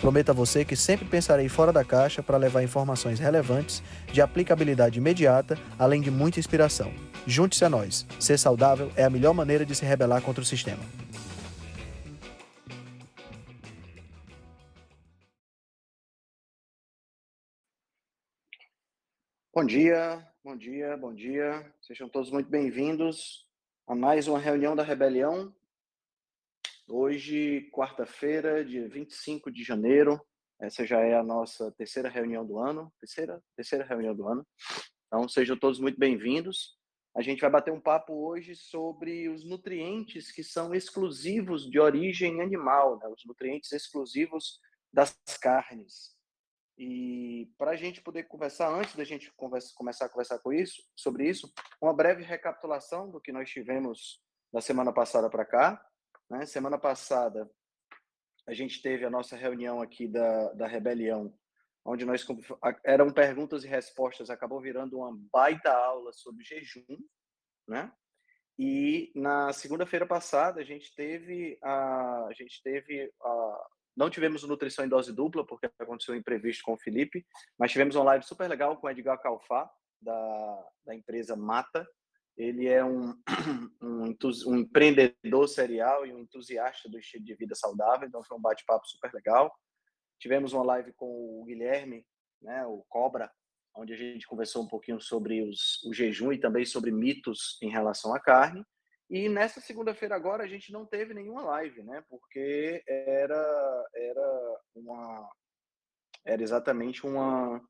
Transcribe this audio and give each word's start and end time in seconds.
Prometo 0.00 0.30
a 0.30 0.34
você 0.34 0.64
que 0.64 0.76
sempre 0.76 1.06
pensarei 1.06 1.48
fora 1.48 1.72
da 1.72 1.82
caixa 1.84 2.22
para 2.22 2.36
levar 2.36 2.62
informações 2.62 3.18
relevantes, 3.18 3.82
de 4.12 4.20
aplicabilidade 4.20 4.98
imediata, 4.98 5.58
além 5.78 6.02
de 6.02 6.10
muita 6.10 6.38
inspiração. 6.38 6.92
Junte-se 7.26 7.64
a 7.64 7.70
nós. 7.70 8.06
Ser 8.20 8.38
saudável 8.38 8.92
é 8.94 9.04
a 9.04 9.10
melhor 9.10 9.32
maneira 9.32 9.64
de 9.64 9.74
se 9.74 9.84
rebelar 9.84 10.20
contra 10.20 10.42
o 10.42 10.46
sistema. 10.46 10.82
Bom 19.54 19.64
dia, 19.64 20.22
bom 20.44 20.54
dia, 20.54 20.96
bom 20.98 21.14
dia. 21.14 21.64
Sejam 21.80 22.10
todos 22.10 22.30
muito 22.30 22.50
bem-vindos 22.50 23.46
a 23.86 23.94
mais 23.94 24.28
uma 24.28 24.38
reunião 24.38 24.76
da 24.76 24.82
Rebelião. 24.82 25.50
Hoje, 26.88 27.68
quarta-feira, 27.72 28.64
dia 28.64 28.88
25 28.88 29.50
de 29.50 29.64
janeiro. 29.64 30.24
Essa 30.60 30.86
já 30.86 31.00
é 31.00 31.16
a 31.16 31.22
nossa 31.22 31.72
terceira 31.72 32.08
reunião 32.08 32.46
do 32.46 32.60
ano. 32.60 32.92
Terceira, 33.00 33.42
terceira 33.56 33.84
reunião 33.84 34.14
do 34.14 34.28
ano. 34.28 34.46
Então, 35.08 35.28
sejam 35.28 35.58
todos 35.58 35.80
muito 35.80 35.98
bem-vindos. 35.98 36.78
A 37.16 37.22
gente 37.22 37.40
vai 37.40 37.50
bater 37.50 37.72
um 37.72 37.80
papo 37.80 38.12
hoje 38.28 38.54
sobre 38.54 39.28
os 39.28 39.44
nutrientes 39.44 40.30
que 40.30 40.44
são 40.44 40.72
exclusivos 40.72 41.68
de 41.68 41.80
origem 41.80 42.40
animal, 42.40 43.00
né? 43.00 43.08
os 43.08 43.24
nutrientes 43.26 43.72
exclusivos 43.72 44.60
das 44.92 45.18
carnes. 45.42 46.14
E 46.78 47.50
para 47.58 47.72
a 47.72 47.76
gente 47.76 48.00
poder 48.00 48.28
conversar, 48.28 48.72
antes 48.72 48.94
da 48.94 49.02
gente 49.02 49.32
conversa, 49.34 49.72
começar 49.74 50.04
a 50.06 50.08
conversar 50.08 50.38
com 50.38 50.52
isso, 50.52 50.84
sobre 50.94 51.28
isso, 51.28 51.52
uma 51.82 51.92
breve 51.92 52.22
recapitulação 52.22 53.10
do 53.10 53.20
que 53.20 53.32
nós 53.32 53.50
tivemos 53.50 54.22
da 54.52 54.60
semana 54.60 54.92
passada 54.92 55.28
para 55.28 55.44
cá. 55.44 55.82
Né? 56.30 56.46
Semana 56.46 56.78
passada, 56.78 57.50
a 58.46 58.54
gente 58.54 58.80
teve 58.80 59.04
a 59.04 59.10
nossa 59.10 59.36
reunião 59.36 59.80
aqui 59.80 60.06
da, 60.06 60.52
da 60.52 60.66
Rebelião, 60.66 61.32
onde 61.84 62.04
nós 62.04 62.26
eram 62.84 63.10
perguntas 63.12 63.64
e 63.64 63.68
respostas, 63.68 64.30
acabou 64.30 64.60
virando 64.60 64.98
uma 64.98 65.16
baita 65.32 65.72
aula 65.72 66.12
sobre 66.12 66.44
jejum, 66.44 66.84
né? 67.66 67.92
E 68.58 69.12
na 69.14 69.52
segunda-feira 69.52 70.06
passada 70.06 70.60
a 70.60 70.64
gente 70.64 70.94
teve 70.94 71.58
a, 71.62 72.26
a 72.26 72.32
gente 72.32 72.62
teve 72.62 73.12
a, 73.20 73.66
não 73.96 74.08
tivemos 74.08 74.42
nutrição 74.44 74.84
em 74.84 74.88
dose 74.88 75.12
dupla 75.12 75.46
porque 75.46 75.70
aconteceu 75.78 76.14
um 76.14 76.18
imprevisto 76.18 76.62
com 76.64 76.72
o 76.72 76.78
Felipe, 76.78 77.26
mas 77.58 77.70
tivemos 77.70 77.94
uma 77.94 78.04
live 78.04 78.24
super 78.24 78.48
legal 78.48 78.76
com 78.78 78.86
o 78.86 78.90
Edgar 78.90 79.20
Calfá 79.20 79.70
da, 80.00 80.68
da 80.86 80.94
empresa 80.94 81.36
Mata, 81.36 81.86
ele 82.36 82.68
é 82.68 82.84
um, 82.84 83.14
um, 83.82 84.14
um, 84.46 84.56
empreendedor 84.56 85.48
serial 85.48 86.06
e 86.06 86.12
um 86.12 86.18
entusiasta 86.18 86.88
do 86.88 86.98
estilo 86.98 87.24
de 87.24 87.34
vida 87.34 87.54
saudável, 87.54 88.06
então 88.06 88.22
foi 88.22 88.36
um 88.36 88.40
bate-papo 88.40 88.86
super 88.86 89.12
legal. 89.12 89.54
Tivemos 90.18 90.52
uma 90.52 90.64
live 90.64 90.92
com 90.92 91.06
o 91.06 91.44
Guilherme, 91.46 92.06
né, 92.42 92.66
o 92.66 92.84
Cobra, 92.88 93.30
onde 93.74 93.92
a 93.92 93.96
gente 93.96 94.26
conversou 94.26 94.62
um 94.62 94.68
pouquinho 94.68 95.00
sobre 95.00 95.42
os, 95.42 95.82
o 95.84 95.92
jejum 95.92 96.32
e 96.32 96.38
também 96.38 96.64
sobre 96.64 96.90
mitos 96.90 97.58
em 97.62 97.70
relação 97.70 98.14
à 98.14 98.20
carne. 98.20 98.64
E 99.08 99.28
nessa 99.28 99.60
segunda-feira 99.60 100.16
agora 100.16 100.44
a 100.44 100.48
gente 100.48 100.72
não 100.72 100.84
teve 100.84 101.14
nenhuma 101.14 101.42
live, 101.42 101.82
né? 101.82 102.02
Porque 102.08 102.82
era 102.86 103.86
era 103.94 104.60
uma 104.74 105.30
era 106.24 106.42
exatamente 106.42 107.06
uma 107.06 107.62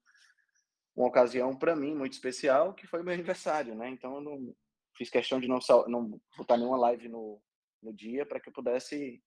uma 0.97 1.09
ocasião 1.09 1.55
para 1.55 1.77
mim 1.77 1.95
muito 1.95 2.15
especial, 2.15 2.75
que 2.75 2.87
foi 2.87 3.03
meu 3.03 3.13
aniversário, 3.13 3.75
né? 3.75 3.91
Então 3.91 4.15
eu 4.15 4.21
não 4.21 4.55
fiz 4.97 5.11
questão 5.11 5.39
de 5.39 5.47
não 5.47 5.59
não 5.89 6.21
botar 6.37 6.57
nenhuma 6.57 6.79
live 6.79 7.09
no, 7.09 7.41
no 7.83 7.93
dia 7.93 8.25
para 8.25 8.41
que 8.41 8.49
eu 8.49 8.53
pudesse 8.53 9.23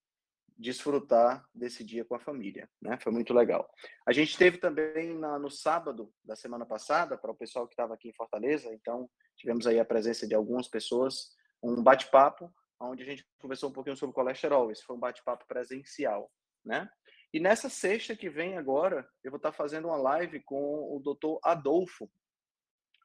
desfrutar 0.58 1.46
desse 1.56 1.85
dia 1.85 2.03
com 2.03 2.16
a 2.16 2.19
família, 2.19 2.69
né? 2.81 2.97
Foi 3.00 3.13
muito 3.13 3.34
legal. 3.34 3.69
A 4.06 4.12
gente 4.12 4.38
teve 4.38 4.58
também 4.58 5.18
na, 5.18 5.40
no 5.40 5.50
sábado 5.50 6.12
da 6.22 6.35
semana 6.35 6.66
passada, 6.66 7.18
para 7.18 7.31
o 7.31 7.35
pessoal 7.35 7.66
que 7.66 7.74
estava 7.74 7.94
aqui 7.94 8.09
em 8.09 8.13
Fortaleza, 8.13 8.74
então 8.74 9.09
tivemos 9.38 9.66
aí 9.66 9.79
a 9.79 9.85
presença 9.85 10.28
de 10.28 10.35
algumas 10.35 10.68
pessoas, 10.68 11.29
um 11.63 11.81
bate-papo 11.81 12.53
onde 12.81 13.03
a 13.03 13.06
gente 13.06 13.25
conversou 13.40 13.69
um 13.69 13.74
pouquinho 13.74 13.96
sobre 13.96 14.16
colesterol. 14.16 14.72
Esse 14.72 14.84
foi 14.84 14.96
um 14.96 15.00
bate-papo 15.00 15.46
presencial, 15.47 16.29
né? 16.66 16.90
E 17.31 17.40
nessa 17.40 17.69
sexta 17.69 18.16
que 18.16 18.29
vem 18.29 18.57
agora, 18.57 19.07
eu 19.23 19.29
vou 19.29 19.38
estar 19.38 19.51
fazendo 19.51 19.88
uma 19.88 19.97
live 19.97 20.40
com 20.41 20.95
o 20.95 21.00
Dr. 21.00 21.38
Adolfo, 21.44 22.09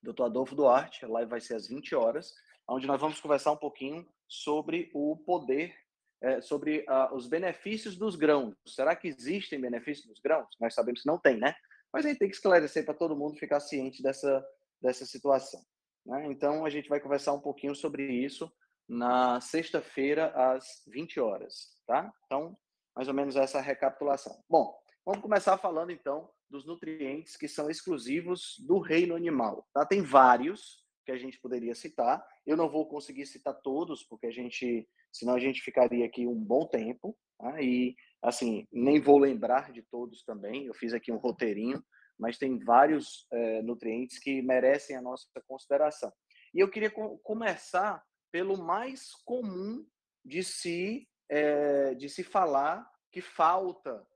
Dr. 0.02 0.24
Adolfo 0.24 0.54
Duarte. 0.54 1.04
A 1.04 1.08
live 1.08 1.30
vai 1.30 1.40
ser 1.40 1.54
às 1.54 1.68
20 1.68 1.94
horas, 1.94 2.34
onde 2.66 2.86
nós 2.86 3.00
vamos 3.00 3.20
conversar 3.20 3.52
um 3.52 3.56
pouquinho 3.56 4.06
sobre 4.26 4.90
o 4.94 5.16
poder, 5.16 5.74
é, 6.22 6.40
sobre 6.40 6.86
uh, 6.88 7.14
os 7.14 7.26
benefícios 7.26 7.96
dos 7.96 8.16
grãos. 8.16 8.54
Será 8.66 8.96
que 8.96 9.08
existem 9.08 9.60
benefícios 9.60 10.06
dos 10.06 10.20
grãos? 10.20 10.48
Nós 10.58 10.72
sabemos 10.72 11.02
que 11.02 11.06
não 11.06 11.18
tem, 11.18 11.36
né? 11.36 11.54
Mas 11.92 12.06
a 12.06 12.08
gente 12.08 12.18
tem 12.18 12.28
que 12.28 12.34
esclarecer 12.34 12.84
para 12.84 12.94
todo 12.94 13.16
mundo 13.16 13.38
ficar 13.38 13.60
ciente 13.60 14.02
dessa, 14.02 14.44
dessa 14.80 15.04
situação. 15.04 15.62
Né? 16.04 16.26
Então, 16.26 16.64
a 16.64 16.70
gente 16.70 16.88
vai 16.88 16.98
conversar 16.98 17.34
um 17.34 17.40
pouquinho 17.40 17.74
sobre 17.74 18.10
isso 18.10 18.50
na 18.88 19.40
sexta-feira, 19.40 20.28
às 20.34 20.82
20 20.86 21.20
horas, 21.20 21.78
tá? 21.86 22.12
Então, 22.26 22.56
mais 22.94 23.08
ou 23.08 23.14
menos 23.14 23.36
essa 23.36 23.60
recapitulação. 23.60 24.42
Bom, 24.48 24.74
vamos 25.04 25.20
começar 25.20 25.58
falando 25.58 25.90
então 25.90 26.30
dos 26.48 26.64
nutrientes 26.64 27.36
que 27.36 27.48
são 27.48 27.68
exclusivos 27.68 28.56
do 28.66 28.78
reino 28.78 29.16
animal. 29.16 29.66
Tá? 29.72 29.84
Tem 29.84 30.02
vários 30.02 30.84
que 31.04 31.12
a 31.12 31.18
gente 31.18 31.38
poderia 31.40 31.74
citar. 31.74 32.24
Eu 32.46 32.56
não 32.56 32.68
vou 32.68 32.88
conseguir 32.88 33.26
citar 33.26 33.54
todos, 33.62 34.02
porque 34.04 34.26
a 34.26 34.30
gente, 34.30 34.88
senão 35.12 35.34
a 35.34 35.38
gente 35.38 35.60
ficaria 35.60 36.06
aqui 36.06 36.26
um 36.26 36.38
bom 36.38 36.66
tempo. 36.66 37.16
Tá? 37.38 37.60
E 37.60 37.94
assim, 38.22 38.66
nem 38.72 39.00
vou 39.00 39.18
lembrar 39.18 39.72
de 39.72 39.82
todos 39.82 40.22
também. 40.22 40.66
Eu 40.66 40.74
fiz 40.74 40.94
aqui 40.94 41.12
um 41.12 41.18
roteirinho, 41.18 41.82
mas 42.18 42.38
tem 42.38 42.58
vários 42.58 43.26
é, 43.32 43.62
nutrientes 43.62 44.18
que 44.18 44.40
merecem 44.40 44.96
a 44.96 45.02
nossa 45.02 45.26
consideração. 45.46 46.12
E 46.54 46.60
eu 46.60 46.70
queria 46.70 46.90
começar 47.22 48.02
pelo 48.30 48.56
mais 48.56 49.12
comum 49.24 49.84
de 50.24 50.42
se 50.42 51.08
é, 51.28 51.94
de 51.94 52.08
se 52.08 52.22
falar 52.22 52.88
que 53.10 53.20
falta 53.20 54.06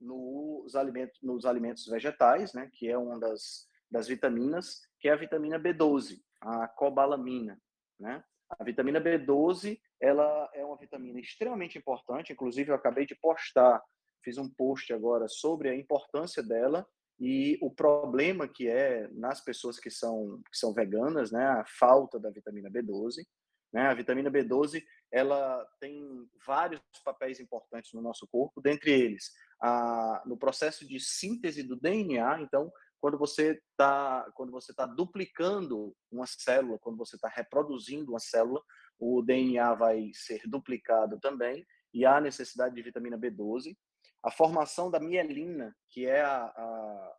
nos 0.00 0.74
alimentos, 0.74 1.20
nos 1.22 1.44
alimentos 1.44 1.86
vegetais, 1.86 2.52
né, 2.52 2.70
que 2.72 2.88
é 2.88 2.96
uma 2.96 3.18
das, 3.18 3.66
das 3.90 4.08
vitaminas, 4.08 4.80
que 5.00 5.08
é 5.08 5.12
a 5.12 5.16
vitamina 5.16 5.58
B12, 5.58 6.20
a 6.40 6.68
cobalamina, 6.68 7.60
né? 7.98 8.22
A 8.48 8.62
vitamina 8.62 9.00
B12, 9.00 9.80
ela 10.00 10.48
é 10.54 10.64
uma 10.64 10.76
vitamina 10.76 11.18
extremamente 11.18 11.76
importante, 11.78 12.32
inclusive 12.32 12.70
eu 12.70 12.76
acabei 12.76 13.04
de 13.04 13.16
postar, 13.16 13.82
fiz 14.22 14.38
um 14.38 14.48
post 14.48 14.92
agora 14.92 15.26
sobre 15.26 15.68
a 15.68 15.74
importância 15.74 16.42
dela 16.42 16.86
e 17.18 17.58
o 17.60 17.70
problema 17.70 18.46
que 18.46 18.68
é 18.68 19.08
nas 19.12 19.40
pessoas 19.42 19.80
que 19.80 19.90
são 19.90 20.40
que 20.50 20.58
são 20.58 20.72
veganas, 20.72 21.32
né, 21.32 21.44
a 21.44 21.64
falta 21.66 22.20
da 22.20 22.30
vitamina 22.30 22.70
B12. 22.70 23.26
Né? 23.72 23.82
A 23.82 23.94
vitamina 23.94 24.30
B12 24.30 24.82
ela 25.16 25.66
tem 25.80 26.28
vários 26.46 26.82
papéis 27.02 27.40
importantes 27.40 27.92
no 27.94 28.02
nosso 28.02 28.26
corpo, 28.26 28.60
dentre 28.60 28.92
eles 28.92 29.32
a, 29.58 30.22
no 30.26 30.36
processo 30.36 30.86
de 30.86 31.00
síntese 31.00 31.62
do 31.62 31.74
DNA. 31.74 32.42
Então, 32.42 32.70
quando 33.00 33.16
você 33.16 33.58
está 33.70 34.30
quando 34.34 34.52
você 34.52 34.74
tá 34.74 34.84
duplicando 34.84 35.96
uma 36.10 36.26
célula, 36.26 36.78
quando 36.78 36.98
você 36.98 37.16
está 37.16 37.28
reproduzindo 37.28 38.12
uma 38.12 38.20
célula, 38.20 38.60
o 38.98 39.22
DNA 39.22 39.74
vai 39.74 40.10
ser 40.12 40.42
duplicado 40.46 41.18
também 41.18 41.66
e 41.94 42.04
há 42.04 42.20
necessidade 42.20 42.74
de 42.74 42.82
vitamina 42.82 43.18
B12. 43.18 43.74
A 44.22 44.30
formação 44.30 44.90
da 44.90 45.00
mielina, 45.00 45.74
que 45.88 46.04
é 46.04 46.20
a, 46.20 46.44
a, 46.44 47.16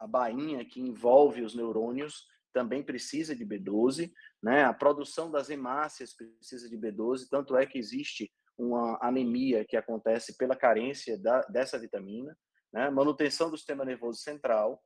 a 0.00 0.06
bainha 0.08 0.64
que 0.64 0.80
envolve 0.80 1.42
os 1.42 1.54
neurônios, 1.54 2.26
também 2.52 2.82
precisa 2.82 3.34
de 3.34 3.44
B12, 3.44 4.12
né? 4.42 4.64
A 4.64 4.72
produção 4.72 5.30
das 5.30 5.50
hemácias 5.50 6.14
precisa 6.14 6.68
de 6.68 6.76
B12, 6.76 7.28
tanto 7.30 7.56
é 7.56 7.66
que 7.66 7.78
existe 7.78 8.32
uma 8.56 8.98
anemia 9.00 9.64
que 9.64 9.76
acontece 9.76 10.36
pela 10.36 10.56
carência 10.56 11.18
da, 11.18 11.42
dessa 11.42 11.78
vitamina, 11.78 12.36
né? 12.72 12.90
Manutenção 12.90 13.50
do 13.50 13.56
sistema 13.56 13.84
nervoso 13.84 14.20
central, 14.20 14.82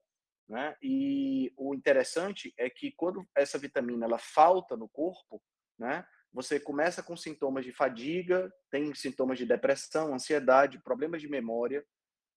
né? 0.49 0.76
E 0.82 1.53
o 1.56 1.75
interessante 1.75 2.53
é 2.59 2.69
que 2.69 2.93
quando 2.93 3.26
essa 3.37 3.59
vitamina 3.59 4.06
ela 4.06 4.19
falta 4.19 4.76
no 4.76 4.88
corpo, 4.88 5.43
né? 5.79 6.05
Você 6.32 6.58
começa 6.58 7.03
com 7.03 7.15
sintomas 7.15 7.65
de 7.65 7.73
fadiga, 7.73 8.50
tem 8.70 8.94
sintomas 8.94 9.38
de 9.38 9.44
depressão, 9.44 10.15
ansiedade, 10.15 10.82
problemas 10.82 11.20
de 11.20 11.29
memória, 11.29 11.85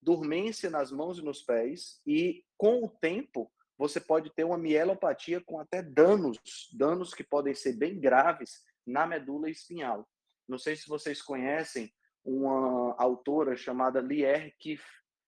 dormência 0.01 0.69
nas 0.69 0.91
mãos 0.91 1.17
e 1.17 1.23
nos 1.23 1.41
pés, 1.41 2.01
e 2.05 2.43
com 2.57 2.83
o 2.83 2.89
tempo 2.89 3.51
você 3.77 3.99
pode 3.99 4.33
ter 4.33 4.43
uma 4.43 4.57
mielopatia 4.57 5.41
com 5.41 5.59
até 5.59 5.81
danos, 5.81 6.37
danos 6.73 7.13
que 7.13 7.23
podem 7.23 7.53
ser 7.53 7.73
bem 7.73 7.99
graves 7.99 8.63
na 8.85 9.05
medula 9.05 9.49
espinhal. 9.49 10.07
Não 10.47 10.57
sei 10.57 10.75
se 10.75 10.87
vocês 10.87 11.21
conhecem 11.21 11.91
uma 12.23 12.95
autora 12.97 13.55
chamada 13.55 13.99
Lier 13.99 14.53
Kiff. 14.59 14.83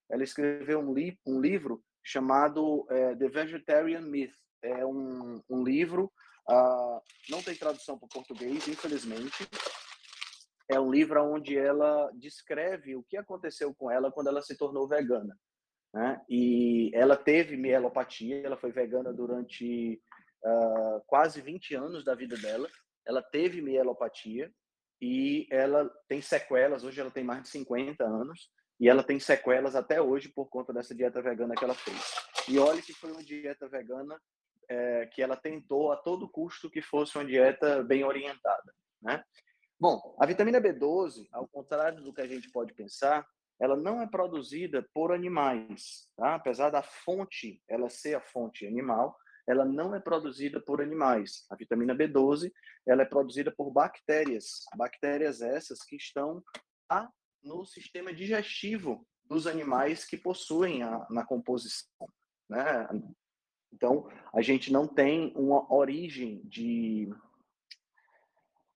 Ela 0.09 0.23
escreveu 0.23 0.79
um, 0.79 0.93
li 0.93 1.19
um 1.25 1.41
livro 1.41 1.83
chamado 2.03 2.85
é, 2.89 3.15
The 3.15 3.27
Vegetarian 3.27 4.01
Myth. 4.01 4.33
É 4.61 4.85
um, 4.85 5.41
um 5.49 5.63
livro, 5.63 6.11
uh, 6.49 7.01
não 7.29 7.43
tem 7.43 7.55
tradução 7.55 7.97
para 7.97 8.05
o 8.05 8.09
português, 8.09 8.67
infelizmente. 8.67 9.47
É 10.69 10.79
um 10.79 10.89
livro 10.89 11.21
onde 11.23 11.57
ela 11.57 12.09
descreve 12.15 12.95
o 12.95 13.03
que 13.03 13.17
aconteceu 13.17 13.73
com 13.75 13.91
ela 13.91 14.11
quando 14.11 14.27
ela 14.27 14.41
se 14.41 14.57
tornou 14.57 14.87
vegana. 14.87 15.37
Né? 15.93 16.21
E 16.29 16.91
ela 16.93 17.15
teve 17.15 17.55
mielopatia, 17.57 18.41
ela 18.45 18.57
foi 18.57 18.71
vegana 18.71 19.13
durante 19.13 20.01
uh, 20.43 21.01
quase 21.07 21.41
20 21.41 21.75
anos 21.75 22.03
da 22.03 22.13
vida 22.13 22.37
dela. 22.37 22.67
Ela 23.05 23.21
teve 23.21 23.61
mielopatia 23.61 24.51
e 25.01 25.47
ela 25.51 25.89
tem 26.07 26.21
sequelas, 26.21 26.83
hoje 26.83 26.99
ela 26.99 27.11
tem 27.11 27.23
mais 27.23 27.43
de 27.43 27.49
50 27.49 28.03
anos, 28.03 28.49
e 28.79 28.87
ela 28.87 29.03
tem 29.03 29.19
sequelas 29.19 29.75
até 29.75 30.01
hoje 30.01 30.29
por 30.29 30.47
conta 30.47 30.73
dessa 30.73 30.93
dieta 30.93 31.21
vegana 31.21 31.55
que 31.55 31.63
ela 31.63 31.73
fez. 31.73 32.13
E 32.47 32.59
olha 32.59 32.81
que 32.81 32.93
foi 32.93 33.11
uma 33.11 33.23
dieta 33.23 33.67
vegana 33.67 34.19
é, 34.69 35.05
que 35.07 35.21
ela 35.21 35.35
tentou 35.35 35.91
a 35.91 35.97
todo 35.97 36.29
custo 36.29 36.69
que 36.69 36.81
fosse 36.81 37.17
uma 37.17 37.25
dieta 37.25 37.83
bem 37.83 38.03
orientada, 38.03 38.73
né? 39.01 39.23
Bom, 39.79 40.15
a 40.19 40.25
vitamina 40.25 40.59
B12, 40.59 41.27
ao 41.31 41.47
contrário 41.47 42.01
do 42.01 42.11
que 42.11 42.21
a 42.21 42.27
gente 42.27 42.49
pode 42.51 42.73
pensar, 42.73 43.25
ela 43.59 43.75
não 43.75 44.01
é 44.01 44.07
produzida 44.07 44.87
por 44.93 45.11
animais, 45.11 46.07
tá? 46.15 46.35
Apesar 46.35 46.69
da 46.69 46.81
fonte 46.81 47.61
ela 47.67 47.89
ser 47.89 48.15
a 48.15 48.21
fonte 48.21 48.65
animal, 48.67 49.17
ela 49.47 49.65
não 49.65 49.95
é 49.95 49.99
produzida 49.99 50.59
por 50.59 50.81
animais. 50.81 51.45
A 51.49 51.55
vitamina 51.55 51.95
B12, 51.95 52.51
ela 52.85 53.01
é 53.01 53.05
produzida 53.05 53.51
por 53.55 53.71
bactérias. 53.71 54.65
Bactérias 54.75 55.41
essas 55.41 55.79
que 55.83 55.95
estão 55.95 56.43
lá 56.91 57.09
no 57.41 57.65
sistema 57.65 58.13
digestivo 58.13 59.07
dos 59.25 59.47
animais 59.47 60.05
que 60.05 60.17
possuem 60.17 60.83
a, 60.83 61.07
na 61.09 61.25
composição, 61.25 62.07
né? 62.49 62.87
Então, 63.73 64.09
a 64.33 64.41
gente 64.41 64.71
não 64.71 64.87
tem 64.87 65.33
uma 65.35 65.71
origem 65.73 66.41
de 66.45 67.09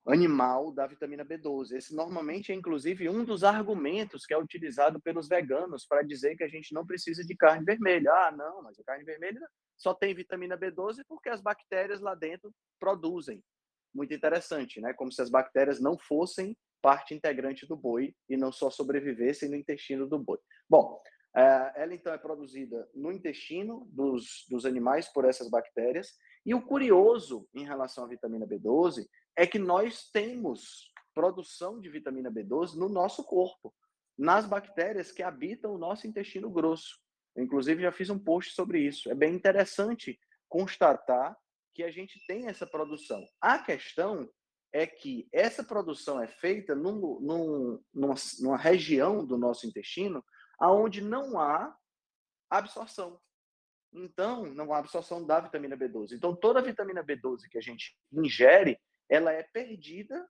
animal 0.08 0.72
da 0.72 0.88
vitamina 0.88 1.24
B12. 1.24 1.74
Esse 1.74 1.96
normalmente 1.96 2.52
é 2.52 2.56
inclusive 2.56 3.08
um 3.08 3.24
dos 3.24 3.44
argumentos 3.44 4.26
que 4.26 4.34
é 4.34 4.38
utilizado 4.38 5.00
pelos 5.02 5.28
veganos 5.28 5.86
para 5.86 6.02
dizer 6.02 6.36
que 6.36 6.44
a 6.44 6.48
gente 6.48 6.74
não 6.74 6.86
precisa 6.86 7.24
de 7.24 7.36
carne 7.36 7.64
vermelha. 7.64 8.12
Ah, 8.12 8.32
não, 8.32 8.64
mas 8.64 8.80
a 8.80 8.84
carne 8.84 9.04
vermelha 9.04 9.40
só 9.78 9.94
tem 9.94 10.14
vitamina 10.14 10.58
B12 10.58 11.04
porque 11.08 11.30
as 11.30 11.42
bactérias 11.42 12.02
lá 12.02 12.16
dentro 12.16 12.52
produzem. 12.80 13.44
Muito 13.94 14.14
interessante, 14.14 14.80
né? 14.80 14.94
Como 14.94 15.12
se 15.12 15.22
as 15.22 15.30
bactérias 15.30 15.80
não 15.80 15.98
fossem 15.98 16.58
parte 16.82 17.14
integrante 17.14 17.68
do 17.68 17.76
boi 17.76 18.16
e 18.28 18.36
não 18.36 18.52
só 18.52 18.72
sobrevivessem 18.72 19.50
no 19.50 19.56
intestino 19.56 20.08
do 20.08 20.18
boi. 20.18 20.40
Bom, 20.68 21.00
eh, 21.36 21.74
ela 21.76 21.94
então 21.94 22.12
é 22.12 22.18
produzida 22.18 22.90
no 22.96 23.12
intestino 23.12 23.88
dos, 23.92 24.46
dos 24.50 24.66
animais 24.66 25.08
por 25.14 25.26
essas 25.26 25.50
bactérias. 25.50 26.16
E 26.46 26.56
o 26.56 26.62
curioso 26.62 27.48
em 27.54 27.64
relação 27.64 28.04
à 28.04 28.08
vitamina 28.08 28.48
B12 28.48 29.06
é 29.36 29.46
que 29.48 29.60
nós 29.60 30.10
temos 30.12 30.92
produção 31.14 31.80
de 31.80 31.90
vitamina 31.90 32.32
B12 32.32 32.76
no 32.76 32.90
nosso 32.90 33.24
corpo, 33.24 33.74
nas 34.18 34.46
bactérias 34.46 35.12
que 35.12 35.24
habitam 35.24 35.74
o 35.74 35.78
nosso 35.78 36.08
intestino 36.08 36.50
grosso. 36.50 37.00
Eu, 37.36 37.44
inclusive, 37.44 37.82
já 37.82 37.92
fiz 37.92 38.10
um 38.10 38.20
post 38.20 38.54
sobre 38.54 38.80
isso. 38.80 39.10
É 39.10 39.16
bem 39.16 39.34
interessante 39.34 40.20
constatar 40.48 41.38
que 41.74 41.84
a 41.84 41.92
gente 41.92 42.24
tem 42.28 42.48
essa 42.48 42.68
produção. 42.68 43.26
A 43.40 43.60
questão 43.60 44.30
é 44.74 44.86
que 44.86 45.28
essa 45.32 45.64
produção 45.64 46.22
é 46.22 46.28
feita 46.28 46.76
num, 46.76 47.20
num, 47.20 47.84
numa, 47.94 48.16
numa 48.40 48.58
região 48.58 49.26
do 49.26 49.38
nosso 49.38 49.68
intestino 49.68 50.24
aonde 50.60 51.02
não 51.02 51.40
há 51.40 51.76
absorção. 52.50 53.20
Então, 53.94 54.46
não 54.54 54.74
há 54.74 54.78
absorção 54.78 55.26
da 55.26 55.42
vitamina 55.42 55.76
B12. 55.76 56.14
Então, 56.14 56.36
toda 56.36 56.60
a 56.60 56.64
vitamina 56.64 57.04
B12 57.04 57.50
que 57.50 57.58
a 57.58 57.62
gente 57.62 57.98
ingere, 58.12 58.80
ela 59.12 59.34
é 59.34 59.44
perdida 59.44 60.26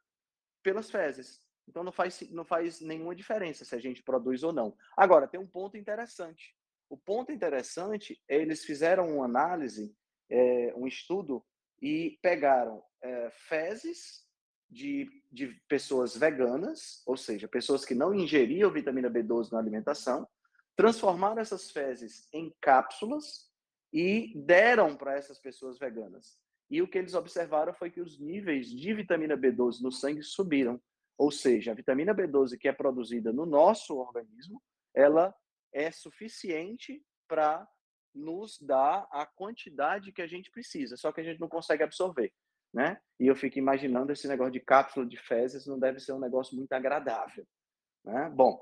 pelas 0.63 0.89
fezes. 0.89 1.39
Então, 1.67 1.83
não 1.83 1.91
faz, 1.91 2.19
não 2.31 2.43
faz 2.43 2.81
nenhuma 2.81 3.15
diferença 3.15 3.63
se 3.63 3.75
a 3.75 3.79
gente 3.79 4.01
produz 4.01 4.43
ou 4.43 4.51
não. 4.51 4.75
Agora, 4.97 5.27
tem 5.27 5.39
um 5.39 5.47
ponto 5.47 5.77
interessante. 5.77 6.55
O 6.89 6.97
ponto 6.97 7.31
interessante 7.31 8.19
é 8.27 8.37
eles 8.37 8.65
fizeram 8.65 9.15
uma 9.15 9.25
análise, 9.25 9.95
é, 10.29 10.73
um 10.75 10.87
estudo, 10.87 11.45
e 11.79 12.19
pegaram 12.21 12.83
é, 13.01 13.29
fezes 13.29 14.25
de, 14.69 15.07
de 15.31 15.47
pessoas 15.67 16.17
veganas, 16.17 17.03
ou 17.05 17.15
seja, 17.15 17.47
pessoas 17.47 17.85
que 17.85 17.93
não 17.93 18.13
ingeriam 18.13 18.71
vitamina 18.71 19.09
B12 19.09 19.51
na 19.51 19.59
alimentação, 19.59 20.27
transformaram 20.75 21.39
essas 21.39 21.69
fezes 21.69 22.27
em 22.33 22.53
cápsulas 22.59 23.51
e 23.93 24.33
deram 24.35 24.95
para 24.95 25.15
essas 25.15 25.37
pessoas 25.37 25.77
veganas. 25.77 26.39
E 26.71 26.81
o 26.81 26.87
que 26.87 26.97
eles 26.97 27.13
observaram 27.13 27.73
foi 27.73 27.91
que 27.91 28.01
os 28.01 28.17
níveis 28.17 28.71
de 28.71 28.93
vitamina 28.93 29.37
B12 29.37 29.81
no 29.81 29.91
sangue 29.91 30.23
subiram. 30.23 30.81
Ou 31.17 31.29
seja, 31.29 31.71
a 31.71 31.75
vitamina 31.75 32.15
B12 32.15 32.57
que 32.57 32.67
é 32.67 32.73
produzida 32.73 33.31
no 33.31 33.45
nosso 33.45 33.95
organismo, 33.97 34.59
ela 34.95 35.35
é 35.71 35.91
suficiente 35.91 37.03
para 37.27 37.67
nos 38.15 38.59
dar 38.59 39.07
a 39.11 39.25
quantidade 39.25 40.11
que 40.11 40.21
a 40.21 40.27
gente 40.27 40.49
precisa, 40.49 40.97
só 40.97 41.11
que 41.11 41.21
a 41.21 41.23
gente 41.23 41.39
não 41.39 41.47
consegue 41.47 41.83
absorver 41.83 42.33
né? 42.73 42.99
E 43.19 43.27
eu 43.27 43.35
fico 43.35 43.59
imaginando 43.59 44.11
esse 44.11 44.27
negócio 44.27 44.53
de 44.53 44.59
cápsula 44.59 45.05
de 45.05 45.17
fezes 45.17 45.67
não 45.67 45.77
deve 45.77 45.99
ser 45.99 46.13
um 46.13 46.19
negócio 46.19 46.55
muito 46.55 46.71
agradável, 46.73 47.45
né? 48.03 48.29
Bom, 48.33 48.59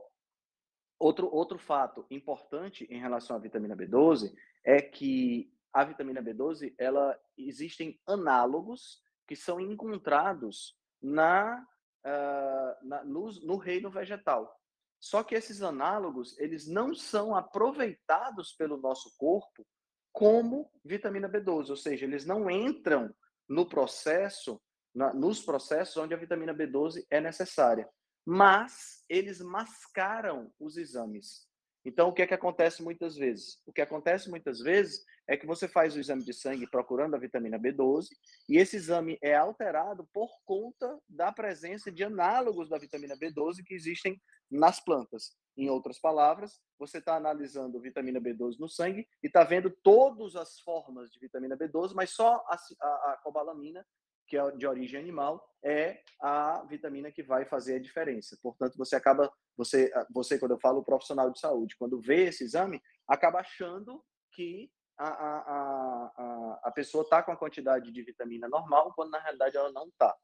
outro 0.98 1.34
outro 1.34 1.60
fato 1.60 2.06
importante 2.10 2.88
em 2.90 3.00
relação 3.00 3.36
à 3.36 3.40
vitamina 3.40 3.76
B12 3.76 4.34
é 4.64 4.82
que 4.82 5.54
a 5.74 5.84
vitamina 5.84 6.22
B12, 6.22 6.74
ela 6.78 7.18
existem 7.38 8.00
análogos 8.08 9.02
que 9.28 9.36
são 9.36 9.60
encontrados 9.60 10.76
na, 11.02 11.66
uh, 12.06 12.88
na 12.88 13.04
no, 13.04 13.32
no 13.44 13.58
reino 13.58 13.90
vegetal. 13.90 14.60
Só 15.00 15.24
que 15.24 15.36
esses 15.36 15.62
análogos, 15.62 16.38
eles 16.40 16.68
não 16.68 16.94
são 16.94 17.36
aproveitados 17.36 18.54
pelo 18.54 18.78
nosso 18.78 19.16
corpo 19.18 19.66
como 20.12 20.70
vitamina 20.84 21.30
B12, 21.30 21.70
ou 21.70 21.78
seja, 21.78 22.06
eles 22.06 22.26
não 22.26 22.50
entram 22.50 23.14
no 23.48 23.66
processo, 23.68 24.62
na, 24.94 25.14
nos 25.14 25.42
processos 25.42 25.96
onde 25.98 26.14
a 26.14 26.18
vitamina 26.18 26.54
B12 26.54 27.06
é 27.10 27.22
necessária. 27.22 27.88
Mas 28.26 29.04
eles 29.08 29.40
mascaram 29.40 30.52
os 30.60 30.78
exames. 30.78 31.49
Então, 31.86 32.10
o 32.10 32.14
que 32.14 32.22
é 32.22 32.28
que 32.28 32.34
acontece 32.34 32.84
muitas 32.84 33.16
vezes? 33.16 33.62
O 33.66 33.72
que 33.72 33.82
acontece 33.82 34.30
muitas 34.30 34.60
vezes 34.60 35.04
é 35.28 35.38
que 35.38 35.46
você 35.46 35.68
faz 35.68 35.96
o 35.96 36.00
exame 36.00 36.24
de 36.24 36.34
sangue 36.34 36.70
procurando 36.70 37.16
a 37.16 37.20
vitamina 37.20 37.60
B12 37.60 38.08
e 38.50 38.58
esse 38.58 38.76
exame 38.76 39.18
é 39.22 39.36
alterado 39.36 40.08
por 40.12 40.30
conta 40.44 41.00
da 41.08 41.32
presença 41.32 41.92
de 41.92 42.04
análogos 42.04 42.70
da 42.70 42.78
vitamina 42.78 43.16
B12 43.16 43.64
que 43.66 43.76
existem 43.76 44.20
nas 44.50 44.84
plantas. 44.84 45.38
Em 45.56 45.70
outras 45.70 46.00
palavras, 46.00 46.60
você 46.78 46.98
está 46.98 47.16
analisando 47.16 47.80
vitamina 47.80 48.20
B12 48.20 48.58
no 48.60 48.68
sangue 48.68 49.08
e 49.22 49.28
está 49.28 49.44
vendo 49.44 49.70
todas 49.70 50.36
as 50.36 50.60
formas 50.62 51.12
de 51.12 51.20
vitamina 51.20 51.58
B12, 51.58 51.94
mas 51.94 52.12
só 52.12 52.36
a, 52.48 52.58
a, 52.82 52.88
a 52.88 53.20
cobalamina, 53.24 53.86
que 54.30 54.38
é 54.38 54.52
de 54.52 54.68
origem 54.68 55.00
animal, 55.00 55.44
é 55.64 56.02
a 56.22 56.64
vitamina 56.70 57.12
que 57.12 57.24
vai 57.24 57.46
fazer 57.46 57.76
a 57.76 57.82
diferença. 57.82 58.38
Portanto, 58.42 58.78
você 58.78 58.96
acaba, 58.96 59.32
você, 59.58 59.92
você 60.12 60.38
quando 60.38 60.52
eu 60.52 60.60
falo 60.60 60.84
profissional 60.84 61.32
de 61.32 61.40
saúde, 61.40 61.76
quando 61.76 62.00
vê 62.00 62.28
esse 62.28 62.44
exame, 62.44 62.82
acaba 63.08 63.40
achando 63.40 64.04
que 64.32 64.72
a, 64.98 65.08
a, 65.08 66.12
a, 66.18 66.60
a 66.66 66.72
pessoa 66.72 67.04
está 67.04 67.24
com 67.24 67.32
a 67.32 67.38
quantidade 67.38 67.92
de 67.92 68.04
vitamina 68.04 68.48
normal, 68.48 68.94
quando 68.96 69.12
na 69.12 69.20
realidade 69.20 69.58
ela 69.58 69.72
não 69.72 69.88
está. 69.88 70.16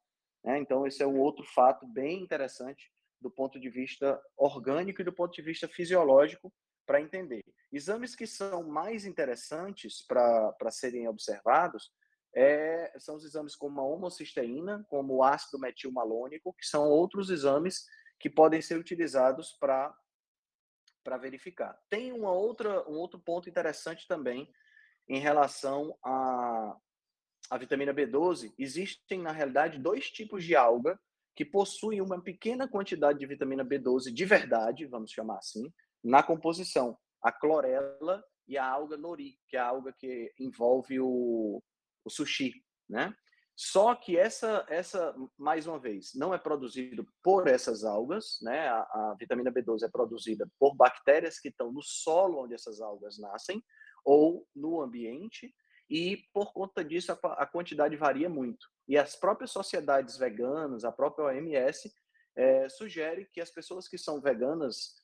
Né? 0.43 0.59
Então, 0.59 0.85
esse 0.85 1.01
é 1.01 1.07
um 1.07 1.19
outro 1.19 1.43
fato 1.43 1.87
bem 1.87 2.21
interessante 2.21 2.91
do 3.19 3.31
ponto 3.31 3.59
de 3.59 3.69
vista 3.69 4.21
orgânico 4.37 5.01
e 5.01 5.05
do 5.05 5.13
ponto 5.13 5.33
de 5.33 5.41
vista 5.41 5.67
fisiológico 5.67 6.53
para 6.85 7.01
entender. 7.01 7.41
Exames 7.71 8.15
que 8.15 8.27
são 8.27 8.63
mais 8.63 9.05
interessantes 9.05 10.05
para 10.05 10.69
serem 10.69 11.07
observados 11.07 11.91
é, 12.35 12.93
são 12.99 13.15
os 13.15 13.23
exames 13.23 13.55
como 13.55 13.79
a 13.79 13.83
homocisteína, 13.83 14.85
como 14.89 15.15
o 15.15 15.23
ácido 15.23 15.57
metilmalônico, 15.57 16.53
que 16.53 16.65
são 16.65 16.89
outros 16.89 17.29
exames 17.29 17.85
que 18.19 18.29
podem 18.29 18.61
ser 18.61 18.77
utilizados 18.77 19.53
para 19.53 19.95
para 21.03 21.17
verificar. 21.17 21.79
Tem 21.87 22.11
uma 22.11 22.31
outra, 22.31 22.83
um 22.89 22.95
outro 22.95 23.19
ponto 23.19 23.47
interessante 23.47 24.07
também 24.07 24.49
em 25.07 25.19
relação 25.19 25.95
à, 26.03 26.75
à 27.51 27.57
vitamina 27.59 27.93
B12. 27.93 28.51
Existem, 28.57 29.21
na 29.21 29.31
realidade, 29.31 29.77
dois 29.77 30.09
tipos 30.09 30.43
de 30.43 30.55
alga 30.55 30.99
que 31.35 31.45
possuem 31.45 32.01
uma 32.01 32.19
pequena 32.19 32.67
quantidade 32.67 33.19
de 33.19 33.27
vitamina 33.27 33.63
B12 33.63 34.11
de 34.11 34.25
verdade, 34.25 34.87
vamos 34.87 35.11
chamar 35.11 35.37
assim, 35.37 35.71
na 36.03 36.23
composição, 36.23 36.97
a 37.21 37.31
clorela 37.31 38.23
e 38.47 38.57
a 38.57 38.65
alga 38.65 38.97
nori, 38.97 39.37
que 39.47 39.57
é 39.57 39.59
a 39.59 39.67
alga 39.67 39.93
que 39.93 40.33
envolve 40.39 40.99
o, 40.99 41.61
o 42.05 42.09
sushi, 42.09 42.53
né? 42.87 43.15
Só 43.57 43.95
que 43.95 44.17
essa, 44.17 44.65
essa, 44.67 45.15
mais 45.37 45.65
uma 45.65 45.79
vez, 45.79 46.11
não 46.13 46.33
é 46.33 46.37
produzido 46.37 47.07
por 47.23 47.47
essas 47.47 47.85
algas, 47.85 48.37
né? 48.41 48.67
A, 48.67 48.79
a, 48.81 49.15
vitamina 49.17 49.51
B12 49.51 49.83
é 49.83 49.89
produzida 49.89 50.45
por 50.59 50.75
bactérias 50.75 51.39
que 51.39 51.47
estão 51.47 51.71
no 51.71 51.81
solo 51.81 52.43
onde 52.43 52.53
essas 52.53 52.81
algas 52.81 53.17
nascem 53.17 53.63
ou 54.03 54.45
no 54.53 54.81
ambiente, 54.81 55.53
e 55.89 56.17
por 56.33 56.51
conta 56.51 56.83
disso 56.83 57.11
a, 57.11 57.15
a 57.41 57.45
quantidade 57.45 57.95
varia 57.95 58.29
muito. 58.29 58.67
E 58.87 58.97
as 58.97 59.15
próprias 59.15 59.51
sociedades 59.51 60.17
veganas, 60.17 60.83
a 60.83 60.91
própria 60.91 61.25
OMS, 61.27 61.91
é, 62.35 62.67
sugere 62.67 63.25
que 63.31 63.39
as 63.39 63.49
pessoas 63.49 63.87
que 63.87 63.97
são 63.97 64.21
veganas 64.21 64.95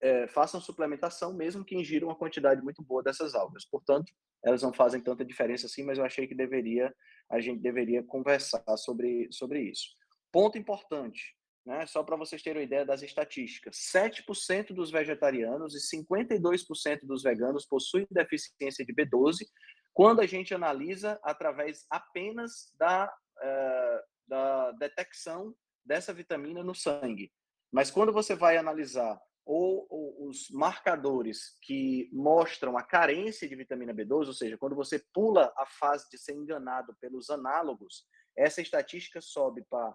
é, 0.00 0.26
façam 0.28 0.60
suplementação, 0.60 1.32
mesmo 1.32 1.64
que 1.64 1.76
ingiram 1.76 2.08
uma 2.08 2.16
quantidade 2.16 2.62
muito 2.62 2.82
boa 2.82 3.02
dessas 3.02 3.34
algas. 3.34 3.64
Portanto, 3.64 4.12
elas 4.44 4.62
não 4.62 4.72
fazem 4.72 5.00
tanta 5.00 5.24
diferença 5.24 5.66
assim, 5.66 5.82
mas 5.82 5.98
eu 5.98 6.04
achei 6.04 6.26
que 6.26 6.34
deveria 6.34 6.94
a 7.30 7.40
gente 7.40 7.60
deveria 7.60 8.02
conversar 8.02 8.62
sobre, 8.76 9.28
sobre 9.30 9.62
isso. 9.62 9.96
Ponto 10.30 10.58
importante, 10.58 11.34
né? 11.64 11.86
só 11.86 12.02
para 12.02 12.16
vocês 12.16 12.42
terem 12.42 12.60
uma 12.60 12.66
ideia 12.66 12.84
das 12.84 13.02
estatísticas: 13.02 13.76
7% 13.94 14.74
dos 14.74 14.90
vegetarianos 14.90 15.74
e 15.74 15.96
52% 15.96 17.00
dos 17.04 17.22
veganos 17.22 17.66
possuem 17.66 18.06
deficiência 18.10 18.84
de 18.84 18.92
B12 18.92 19.46
quando 19.92 20.20
a 20.20 20.26
gente 20.26 20.52
analisa 20.52 21.18
através 21.22 21.86
apenas 21.88 22.74
da, 22.76 23.06
uh, 23.06 24.02
da 24.26 24.72
detecção 24.72 25.54
dessa 25.84 26.12
vitamina 26.12 26.64
no 26.64 26.74
sangue. 26.74 27.32
Mas 27.72 27.90
quando 27.90 28.12
você 28.12 28.34
vai 28.34 28.56
analisar 28.56 29.20
ou, 29.44 29.86
ou, 29.90 30.28
os 30.28 30.48
marcadores 30.50 31.58
que 31.62 32.08
mostram 32.12 32.78
a 32.78 32.82
carência 32.82 33.48
de 33.48 33.54
vitamina 33.54 33.92
B12, 33.92 34.26
ou 34.26 34.32
seja, 34.32 34.56
quando 34.56 34.74
você 34.74 35.02
pula 35.12 35.52
a 35.56 35.66
fase 35.66 36.08
de 36.10 36.16
ser 36.16 36.34
enganado 36.34 36.94
pelos 37.00 37.28
análogos, 37.30 38.06
essa 38.36 38.62
estatística 38.62 39.20
sobe 39.20 39.62
para 39.68 39.90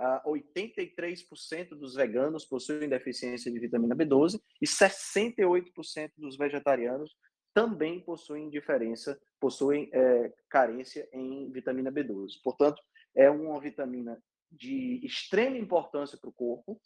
uh, 0.00 0.32
83% 0.32 1.70
dos 1.70 1.94
veganos 1.94 2.44
possuem 2.44 2.88
deficiência 2.88 3.52
de 3.52 3.58
vitamina 3.58 3.94
B12 3.94 4.40
e 4.60 4.66
68% 4.66 6.12
dos 6.16 6.36
vegetarianos 6.36 7.14
também 7.54 8.00
possuem 8.00 8.50
diferença, 8.50 9.16
possuem 9.38 9.88
é, 9.92 10.32
carência 10.50 11.08
em 11.12 11.52
vitamina 11.52 11.92
B12. 11.92 12.40
Portanto, 12.42 12.82
é 13.16 13.30
uma 13.30 13.60
vitamina 13.60 14.20
de 14.50 15.00
extrema 15.04 15.56
importância 15.56 16.18
para 16.18 16.30
o 16.30 16.32
corpo 16.32 16.80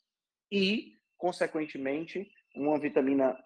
e 0.52 0.97
consequentemente, 1.18 2.30
uma 2.56 2.78
vitamina 2.78 3.36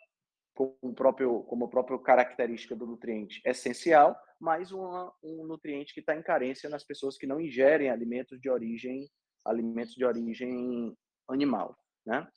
como, 0.55 0.77
o 0.83 0.95
próprio, 0.95 1.43
como 1.45 1.65
a 1.65 1.69
própria 1.69 1.99
característica 1.99 2.77
do 2.77 2.87
nutriente 2.87 3.41
essencial, 3.45 4.17
mas 4.39 4.71
uma, 4.71 5.13
um 5.23 5.45
nutriente 5.45 5.95
que 5.95 6.01
está 6.01 6.15
em 6.15 6.23
carência 6.23 6.69
nas 6.69 6.85
pessoas 6.85 7.17
que 7.17 7.27
não 7.27 7.41
ingerem 7.41 7.91
alimentos 7.91 8.41
de 8.41 8.51
origem 8.51 9.11
alimentos 9.45 9.95
de 9.95 10.05
origem 10.05 10.97
animal, 11.29 11.77
né? 12.07 12.29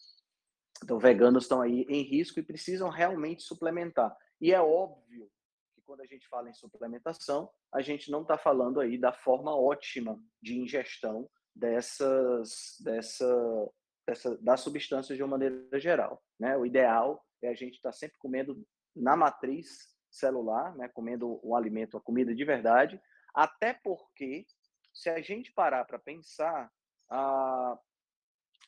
Então, 0.84 1.00
veganos 1.00 1.44
estão 1.44 1.62
aí 1.62 1.86
em 1.88 2.02
risco 2.02 2.40
e 2.40 2.44
precisam 2.44 2.90
realmente 2.90 3.44
suplementar. 3.44 4.16
E 4.42 4.52
é 4.52 4.60
óbvio 4.60 5.30
que 5.74 5.82
quando 5.82 6.02
a 6.02 6.06
gente 6.06 6.28
fala 6.28 6.50
em 6.50 6.54
suplementação, 6.54 7.50
a 7.74 7.82
gente 7.82 8.12
não 8.12 8.24
está 8.24 8.38
falando 8.38 8.80
aí 8.80 8.98
da 8.98 9.14
forma 9.14 9.56
ótima 9.56 10.20
de 10.42 10.58
ingestão 10.58 11.30
dessas, 11.56 12.78
dessa, 12.82 13.72
dessa, 14.06 14.38
das 14.38 14.62
substâncias 14.62 15.18
de 15.18 15.24
uma 15.24 15.38
maneira 15.38 15.80
geral. 15.80 16.24
Né? 16.40 16.56
O 16.58 16.66
ideal 16.66 17.26
é 17.42 17.50
a 17.50 17.54
gente 17.54 17.76
estar 17.76 17.90
tá 17.90 17.94
sempre 17.94 18.18
comendo 18.18 18.66
na 18.96 19.16
matriz 19.16 19.94
celular, 20.10 20.76
né? 20.76 20.88
comendo 20.90 21.40
um 21.44 21.56
alimento, 21.56 21.98
a 21.98 22.02
comida 22.02 22.34
de 22.34 22.46
verdade, 22.46 23.02
até 23.34 23.74
porque, 23.74 24.46
se 24.94 25.10
a 25.10 25.22
gente 25.22 25.52
parar 25.52 25.84
para 25.86 26.00
pensar, 26.00 26.72
a, 27.10 27.78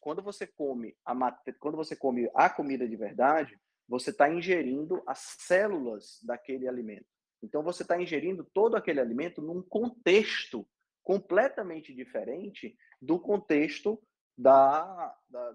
quando 0.01 0.21
você 0.21 0.45
come 0.45 0.95
a 1.05 1.31
quando 1.59 1.75
você 1.75 1.95
come 1.95 2.29
a 2.33 2.49
comida 2.49 2.87
de 2.87 2.95
verdade, 2.95 3.57
você 3.87 4.09
está 4.09 4.29
ingerindo 4.29 5.01
as 5.07 5.19
células 5.19 6.19
daquele 6.23 6.67
alimento. 6.67 7.07
Então 7.41 7.63
você 7.63 7.83
está 7.83 8.01
ingerindo 8.01 8.43
todo 8.53 8.75
aquele 8.75 8.99
alimento 8.99 9.41
num 9.41 9.61
contexto 9.61 10.67
completamente 11.03 11.93
diferente 11.93 12.75
do 13.01 13.19
contexto 13.19 14.01
da, 14.37 15.15
da, 15.29 15.53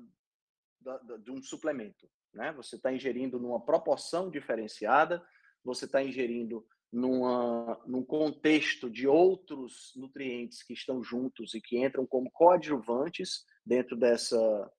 da, 0.80 0.98
da 0.98 1.16
de 1.18 1.30
um 1.30 1.42
suplemento. 1.42 2.08
Né? 2.34 2.52
Você 2.52 2.76
está 2.76 2.92
ingerindo 2.92 3.38
numa 3.38 3.60
proporção 3.60 4.30
diferenciada, 4.30 5.24
você 5.64 5.84
está 5.84 6.02
ingerindo 6.02 6.66
numa, 6.92 7.80
num 7.86 8.04
contexto 8.04 8.90
de 8.90 9.06
outros 9.06 9.92
nutrientes 9.96 10.62
que 10.62 10.74
estão 10.74 11.02
juntos 11.02 11.54
e 11.54 11.60
que 11.60 11.78
entram 11.78 12.06
como 12.06 12.30
coadjuvantes 12.30 13.44
dentro 13.64 13.96
dessa, 13.96 14.70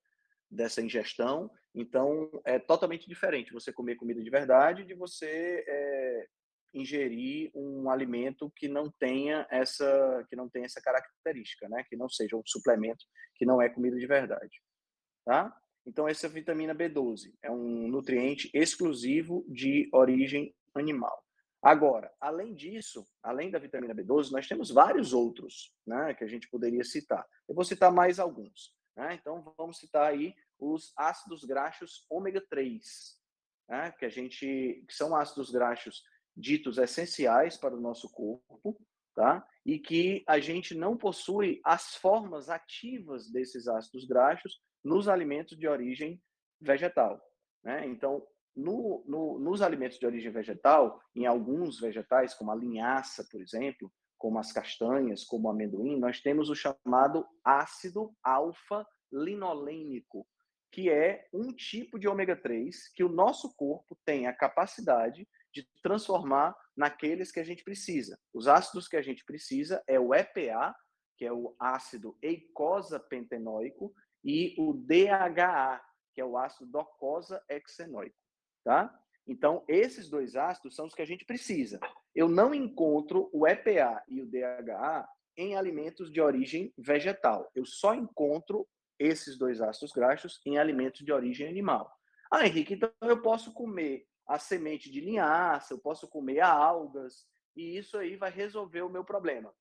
dessa 0.50 0.82
ingestão. 0.82 1.50
Então, 1.74 2.30
é 2.44 2.58
totalmente 2.58 3.08
diferente 3.08 3.52
você 3.52 3.72
comer 3.72 3.96
comida 3.96 4.22
de 4.22 4.30
verdade 4.30 4.84
de 4.84 4.94
você 4.94 5.64
é, 5.66 6.28
ingerir 6.74 7.50
um 7.54 7.88
alimento 7.88 8.50
que 8.56 8.68
não 8.68 8.90
tenha 8.90 9.46
essa 9.50 10.26
que 10.28 10.36
não 10.36 10.48
tenha 10.48 10.66
essa 10.66 10.80
característica, 10.80 11.68
né? 11.68 11.84
Que 11.88 11.96
não 11.96 12.08
seja 12.08 12.36
um 12.36 12.42
suplemento, 12.44 13.04
que 13.36 13.46
não 13.46 13.62
é 13.62 13.68
comida 13.68 13.96
de 13.96 14.06
verdade, 14.06 14.62
tá? 15.24 15.54
Então 15.86 16.08
essa 16.08 16.28
vitamina 16.28 16.74
B12 16.74 17.32
é 17.42 17.50
um 17.50 17.88
nutriente 17.88 18.50
exclusivo 18.54 19.44
de 19.48 19.88
origem 19.92 20.54
animal. 20.74 21.24
Agora, 21.64 22.12
além 22.20 22.54
disso, 22.54 23.08
além 23.22 23.50
da 23.50 23.58
vitamina 23.58 23.94
B12, 23.94 24.30
nós 24.30 24.46
temos 24.46 24.70
vários 24.70 25.14
outros, 25.14 25.74
né, 25.86 26.12
que 26.12 26.22
a 26.22 26.26
gente 26.26 26.46
poderia 26.50 26.84
citar. 26.84 27.26
Eu 27.48 27.54
vou 27.54 27.64
citar 27.64 27.90
mais 27.90 28.18
alguns. 28.18 28.76
Né? 28.94 29.14
Então, 29.14 29.42
vamos 29.56 29.78
citar 29.78 30.10
aí 30.10 30.34
os 30.58 30.92
ácidos 30.94 31.42
graxos 31.42 32.04
ômega 32.10 32.44
3, 32.50 33.18
né, 33.66 33.92
que 33.98 34.04
a 34.04 34.10
gente, 34.10 34.84
que 34.86 34.94
são 34.94 35.16
ácidos 35.16 35.50
graxos 35.50 36.02
ditos 36.36 36.78
essenciais 36.78 37.56
para 37.56 37.74
o 37.74 37.80
nosso 37.80 38.10
corpo, 38.10 38.78
tá? 39.14 39.46
E 39.64 39.78
que 39.78 40.24
a 40.26 40.38
gente 40.38 40.74
não 40.74 40.96
possui 40.96 41.60
as 41.64 41.94
formas 41.96 42.48
ativas 42.48 43.30
desses 43.30 43.68
ácidos 43.68 44.04
graxos 44.04 44.60
nos 44.82 45.08
alimentos 45.08 45.56
de 45.56 45.68
origem 45.68 46.20
vegetal, 46.60 47.20
né? 47.62 47.86
Então, 47.86 48.26
no, 48.54 49.02
no, 49.06 49.38
nos 49.38 49.62
alimentos 49.62 49.98
de 49.98 50.06
origem 50.06 50.30
vegetal, 50.30 51.00
em 51.14 51.26
alguns 51.26 51.80
vegetais, 51.80 52.34
como 52.34 52.52
a 52.52 52.54
linhaça, 52.54 53.26
por 53.30 53.40
exemplo, 53.40 53.90
como 54.16 54.38
as 54.38 54.52
castanhas, 54.52 55.24
como 55.24 55.48
o 55.48 55.50
amendoim, 55.50 55.98
nós 55.98 56.20
temos 56.20 56.48
o 56.48 56.54
chamado 56.54 57.26
ácido 57.44 58.14
alfa-linolênico, 58.22 60.26
que 60.70 60.88
é 60.88 61.26
um 61.32 61.52
tipo 61.52 61.98
de 61.98 62.06
ômega 62.08 62.36
3 62.36 62.92
que 62.94 63.04
o 63.04 63.08
nosso 63.08 63.54
corpo 63.54 63.98
tem 64.04 64.26
a 64.26 64.32
capacidade 64.32 65.28
de 65.54 65.66
transformar 65.82 66.56
naqueles 66.76 67.30
que 67.30 67.38
a 67.38 67.44
gente 67.44 67.62
precisa. 67.62 68.18
Os 68.32 68.48
ácidos 68.48 68.88
que 68.88 68.96
a 68.96 69.02
gente 69.02 69.24
precisa 69.24 69.82
é 69.86 69.98
o 69.98 70.12
EPA, 70.12 70.74
que 71.16 71.24
é 71.24 71.32
o 71.32 71.54
ácido 71.58 72.18
eicosapentenoico, 72.20 73.94
e 74.24 74.54
o 74.58 74.72
DHA, 74.72 75.80
que 76.12 76.20
é 76.20 76.24
o 76.24 76.36
ácido 76.36 76.66
docosahexenoico, 76.66 78.16
tá? 78.64 78.92
Então, 79.26 79.64
esses 79.68 80.08
dois 80.08 80.34
ácidos 80.34 80.74
são 80.74 80.86
os 80.86 80.94
que 80.94 81.02
a 81.02 81.06
gente 81.06 81.24
precisa. 81.24 81.78
Eu 82.14 82.28
não 82.28 82.54
encontro 82.54 83.30
o 83.32 83.46
EPA 83.46 84.02
e 84.08 84.20
o 84.20 84.26
DHA 84.26 85.08
em 85.36 85.56
alimentos 85.56 86.12
de 86.12 86.20
origem 86.20 86.72
vegetal. 86.76 87.50
Eu 87.54 87.64
só 87.64 87.94
encontro 87.94 88.66
esses 88.98 89.36
dois 89.38 89.60
ácidos 89.60 89.92
graxos 89.92 90.40
em 90.44 90.58
alimentos 90.58 91.04
de 91.04 91.12
origem 91.12 91.48
animal. 91.48 91.90
Ah, 92.30 92.46
Henrique, 92.46 92.74
então 92.74 92.90
eu 93.02 93.22
posso 93.22 93.52
comer 93.52 94.06
a 94.26 94.38
semente 94.38 94.90
de 94.90 95.00
linhaça, 95.00 95.74
eu 95.74 95.78
posso 95.78 96.08
comer 96.08 96.40
algas, 96.40 97.26
e 97.56 97.76
isso 97.76 97.96
aí 97.96 98.16
vai 98.16 98.30
resolver 98.30 98.82
o 98.82 98.88
meu 98.88 99.04
problema. 99.04 99.52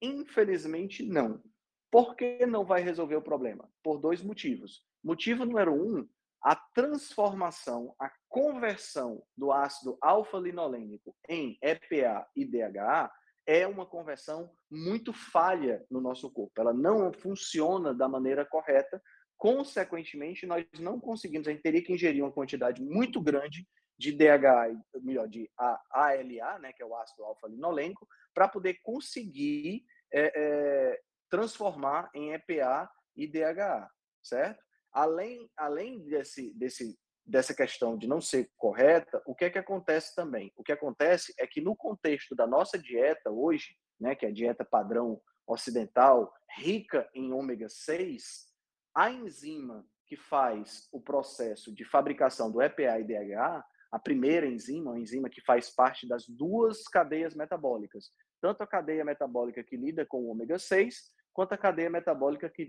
Infelizmente, 0.00 1.04
não. 1.04 1.42
Por 1.90 2.16
que 2.16 2.44
não 2.44 2.64
vai 2.64 2.82
resolver 2.82 3.16
o 3.16 3.22
problema? 3.22 3.68
Por 3.82 3.98
dois 3.98 4.22
motivos. 4.22 4.84
Motivo 5.02 5.44
número 5.44 5.72
um, 5.72 6.08
a 6.42 6.54
transformação, 6.54 7.94
a 7.98 8.10
conversão 8.28 9.22
do 9.36 9.52
ácido 9.52 9.96
alfa-linolênico 10.00 11.16
em 11.28 11.58
EPA 11.62 12.26
e 12.34 12.44
DHA 12.44 13.10
é 13.46 13.66
uma 13.66 13.86
conversão 13.86 14.50
muito 14.70 15.12
falha 15.12 15.84
no 15.90 16.00
nosso 16.00 16.30
corpo. 16.30 16.60
Ela 16.60 16.74
não 16.74 17.12
funciona 17.12 17.94
da 17.94 18.08
maneira 18.08 18.44
correta. 18.44 19.00
Consequentemente, 19.38 20.46
nós 20.46 20.66
não 20.80 20.98
conseguimos, 20.98 21.46
a 21.46 21.52
gente 21.52 21.62
teria 21.62 21.82
que 21.82 21.92
ingerir 21.92 22.22
uma 22.22 22.32
quantidade 22.32 22.82
muito 22.82 23.20
grande 23.20 23.66
de 23.98 24.12
DHA, 24.12 24.78
melhor, 25.02 25.28
de 25.28 25.50
ALA, 25.90 26.58
né, 26.58 26.72
que 26.72 26.82
é 26.82 26.86
o 26.86 26.94
ácido 26.94 27.24
alfa-linolênico, 27.24 28.06
para 28.34 28.48
poder 28.48 28.74
conseguir 28.82 29.84
é, 30.12 30.32
é, 30.34 31.00
transformar 31.30 32.10
em 32.14 32.32
EPA 32.32 32.90
e 33.16 33.26
DHA, 33.26 33.88
certo? 34.22 34.62
Além, 34.92 35.50
além 35.56 36.04
desse, 36.06 36.52
desse, 36.54 36.98
dessa 37.24 37.54
questão 37.54 37.96
de 37.96 38.06
não 38.06 38.20
ser 38.20 38.50
correta, 38.56 39.22
o 39.26 39.34
que 39.34 39.46
é 39.46 39.50
que 39.50 39.58
acontece 39.58 40.14
também? 40.14 40.52
O 40.56 40.62
que 40.62 40.72
acontece 40.72 41.34
é 41.38 41.46
que 41.46 41.60
no 41.60 41.74
contexto 41.74 42.34
da 42.34 42.46
nossa 42.46 42.78
dieta 42.78 43.30
hoje, 43.30 43.76
né, 43.98 44.14
que 44.14 44.26
é 44.26 44.28
a 44.28 44.32
dieta 44.32 44.64
padrão 44.64 45.20
ocidental, 45.46 46.32
rica 46.58 47.08
em 47.14 47.32
ômega 47.32 47.68
6, 47.68 48.46
a 48.94 49.10
enzima 49.10 49.86
que 50.06 50.16
faz 50.16 50.88
o 50.92 51.00
processo 51.00 51.74
de 51.74 51.84
fabricação 51.84 52.50
do 52.50 52.62
EPA 52.62 52.98
e 53.00 53.04
DHA, 53.04 53.64
a 53.96 53.98
primeira 53.98 54.46
enzima, 54.46 54.92
a 54.92 54.98
enzima 54.98 55.30
que 55.30 55.40
faz 55.40 55.70
parte 55.74 56.06
das 56.06 56.28
duas 56.28 56.86
cadeias 56.86 57.34
metabólicas, 57.34 58.10
tanto 58.42 58.62
a 58.62 58.66
cadeia 58.66 59.02
metabólica 59.02 59.64
que 59.64 59.74
lida 59.74 60.04
com 60.04 60.18
o 60.18 60.28
ômega 60.28 60.58
6, 60.58 61.14
quanto 61.32 61.54
a 61.54 61.56
cadeia 61.56 61.88
metabólica 61.88 62.50
que 62.50 62.68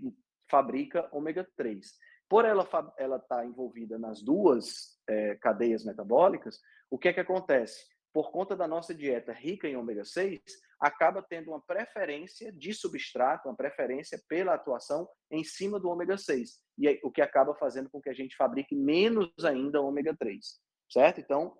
fabrica 0.50 1.06
ômega 1.12 1.46
3. 1.54 1.86
Por 2.30 2.46
ela 2.46 2.62
estar 2.62 2.94
ela 2.96 3.18
tá 3.18 3.44
envolvida 3.44 3.98
nas 3.98 4.22
duas 4.22 4.98
é, 5.06 5.34
cadeias 5.34 5.84
metabólicas, 5.84 6.58
o 6.90 6.98
que 6.98 7.08
é 7.08 7.12
que 7.12 7.20
acontece? 7.20 7.84
Por 8.10 8.30
conta 8.30 8.56
da 8.56 8.66
nossa 8.66 8.94
dieta 8.94 9.30
rica 9.30 9.68
em 9.68 9.76
ômega 9.76 10.06
6, 10.06 10.40
acaba 10.80 11.20
tendo 11.20 11.50
uma 11.50 11.60
preferência 11.60 12.50
de 12.50 12.72
substrato, 12.72 13.50
uma 13.50 13.56
preferência 13.56 14.18
pela 14.26 14.54
atuação 14.54 15.06
em 15.30 15.44
cima 15.44 15.78
do 15.78 15.90
ômega 15.90 16.16
6. 16.16 16.58
E 16.78 16.88
aí, 16.88 16.98
o 17.04 17.10
que 17.10 17.20
acaba 17.20 17.54
fazendo 17.54 17.90
com 17.90 18.00
que 18.00 18.08
a 18.08 18.14
gente 18.14 18.34
fabrique 18.34 18.74
menos 18.74 19.30
ainda 19.44 19.82
ômega 19.82 20.16
3, 20.16 20.58
certo? 20.88 21.20
Então, 21.20 21.56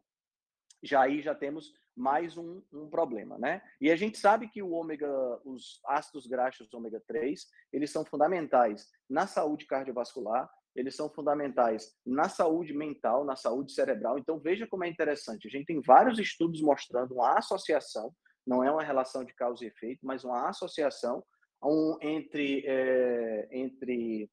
já 0.83 1.03
aí 1.03 1.21
já 1.23 1.35
temos 1.35 1.73
mais 1.97 2.37
um, 2.37 2.63
um, 2.73 2.89
problema, 2.89 3.37
né? 3.39 3.61
E 3.81 3.91
a 3.91 3.97
gente 3.97 4.19
sabe 4.19 4.49
que 4.49 4.63
o 4.63 4.71
ômega, 4.71 5.09
os 5.45 5.81
ácidos 5.85 6.27
graxos 6.27 6.73
ômega 6.73 7.03
3, 7.07 7.45
eles 7.73 7.91
são 7.91 8.05
fundamentais 8.05 8.87
na 9.11 9.27
saúde 9.27 9.67
cardiovascular, 9.67 10.49
eles 10.77 10.95
são 10.95 11.11
fundamentais 11.11 11.93
na 12.07 12.29
saúde 12.29 12.73
mental, 12.73 13.25
na 13.25 13.35
saúde 13.35 13.73
cerebral. 13.73 14.17
Então 14.17 14.39
veja 14.39 14.67
como 14.69 14.85
é 14.85 14.89
interessante. 14.89 15.49
A 15.49 15.51
gente 15.51 15.67
tem 15.67 15.81
vários 15.81 16.21
estudos 16.21 16.63
mostrando 16.63 17.15
uma 17.15 17.37
associação, 17.37 18.15
não 18.47 18.63
é 18.63 18.71
uma 18.71 18.85
relação 18.85 19.25
de 19.25 19.35
causa 19.35 19.65
e 19.65 19.69
efeito, 19.69 20.07
mas 20.07 20.23
uma 20.23 20.49
associação 20.49 21.25
um, 21.65 21.99
entre 22.01 22.65
é, 22.65 23.49
entre 23.51 24.31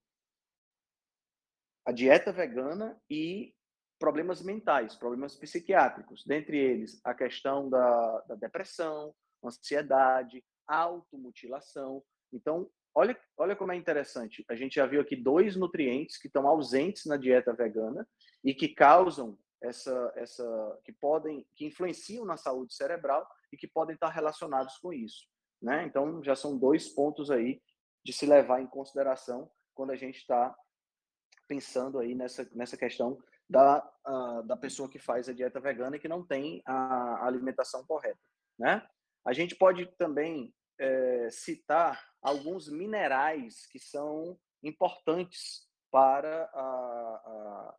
a 1.84 1.92
dieta 1.92 2.32
vegana 2.32 3.00
e 3.10 3.55
problemas 4.00 4.42
mentais, 4.42 4.96
problemas 4.96 5.36
psiquiátricos, 5.36 6.24
dentre 6.26 6.58
eles 6.58 7.00
a 7.04 7.14
questão 7.14 7.70
da, 7.70 8.22
da 8.28 8.36
depressão, 8.36 9.14
ansiedade, 9.44 10.44
automutilação. 10.68 12.04
Então, 12.32 12.70
olha, 12.94 13.18
olha 13.38 13.56
como 13.56 13.72
é 13.72 13.76
interessante. 13.76 14.44
A 14.50 14.56
gente 14.56 14.76
já 14.76 14.86
viu 14.86 15.02
aqui 15.02 15.16
dois 15.16 15.56
nutrientes 15.56 16.18
que 16.18 16.28
estão 16.28 16.48
ausentes 16.48 17.06
na 17.06 17.18
dieta 17.18 17.54
vegana 17.54 18.08
e 18.44 18.54
que 18.54 18.68
causam 18.68 19.38
essa, 19.62 20.14
essa, 20.16 20.80
que 20.84 20.92
podem, 20.92 21.46
que 21.56 21.66
influenciam 21.66 22.26
na 22.26 22.38
saúde 22.38 22.74
cerebral 22.74 23.28
e 23.52 23.58
que 23.58 23.68
podem 23.68 23.96
estar 23.96 24.10
relacionados 24.10 24.78
com 24.78 24.92
isso, 24.94 25.28
né? 25.62 25.86
Então, 25.86 26.24
já 26.24 26.36
são 26.36 26.58
dois 26.58 26.90
pontos 26.90 27.32
aí 27.32 27.62
de 28.04 28.14
se 28.14 28.26
levar 28.26 28.62
em 28.62 28.68
consideração 28.68 29.50
quando 29.74 29.92
a 29.92 29.96
gente 29.96 30.18
está 30.18 30.56
pensando 31.48 32.00
aí 32.00 32.14
nessa, 32.16 32.48
nessa 32.54 32.78
questão 32.78 33.18
da, 33.50 33.88
da 34.46 34.58
pessoa 34.58 34.90
que 34.90 35.00
faz 35.00 35.30
a 35.30 35.34
dieta 35.34 35.60
vegana 35.60 35.96
e 35.96 36.00
que 36.00 36.08
não 36.08 36.26
tem 36.26 36.62
a 36.66 37.26
alimentação 37.26 37.86
correta, 37.86 38.20
né? 38.58 38.88
A 39.24 39.34
gente 39.34 39.56
pode 39.56 39.86
também 39.98 40.54
é, 40.80 41.30
citar 41.32 42.04
alguns 42.22 42.70
minerais 42.70 43.66
que 43.68 43.80
são 43.80 44.38
importantes 44.62 45.68
para, 45.92 46.44
a, 46.54 47.76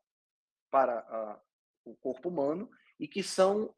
para 0.70 1.40
o 1.84 1.94
corpo 1.96 2.28
humano 2.28 2.70
e 2.98 3.06
que 3.06 3.22
são 3.22 3.74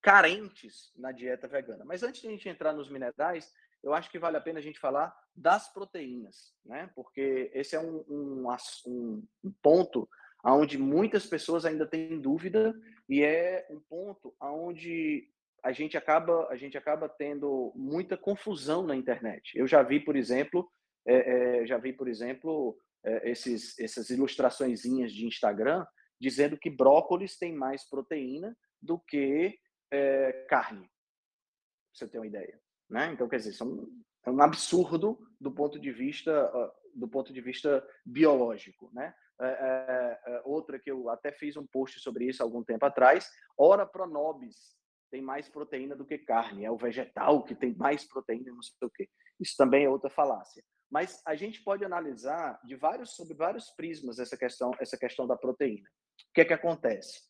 carentes 0.00 0.92
na 0.96 1.12
dieta 1.12 1.46
vegana. 1.46 1.84
Mas 1.84 2.02
antes 2.02 2.22
de 2.22 2.28
a 2.28 2.30
gente 2.30 2.48
entrar 2.48 2.72
nos 2.72 2.88
minerais, 2.88 3.52
eu 3.82 3.92
acho 3.92 4.10
que 4.10 4.18
vale 4.18 4.36
a 4.36 4.40
pena 4.40 4.58
a 4.58 4.62
gente 4.62 4.78
falar 4.78 5.14
das 5.34 5.72
proteínas, 5.72 6.54
né? 6.64 6.90
Porque 6.94 7.50
esse 7.54 7.74
é 7.74 7.80
um, 7.80 8.04
um, 8.08 8.46
um 8.86 9.52
ponto 9.62 10.08
onde 10.44 10.78
muitas 10.78 11.26
pessoas 11.26 11.64
ainda 11.64 11.86
têm 11.86 12.20
dúvida 12.20 12.74
e 13.08 13.22
é 13.22 13.66
um 13.70 13.80
ponto 13.80 14.34
onde 14.40 15.28
a 15.62 15.72
gente 15.72 15.96
acaba 15.96 16.48
a 16.48 16.56
gente 16.56 16.78
acaba 16.78 17.08
tendo 17.08 17.72
muita 17.74 18.16
confusão 18.16 18.86
na 18.86 18.96
internet. 18.96 19.56
Eu 19.58 19.66
já 19.66 19.82
vi, 19.82 20.00
por 20.00 20.16
exemplo, 20.16 20.70
é, 21.06 21.60
é, 21.62 21.66
já 21.66 21.76
vi, 21.76 21.92
por 21.92 22.08
exemplo, 22.08 22.78
é, 23.04 23.30
esses 23.30 23.78
essas 23.78 24.10
ilustraçõezinhas 24.10 25.12
de 25.12 25.26
Instagram 25.26 25.86
dizendo 26.20 26.56
que 26.56 26.70
brócolis 26.70 27.38
tem 27.38 27.54
mais 27.54 27.88
proteína 27.88 28.56
do 28.80 28.98
que 28.98 29.58
é, 29.90 30.46
carne. 30.48 30.86
Pra 30.86 30.90
você 31.94 32.08
ter 32.08 32.18
uma 32.18 32.26
ideia, 32.26 32.60
né? 32.88 33.10
Então, 33.12 33.28
quer 33.28 33.38
dizer, 33.38 33.52
são, 33.52 33.88
é 34.24 34.30
um 34.30 34.40
absurdo 34.40 35.18
do 35.40 35.50
ponto 35.50 35.78
de 35.78 35.90
vista 35.90 36.50
do 36.94 37.08
ponto 37.08 37.32
de 37.32 37.40
vista 37.40 37.86
biológico, 38.04 38.90
né? 38.92 39.14
É, 39.40 39.46
é, 39.46 40.20
é, 40.26 40.42
outra 40.44 40.78
que 40.78 40.90
eu 40.90 41.08
até 41.08 41.32
fiz 41.32 41.56
um 41.56 41.66
post 41.66 41.98
sobre 42.00 42.26
isso 42.26 42.42
algum 42.42 42.62
tempo 42.62 42.84
atrás, 42.84 43.26
ora 43.56 43.86
pronobis 43.86 44.78
tem 45.10 45.22
mais 45.22 45.48
proteína 45.48 45.96
do 45.96 46.04
que 46.04 46.18
carne, 46.18 46.64
é 46.64 46.70
o 46.70 46.76
vegetal 46.76 47.42
que 47.42 47.54
tem 47.54 47.74
mais 47.74 48.04
proteína, 48.04 48.52
não 48.52 48.62
sei 48.62 48.86
o 48.86 48.90
quê. 48.90 49.08
Isso 49.40 49.56
também 49.56 49.84
é 49.84 49.88
outra 49.88 50.10
falácia. 50.10 50.62
Mas 50.90 51.22
a 51.26 51.34
gente 51.34 51.64
pode 51.64 51.84
analisar 51.84 52.60
de 52.64 52.76
vários 52.76 53.16
sobre 53.16 53.34
vários 53.34 53.70
prismas 53.70 54.18
essa 54.18 54.36
questão 54.36 54.72
essa 54.78 54.98
questão 54.98 55.26
da 55.26 55.36
proteína. 55.36 55.88
O 55.88 56.32
que 56.34 56.42
é 56.42 56.44
que 56.44 56.52
acontece? 56.52 57.20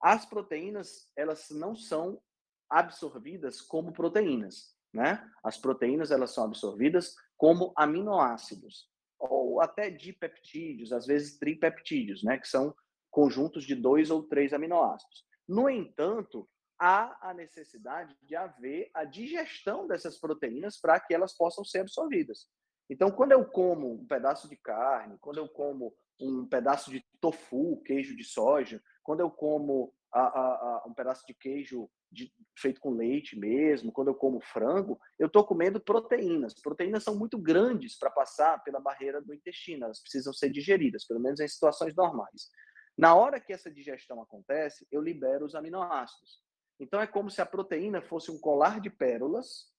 As 0.00 0.26
proteínas, 0.26 1.10
elas 1.16 1.48
não 1.50 1.74
são 1.74 2.20
absorvidas 2.68 3.62
como 3.62 3.92
proteínas, 3.92 4.76
né? 4.92 5.26
As 5.42 5.56
proteínas, 5.56 6.10
elas 6.10 6.34
são 6.34 6.44
absorvidas 6.44 7.14
como 7.36 7.72
aminoácidos 7.76 8.90
ou 9.30 9.60
até 9.60 9.90
dipeptídeos, 9.90 10.92
às 10.92 11.06
vezes 11.06 11.38
tripeptídeos, 11.38 12.22
né, 12.22 12.38
que 12.38 12.48
são 12.48 12.74
conjuntos 13.10 13.64
de 13.64 13.74
dois 13.74 14.10
ou 14.10 14.22
três 14.22 14.52
aminoácidos. 14.52 15.24
No 15.48 15.70
entanto, 15.70 16.48
há 16.78 17.30
a 17.30 17.32
necessidade 17.32 18.14
de 18.22 18.36
haver 18.36 18.90
a 18.92 19.04
digestão 19.04 19.86
dessas 19.86 20.18
proteínas 20.18 20.78
para 20.78 21.00
que 21.00 21.14
elas 21.14 21.34
possam 21.34 21.64
ser 21.64 21.80
absorvidas. 21.80 22.46
Então, 22.88 23.10
quando 23.10 23.32
eu 23.32 23.44
como 23.44 23.94
um 23.94 24.06
pedaço 24.06 24.48
de 24.48 24.56
carne, 24.56 25.18
quando 25.20 25.38
eu 25.38 25.48
como 25.48 25.94
um 26.20 26.46
pedaço 26.46 26.90
de 26.90 27.04
tofu, 27.20 27.82
queijo 27.82 28.16
de 28.16 28.24
soja, 28.24 28.82
quando 29.02 29.20
eu 29.20 29.30
como 29.30 29.92
a, 30.12 30.20
a, 30.20 30.22
a, 30.22 30.84
um 30.86 30.94
pedaço 30.94 31.24
de 31.26 31.34
queijo 31.34 31.88
de, 32.10 32.32
feito 32.56 32.80
com 32.80 32.90
leite 32.90 33.38
mesmo, 33.38 33.92
quando 33.92 34.08
eu 34.08 34.14
como 34.14 34.40
frango, 34.40 34.98
eu 35.18 35.26
estou 35.26 35.44
comendo 35.44 35.80
proteínas. 35.80 36.54
Proteínas 36.54 37.02
são 37.02 37.16
muito 37.16 37.38
grandes 37.38 37.98
para 37.98 38.10
passar 38.10 38.62
pela 38.62 38.80
barreira 38.80 39.20
do 39.20 39.34
intestino, 39.34 39.84
elas 39.84 40.00
precisam 40.00 40.32
ser 40.32 40.50
digeridas, 40.50 41.06
pelo 41.06 41.20
menos 41.20 41.40
em 41.40 41.48
situações 41.48 41.94
normais. 41.94 42.48
Na 42.96 43.14
hora 43.14 43.40
que 43.40 43.52
essa 43.52 43.70
digestão 43.70 44.22
acontece, 44.22 44.86
eu 44.90 45.02
libero 45.02 45.44
os 45.44 45.54
aminoácidos. 45.54 46.40
Então 46.80 47.00
é 47.00 47.06
como 47.06 47.30
se 47.30 47.40
a 47.40 47.46
proteína 47.46 48.00
fosse 48.00 48.30
um 48.30 48.38
colar 48.38 48.80
de 48.80 48.90
pérolas 48.90 49.70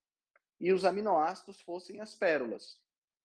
e 0.60 0.72
os 0.72 0.86
aminoácidos 0.86 1.62
fossem 1.62 2.02
as 2.02 2.16
pérolas, 2.16 2.80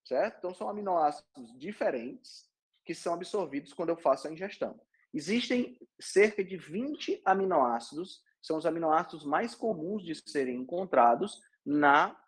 certo? 0.04 0.38
Então 0.38 0.54
são 0.54 0.68
aminoácidos 0.68 1.58
diferentes 1.58 2.50
que 2.84 2.94
são 2.94 3.14
absorvidos 3.14 3.72
quando 3.72 3.90
eu 3.90 3.96
faço 3.96 4.28
a 4.28 4.32
ingestão. 4.32 4.78
Existem 5.12 5.78
cerca 6.00 6.42
de 6.42 6.56
20 6.56 7.20
aminoácidos 7.24 8.22
são 8.42 8.58
os 8.58 8.66
aminoácidos 8.66 9.24
mais 9.24 9.54
comuns 9.54 10.04
de 10.04 10.14
serem 10.28 10.56
encontrados 10.56 11.40
na, 11.64 12.20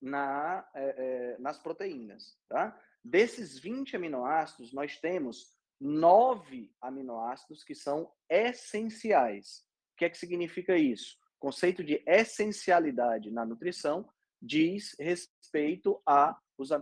na, 0.00 0.68
é, 0.74 0.84
é, 0.84 1.38
nas 1.38 1.58
proteínas. 1.58 2.36
Tá? 2.48 2.78
Desses 3.02 3.58
20 3.58 3.96
aminoácidos, 3.96 4.72
nós 4.72 4.98
temos 4.98 5.56
nove 5.80 6.70
aminoácidos 6.80 7.64
que 7.64 7.74
são 7.74 8.12
essenciais. 8.28 9.66
O 9.94 9.96
que 9.96 10.04
é 10.04 10.10
que 10.10 10.18
significa 10.18 10.76
isso? 10.76 11.16
O 11.38 11.46
conceito 11.46 11.82
de 11.82 12.02
essencialidade 12.06 13.30
na 13.30 13.46
nutrição 13.46 14.08
diz 14.40 14.94
respeito 14.98 16.00
a, 16.06 16.38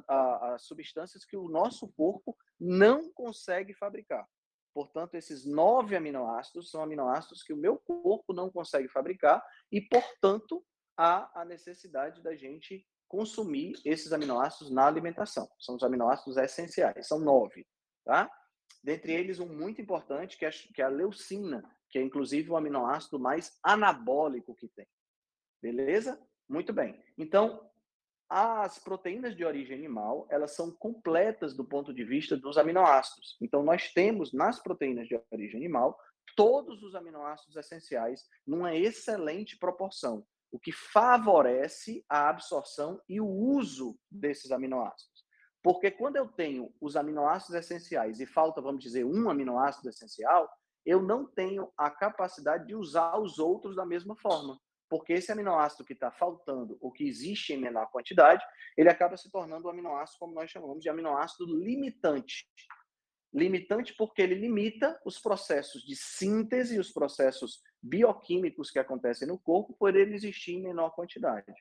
a, 0.09 0.55
a 0.55 0.59
substâncias 0.59 1.25
que 1.25 1.37
o 1.37 1.49
nosso 1.49 1.89
corpo 1.93 2.37
não 2.59 3.13
consegue 3.13 3.73
fabricar. 3.73 4.29
Portanto, 4.75 5.15
esses 5.15 5.45
nove 5.45 5.95
aminoácidos 5.95 6.71
são 6.71 6.83
aminoácidos 6.83 7.43
que 7.43 7.53
o 7.53 7.57
meu 7.57 7.79
corpo 7.79 8.33
não 8.33 8.51
consegue 8.51 8.89
fabricar 8.89 9.45
e, 9.71 9.81
portanto, 9.81 10.65
há 10.97 11.31
a 11.41 11.45
necessidade 11.45 12.23
da 12.23 12.35
gente 12.35 12.87
consumir 13.07 13.75
esses 13.85 14.13
aminoácidos 14.13 14.73
na 14.73 14.87
alimentação. 14.87 15.47
São 15.59 15.77
os 15.77 15.83
aminoácidos 15.83 16.39
essenciais, 16.39 17.07
são 17.07 17.19
nove, 17.19 17.67
tá? 18.05 18.31
Dentre 18.83 19.13
eles, 19.13 19.39
um 19.39 19.47
muito 19.47 19.81
importante, 19.81 20.39
que 20.39 20.47
é, 20.47 20.51
que 20.51 20.81
é 20.81 20.85
a 20.85 20.89
leucina, 20.89 21.63
que 21.91 21.99
é 21.99 22.03
inclusive 22.03 22.51
o 22.51 22.57
aminoácido 22.57 23.19
mais 23.19 23.59
anabólico 23.63 24.55
que 24.55 24.69
tem. 24.69 24.89
Beleza? 25.61 26.19
Muito 26.49 26.73
bem. 26.73 27.01
Então, 27.17 27.71
as 28.35 28.79
proteínas 28.79 29.37
de 29.37 29.45
origem 29.45 29.77
animal, 29.77 30.27
elas 30.31 30.53
são 30.53 30.71
completas 30.71 31.55
do 31.55 31.67
ponto 31.67 31.93
de 31.93 32.03
vista 32.03 32.35
dos 32.35 32.57
aminoácidos. 32.57 33.37
Então, 33.43 33.63
nós 33.63 33.93
temos 33.93 34.33
nas 34.33 34.59
proteínas 34.59 35.07
de 35.07 35.21
origem 35.31 35.61
animal 35.61 35.99
todos 36.35 36.83
os 36.83 36.95
aminoácidos 36.95 37.57
essenciais 37.57 38.25
numa 38.47 38.75
excelente 38.75 39.59
proporção, 39.59 40.25
o 40.51 40.59
que 40.59 40.73
favorece 40.73 42.03
a 42.09 42.31
absorção 42.31 42.99
e 43.07 43.21
o 43.21 43.27
uso 43.27 43.99
desses 44.11 44.51
aminoácidos. 44.51 45.27
Porque 45.63 45.91
quando 45.91 46.17
eu 46.17 46.27
tenho 46.27 46.75
os 46.81 46.97
aminoácidos 46.97 47.55
essenciais 47.55 48.19
e 48.19 48.25
falta, 48.25 48.63
vamos 48.63 48.83
dizer, 48.83 49.05
um 49.05 49.29
aminoácido 49.29 49.91
essencial, 49.91 50.49
eu 50.87 51.03
não 51.03 51.27
tenho 51.27 51.71
a 51.77 51.91
capacidade 51.91 52.67
de 52.67 52.75
usar 52.75 53.19
os 53.19 53.39
outros 53.39 53.77
da 53.77 53.85
mesma 53.85 54.17
forma 54.17 54.59
porque 54.93 55.15
esse 55.15 55.33
aminoácido 55.33 55.87
que 55.87 55.95
está 55.95 56.11
faltando, 56.11 56.77
ou 56.79 56.93
que 56.93 57.09
existe 57.09 57.55
em 57.55 57.57
menor 57.57 57.87
quantidade, 57.91 58.45
ele 58.77 58.91
acaba 58.91 59.17
se 59.17 59.31
tornando 59.31 59.67
um 59.67 59.71
aminoácido, 59.71 60.19
como 60.19 60.35
nós 60.35 60.51
chamamos 60.51 60.83
de 60.83 60.91
aminoácido 60.91 61.47
limitante. 61.47 62.47
Limitante 63.33 63.95
porque 63.97 64.21
ele 64.21 64.35
limita 64.35 65.01
os 65.03 65.19
processos 65.19 65.83
de 65.83 65.97
síntese, 65.97 66.79
os 66.79 66.93
processos 66.93 67.63
bioquímicos 67.83 68.71
que 68.71 68.79
acontecem 68.79 69.27
no 69.27 69.39
corpo, 69.39 69.75
por 69.79 69.97
ele 69.97 70.15
existir 70.15 70.57
em 70.57 70.63
menor 70.63 70.91
quantidade. 70.91 71.55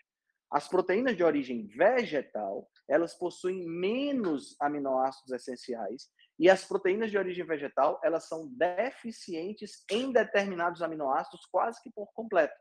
As 0.52 0.68
proteínas 0.68 1.16
de 1.16 1.24
origem 1.24 1.66
vegetal, 1.68 2.70
elas 2.86 3.14
possuem 3.14 3.66
menos 3.66 4.58
aminoácidos 4.60 5.32
essenciais, 5.32 6.10
e 6.38 6.50
as 6.50 6.66
proteínas 6.66 7.10
de 7.10 7.18
origem 7.18 7.46
vegetal, 7.46 7.98
elas 8.04 8.28
são 8.28 8.50
deficientes 8.50 9.86
em 9.90 10.12
determinados 10.12 10.82
aminoácidos 10.82 11.46
quase 11.46 11.82
que 11.82 11.90
por 11.90 12.12
completo. 12.12 12.60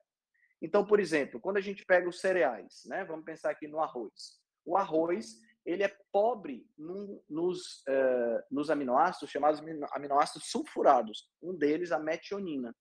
Então, 0.61 0.85
por 0.85 1.01
exemplo, 1.01 1.40
quando 1.40 1.57
a 1.57 1.61
gente 1.61 1.85
pega 1.85 2.09
os 2.09 2.20
cereais, 2.20 2.83
né? 2.87 3.05
Vamos 3.05 3.25
pensar 3.25 3.51
aqui 3.51 3.66
no 3.66 3.81
arroz. 3.81 4.38
O 4.64 4.77
arroz 4.77 5.40
ele 5.64 5.83
é 5.83 5.96
pobre 6.12 6.66
num, 6.77 7.23
nos, 7.29 7.83
uh, 7.88 8.42
nos 8.51 8.70
aminoácidos 8.70 9.31
chamados 9.31 9.61
aminoácidos 9.92 10.51
sulfurados. 10.51 11.29
Um 11.42 11.55
deles, 11.55 11.92
a 11.92 11.99
metionina. 11.99 12.75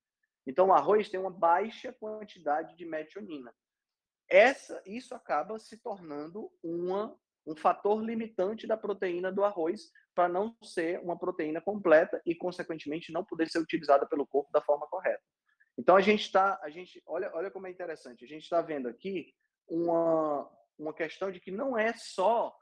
Então, 0.48 0.68
o 0.68 0.74
arroz 0.74 1.10
tem 1.10 1.20
uma 1.20 1.32
baixa 1.32 1.94
quantidade 1.94 2.76
de 2.76 2.86
metionina. 2.86 3.54
Essa, 4.28 4.82
isso 4.86 5.14
acaba 5.14 5.60
se 5.60 5.78
tornando 5.78 6.52
uma, 6.64 7.16
um 7.46 7.56
fator 7.56 8.04
limitante 8.04 8.66
da 8.66 8.78
proteína 8.78 9.32
do 9.32 9.44
arroz 9.44 9.92
para 10.16 10.30
não 10.30 10.56
ser 10.64 11.00
uma 11.02 11.18
proteína 11.18 11.62
completa 11.62 12.22
e, 12.26 12.34
consequentemente, 12.36 13.12
não 13.12 13.24
poder 13.24 13.50
ser 13.50 13.60
utilizada 13.60 14.08
pelo 14.08 14.26
corpo 14.26 14.52
da 14.52 14.62
forma 14.62 14.88
correta. 14.88 15.24
Então 15.80 15.96
a 15.96 16.02
gente 16.02 16.24
está, 16.24 16.60
a 16.62 16.70
gente, 16.70 17.02
olha, 17.08 17.32
olha 17.34 17.50
como 17.50 17.66
é 17.66 17.70
interessante. 17.70 18.26
A 18.26 18.28
gente 18.28 18.44
está 18.44 18.62
vendo 18.62 18.90
aqui 18.90 19.34
uma, 19.66 20.46
uma 20.78 20.94
questão 20.94 21.32
de 21.32 21.40
que 21.40 21.52
não 21.52 21.78
é 21.78 21.94
só 21.94 22.54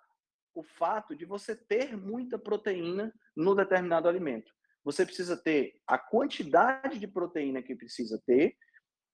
o 0.54 0.62
fato 0.62 1.16
de 1.16 1.26
você 1.26 1.56
ter 1.56 1.98
muita 1.98 2.38
proteína 2.38 3.12
no 3.36 3.56
determinado 3.56 4.08
alimento. 4.08 4.54
Você 4.84 5.04
precisa 5.04 5.36
ter 5.36 5.82
a 5.88 5.98
quantidade 5.98 7.00
de 7.00 7.08
proteína 7.08 7.64
que 7.64 7.76
precisa 7.76 8.22
ter, 8.24 8.56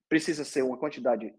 precisa 0.06 0.44
ser 0.44 0.60
uma 0.60 0.78
quantidade 0.78 1.34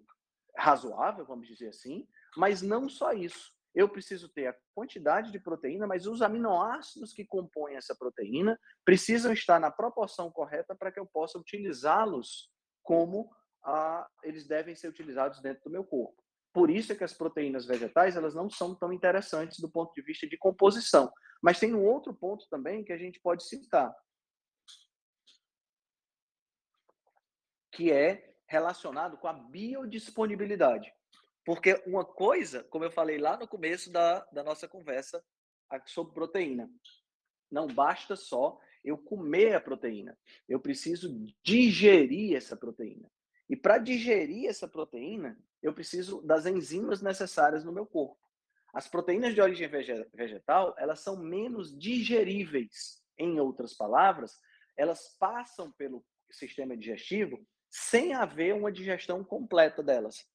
razoável, 0.58 1.24
vamos 1.24 1.48
dizer 1.48 1.68
assim, 1.68 2.08
mas 2.36 2.64
não 2.64 2.90
só 2.90 3.14
isso. 3.14 3.54
Eu 3.76 3.88
preciso 3.88 4.28
ter 4.28 4.48
a 4.48 4.56
quantidade 4.74 5.32
de 5.32 5.40
proteína, 5.40 5.86
mas 5.86 6.08
os 6.08 6.24
aminoácidos 6.24 7.14
que 7.14 7.26
compõem 7.26 7.76
essa 7.76 7.96
proteína 7.96 8.60
precisam 8.84 9.34
estar 9.34 9.60
na 9.60 9.70
proporção 9.70 10.32
correta 10.32 10.74
para 10.74 10.92
que 10.92 11.00
eu 11.00 11.06
possa 11.06 11.38
utilizá-los 11.38 12.55
como 12.86 13.30
ah, 13.64 14.08
eles 14.24 14.48
devem 14.48 14.76
ser 14.76 14.88
utilizados 14.88 15.42
dentro 15.42 15.64
do 15.66 15.72
meu 15.72 15.84
corpo. 15.84 16.24
Por 16.54 16.70
isso 16.70 16.94
é 16.94 16.96
que 16.96 17.04
as 17.04 17.14
proteínas 17.14 17.66
vegetais 17.66 18.16
elas 18.16 18.34
não 18.34 18.50
são 18.50 18.74
tão 18.74 18.94
interessantes 18.94 19.60
do 19.60 19.70
ponto 19.70 19.94
de 19.94 20.02
vista 20.02 20.26
de 20.26 20.38
composição. 20.38 21.12
Mas 21.42 21.60
tem 21.60 21.74
um 21.74 21.84
outro 21.84 22.14
ponto 22.14 22.48
também 22.48 22.84
que 22.84 22.94
a 22.94 22.98
gente 22.98 23.20
pode 23.20 23.44
citar, 23.44 23.94
que 27.74 27.92
é 27.92 28.34
relacionado 28.48 29.18
com 29.18 29.28
a 29.28 29.34
biodisponibilidade. 29.34 30.94
Porque 31.44 31.74
uma 31.86 32.06
coisa, 32.06 32.64
como 32.66 32.86
eu 32.86 32.92
falei 32.92 33.18
lá 33.18 33.36
no 33.36 33.48
começo 33.48 33.92
da, 33.92 34.20
da 34.32 34.44
nossa 34.44 34.68
conversa 34.68 35.22
sobre 35.88 36.14
proteína, 36.14 36.70
não 37.52 37.68
basta 37.68 38.16
só 38.16 38.58
eu 38.86 38.98
comer 38.98 39.56
a 39.56 39.60
proteína. 39.60 40.18
Eu 40.48 40.60
preciso 40.60 41.10
digerir 41.44 42.38
essa 42.38 42.56
proteína. 42.56 43.12
E 43.50 43.56
para 43.56 43.78
digerir 43.78 44.48
essa 44.48 44.68
proteína, 44.68 45.38
eu 45.62 45.74
preciso 45.74 46.22
das 46.22 46.46
enzimas 46.46 47.02
necessárias 47.02 47.66
no 47.66 47.74
meu 47.74 47.86
corpo. 47.86 48.18
As 48.74 48.88
proteínas 48.88 49.34
de 49.34 49.42
origem 49.42 49.68
vegetal, 50.14 50.76
elas 50.78 51.00
são 51.00 51.18
menos 51.18 51.78
digeríveis. 51.78 53.02
Em 53.18 53.40
outras 53.40 53.74
palavras, 53.74 54.40
elas 54.78 55.16
passam 55.18 55.72
pelo 55.72 56.06
sistema 56.30 56.76
digestivo 56.76 57.46
sem 57.70 58.14
haver 58.14 58.54
uma 58.54 58.72
digestão 58.72 59.24
completa 59.24 59.82
delas. 59.82 60.26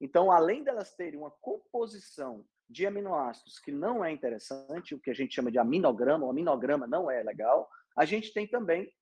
Então, 0.00 0.30
além 0.30 0.62
delas 0.62 0.94
terem 0.94 1.18
uma 1.18 1.30
composição 1.40 2.44
de 2.68 2.86
aminoácidos 2.86 3.58
que 3.58 3.72
não 3.72 4.04
é 4.04 4.12
interessante, 4.12 4.94
o 4.94 5.00
que 5.00 5.10
a 5.10 5.14
gente 5.14 5.34
chama 5.34 5.50
de 5.50 5.58
aminograma, 5.58 6.26
o 6.26 6.30
aminograma 6.30 6.86
não 6.86 7.10
é 7.10 7.22
legal, 7.22 7.68
a 7.98 8.04
gente 8.04 8.32
tem 8.32 8.46
também 8.46 8.92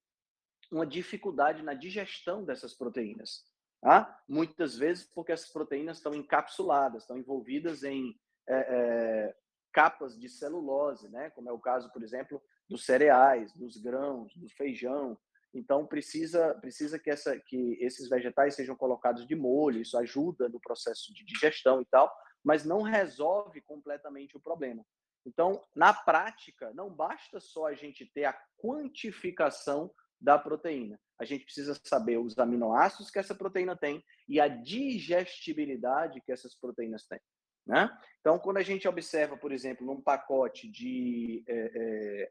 uma 0.73 0.87
dificuldade 0.87 1.63
na 1.63 1.75
digestão 1.75 2.43
dessas 2.43 2.73
proteínas. 2.73 3.45
Tá? 3.83 4.19
Muitas 4.27 4.77
vezes 4.77 5.05
porque 5.15 5.33
essas 5.33 5.53
proteínas 5.53 5.99
estão 5.99 6.15
encapsuladas, 6.15 7.03
estão 7.03 7.19
envolvidas 7.19 7.85
em 7.85 8.19
é, 8.49 8.57
é, 8.57 9.37
capas 9.71 10.19
de 10.19 10.31
celulose, 10.31 11.11
né? 11.11 11.29
como 11.31 11.51
é 11.51 11.53
o 11.53 11.59
caso, 11.59 11.93
por 11.93 12.03
exemplo, 12.03 12.43
dos 12.67 12.87
cereais, 12.87 13.53
dos 13.53 13.77
grãos, 13.77 14.35
do 14.35 14.49
feijão. 14.49 15.17
Então 15.53 15.87
precisa 15.87 16.55
precisa 16.55 16.99
que 16.99 17.11
essa 17.11 17.39
que 17.39 17.77
esses 17.81 18.09
vegetais 18.09 18.55
sejam 18.55 18.75
colocados 18.75 19.27
de 19.27 19.37
molho, 19.37 19.83
isso 19.83 19.97
ajuda 19.99 20.49
no 20.49 20.61
processo 20.61 21.13
de 21.13 21.23
digestão 21.25 21.83
e 21.83 21.85
tal, 21.85 22.11
mas 22.43 22.65
não 22.65 22.81
resolve 22.81 23.61
completamente 23.61 24.39
o 24.39 24.41
problema. 24.41 24.85
Então, 25.27 25.61
na 25.75 25.93
prática, 25.93 26.73
não 26.73 26.89
basta 26.89 27.41
só 27.41 27.67
a 27.67 27.75
gente 27.75 28.07
ter 28.07 28.25
a 28.25 28.39
quantificação 28.57 29.93
da 30.21 30.39
proteína. 30.39 30.99
A 31.19 31.25
gente 31.25 31.45
precisa 31.45 31.79
saber 31.85 32.19
os 32.19 32.39
aminoácidos 32.39 33.11
que 33.11 33.19
essa 33.19 33.35
proteína 33.35 33.77
tem 33.77 34.03
e 34.29 34.41
a 34.41 34.47
digestibilidade 34.47 36.21
que 36.21 36.33
essas 36.33 36.55
proteínas 36.55 37.07
têm. 37.07 37.21
Né? 37.67 37.91
Então, 38.21 38.39
quando 38.39 38.59
a 38.59 38.63
gente 38.63 38.87
observa, 38.87 39.37
por 39.37 39.51
exemplo, 39.51 39.85
num 39.85 40.01
pacote 40.01 40.71
de 40.71 41.43
é, 41.49 41.71
é, 41.75 42.31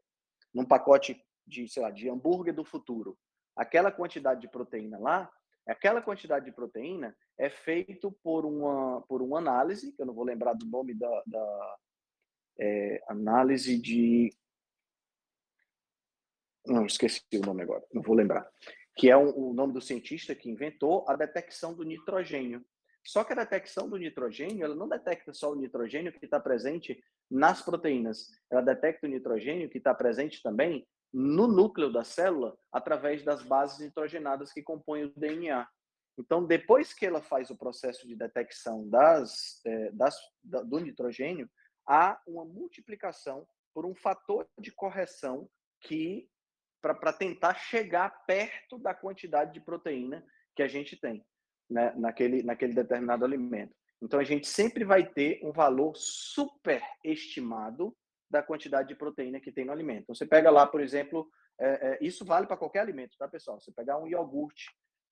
num 0.54 0.66
pacote 0.66 1.22
de, 1.46 1.68
sei 1.68 1.84
lá, 1.84 1.92
de 1.92 2.10
hambúrguer 2.10 2.54
do 2.54 2.64
futuro, 2.64 3.18
aquela 3.56 3.92
quantidade 3.92 4.40
de 4.40 4.48
proteína 4.48 4.98
lá, 4.98 5.30
aquela 5.68 6.02
quantidade 6.02 6.46
de 6.46 6.54
proteína 6.54 7.16
é 7.38 7.50
feito 7.50 8.12
por 8.24 8.46
uma 8.46 9.02
por 9.02 9.22
uma 9.22 9.40
análise, 9.40 9.92
que 9.92 10.02
eu 10.02 10.06
não 10.06 10.14
vou 10.14 10.24
lembrar 10.24 10.54
do 10.54 10.66
nome 10.66 10.94
da, 10.94 11.24
da 11.28 11.78
é, 12.60 13.04
análise 13.08 13.78
de. 13.80 14.34
Não, 16.66 16.86
esqueci 16.86 17.22
o 17.34 17.46
nome 17.46 17.64
agora, 17.64 17.84
não 17.94 18.02
vou 18.02 18.16
lembrar. 18.16 18.50
Que 18.96 19.10
é 19.10 19.18
o, 19.18 19.50
o 19.50 19.54
nome 19.54 19.74
do 19.74 19.82
cientista 19.82 20.34
que 20.34 20.50
inventou 20.50 21.06
a 21.08 21.16
detecção 21.16 21.74
do 21.74 21.84
nitrogênio. 21.84 22.66
Só 23.04 23.24
que 23.24 23.34
a 23.34 23.36
detecção 23.36 23.88
do 23.88 23.98
nitrogênio, 23.98 24.66
ela 24.66 24.76
não 24.76 24.90
detecta 24.90 25.32
só 25.32 25.52
o 25.52 25.56
nitrogênio 25.56 26.12
que 26.12 26.26
está 26.26 26.40
presente 26.40 27.04
nas 27.30 27.62
proteínas, 27.62 28.32
ela 28.50 28.62
detecta 28.62 29.06
o 29.06 29.10
nitrogênio 29.10 29.70
que 29.70 29.78
está 29.78 29.94
presente 29.94 30.42
também 30.42 30.88
no 31.14 31.48
núcleo 31.48 31.92
da 31.92 32.04
célula 32.04 32.58
através 32.72 33.24
das 33.24 33.42
bases 33.44 33.80
nitrogenadas 33.80 34.52
que 34.52 34.62
compõem 34.62 35.06
o 35.06 35.14
DNA. 35.16 35.68
Então, 36.18 36.46
depois 36.46 36.94
que 36.94 37.06
ela 37.06 37.22
faz 37.22 37.50
o 37.50 37.58
processo 37.58 38.08
de 38.08 38.16
detecção 38.16 38.88
das, 38.90 39.62
é, 39.66 39.92
das, 39.92 40.18
do 40.44 40.80
nitrogênio, 40.80 41.50
há 41.88 42.22
uma 42.28 42.46
multiplicação 42.46 43.48
por 43.74 43.86
um 43.86 43.96
fator 43.96 44.48
de 44.58 44.72
correção 44.72 45.50
que 45.82 46.30
para 46.82 47.12
tentar 47.12 47.56
chegar 47.56 48.10
perto 48.26 48.78
da 48.78 48.94
quantidade 48.94 49.54
de 49.54 49.60
proteína 49.60 50.24
que 50.56 50.62
a 50.62 50.68
gente 50.68 50.96
tem 50.96 51.26
né, 51.70 51.94
naquele, 51.96 52.44
naquele 52.44 52.74
determinado 52.74 53.26
alimento. 53.26 53.76
Então, 54.02 54.20
a 54.20 54.24
gente 54.24 54.48
sempre 54.48 54.84
vai 54.84 55.06
ter 55.06 55.40
um 55.44 55.52
valor 55.52 55.96
superestimado 55.96 57.96
da 58.30 58.44
quantidade 58.44 58.88
de 58.88 58.96
proteína 58.96 59.40
que 59.40 59.52
tem 59.52 59.66
no 59.66 59.72
alimento. 59.72 60.04
Então, 60.04 60.16
você 60.16 60.26
pega 60.26 60.52
lá, 60.52 60.68
por 60.68 60.80
exemplo, 60.80 61.28
é, 61.60 61.68
é, 61.68 61.98
isso 62.02 62.24
vale 62.24 62.46
para 62.46 62.58
qualquer 62.58 62.80
alimento, 62.80 63.18
tá, 63.18 63.28
pessoal? 63.28 63.60
Você 63.60 63.72
pegar 63.72 63.98
um 63.98 64.08
iogurte, 64.08 64.70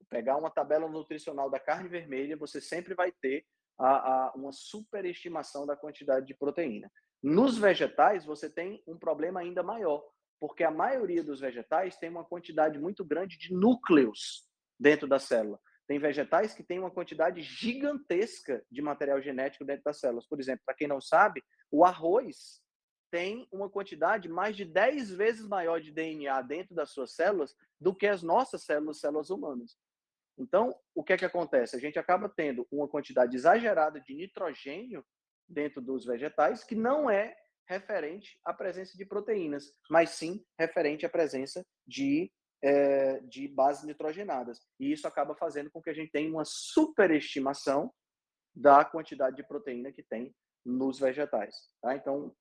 pegar 0.10 0.38
uma 0.38 0.52
tabela 0.52 0.88
nutricional 0.88 1.50
da 1.50 1.60
carne 1.60 1.90
vermelha, 1.90 2.38
você 2.38 2.62
sempre 2.62 2.94
vai 2.94 3.12
ter 3.12 3.46
a, 3.78 4.28
a 4.28 4.34
uma 4.36 4.52
superestimação 4.52 5.66
da 5.66 5.76
quantidade 5.76 6.26
de 6.26 6.34
proteína. 6.34 6.92
Nos 7.22 7.58
vegetais, 7.58 8.26
você 8.26 8.50
tem 8.50 8.84
um 8.86 8.98
problema 8.98 9.40
ainda 9.40 9.64
maior, 9.64 10.04
porque 10.40 10.64
a 10.64 10.72
maioria 10.72 11.24
dos 11.24 11.40
vegetais 11.40 11.98
tem 11.98 12.10
uma 12.10 12.26
quantidade 12.26 12.78
muito 12.78 13.06
grande 13.06 13.38
de 13.38 13.54
núcleos 13.54 14.48
dentro 14.80 15.08
da 15.08 15.20
célula. 15.20 15.60
Tem 15.88 16.00
vegetais 16.00 16.54
que 16.54 16.64
têm 16.64 16.80
uma 16.80 16.92
quantidade 16.92 17.42
gigantesca 17.42 18.66
de 18.70 18.82
material 18.82 19.22
genético 19.22 19.66
dentro 19.66 19.84
das 19.84 20.00
células. 20.00 20.26
Por 20.26 20.40
exemplo, 20.40 20.64
para 20.66 20.76
quem 20.76 20.88
não 20.88 21.02
sabe, 21.02 21.42
o 21.72 21.86
arroz 21.86 22.62
tem 23.12 23.48
uma 23.52 23.70
quantidade 23.70 24.28
mais 24.28 24.56
de 24.56 24.66
10 24.66 25.12
vezes 25.12 25.48
maior 25.48 25.80
de 25.80 25.92
DNA 25.92 26.42
dentro 26.42 26.74
das 26.74 26.90
suas 26.90 27.14
células 27.14 27.56
do 27.80 27.94
que 27.94 28.08
as 28.08 28.24
nossas 28.24 28.64
células, 28.64 29.00
células 29.00 29.30
humanas. 29.30 29.78
Então, 30.38 30.76
o 30.96 31.04
que 31.04 31.14
é 31.14 31.18
que 31.18 31.26
acontece? 31.26 31.76
A 31.76 31.80
gente 31.80 32.00
acaba 32.00 32.28
tendo 32.30 32.68
uma 32.72 32.88
quantidade 32.88 33.36
exagerada 33.36 34.00
de 34.02 34.14
nitrogênio 34.14 35.06
dentro 35.48 35.82
dos 35.82 36.06
vegetais 36.06 36.64
que 36.64 36.76
não 36.76 37.10
é 37.10 37.36
referente 37.68 38.40
à 38.44 38.54
presença 38.54 38.98
de 38.98 39.06
proteínas, 39.06 39.72
mas 39.90 40.12
sim 40.12 40.44
referente 40.60 41.06
à 41.06 41.10
presença 41.10 41.66
de, 41.88 42.32
é, 42.62 43.20
de 43.22 43.48
bases 43.48 43.84
nitrogenadas. 43.84 44.60
E 44.80 44.92
isso 44.92 45.08
acaba 45.08 45.36
fazendo 45.36 45.72
com 45.72 45.82
que 45.82 45.90
a 45.90 45.94
gente 45.94 46.12
tenha 46.12 46.30
uma 46.30 46.44
superestimação 46.46 47.94
da 48.56 48.84
quantidade 48.84 49.36
de 49.36 49.48
proteína 49.48 49.92
que 49.92 50.04
tem 50.04 50.34
nos 50.66 51.00
vegetais. 51.00 51.56
Tá? 51.82 51.96
Então, 51.96 52.36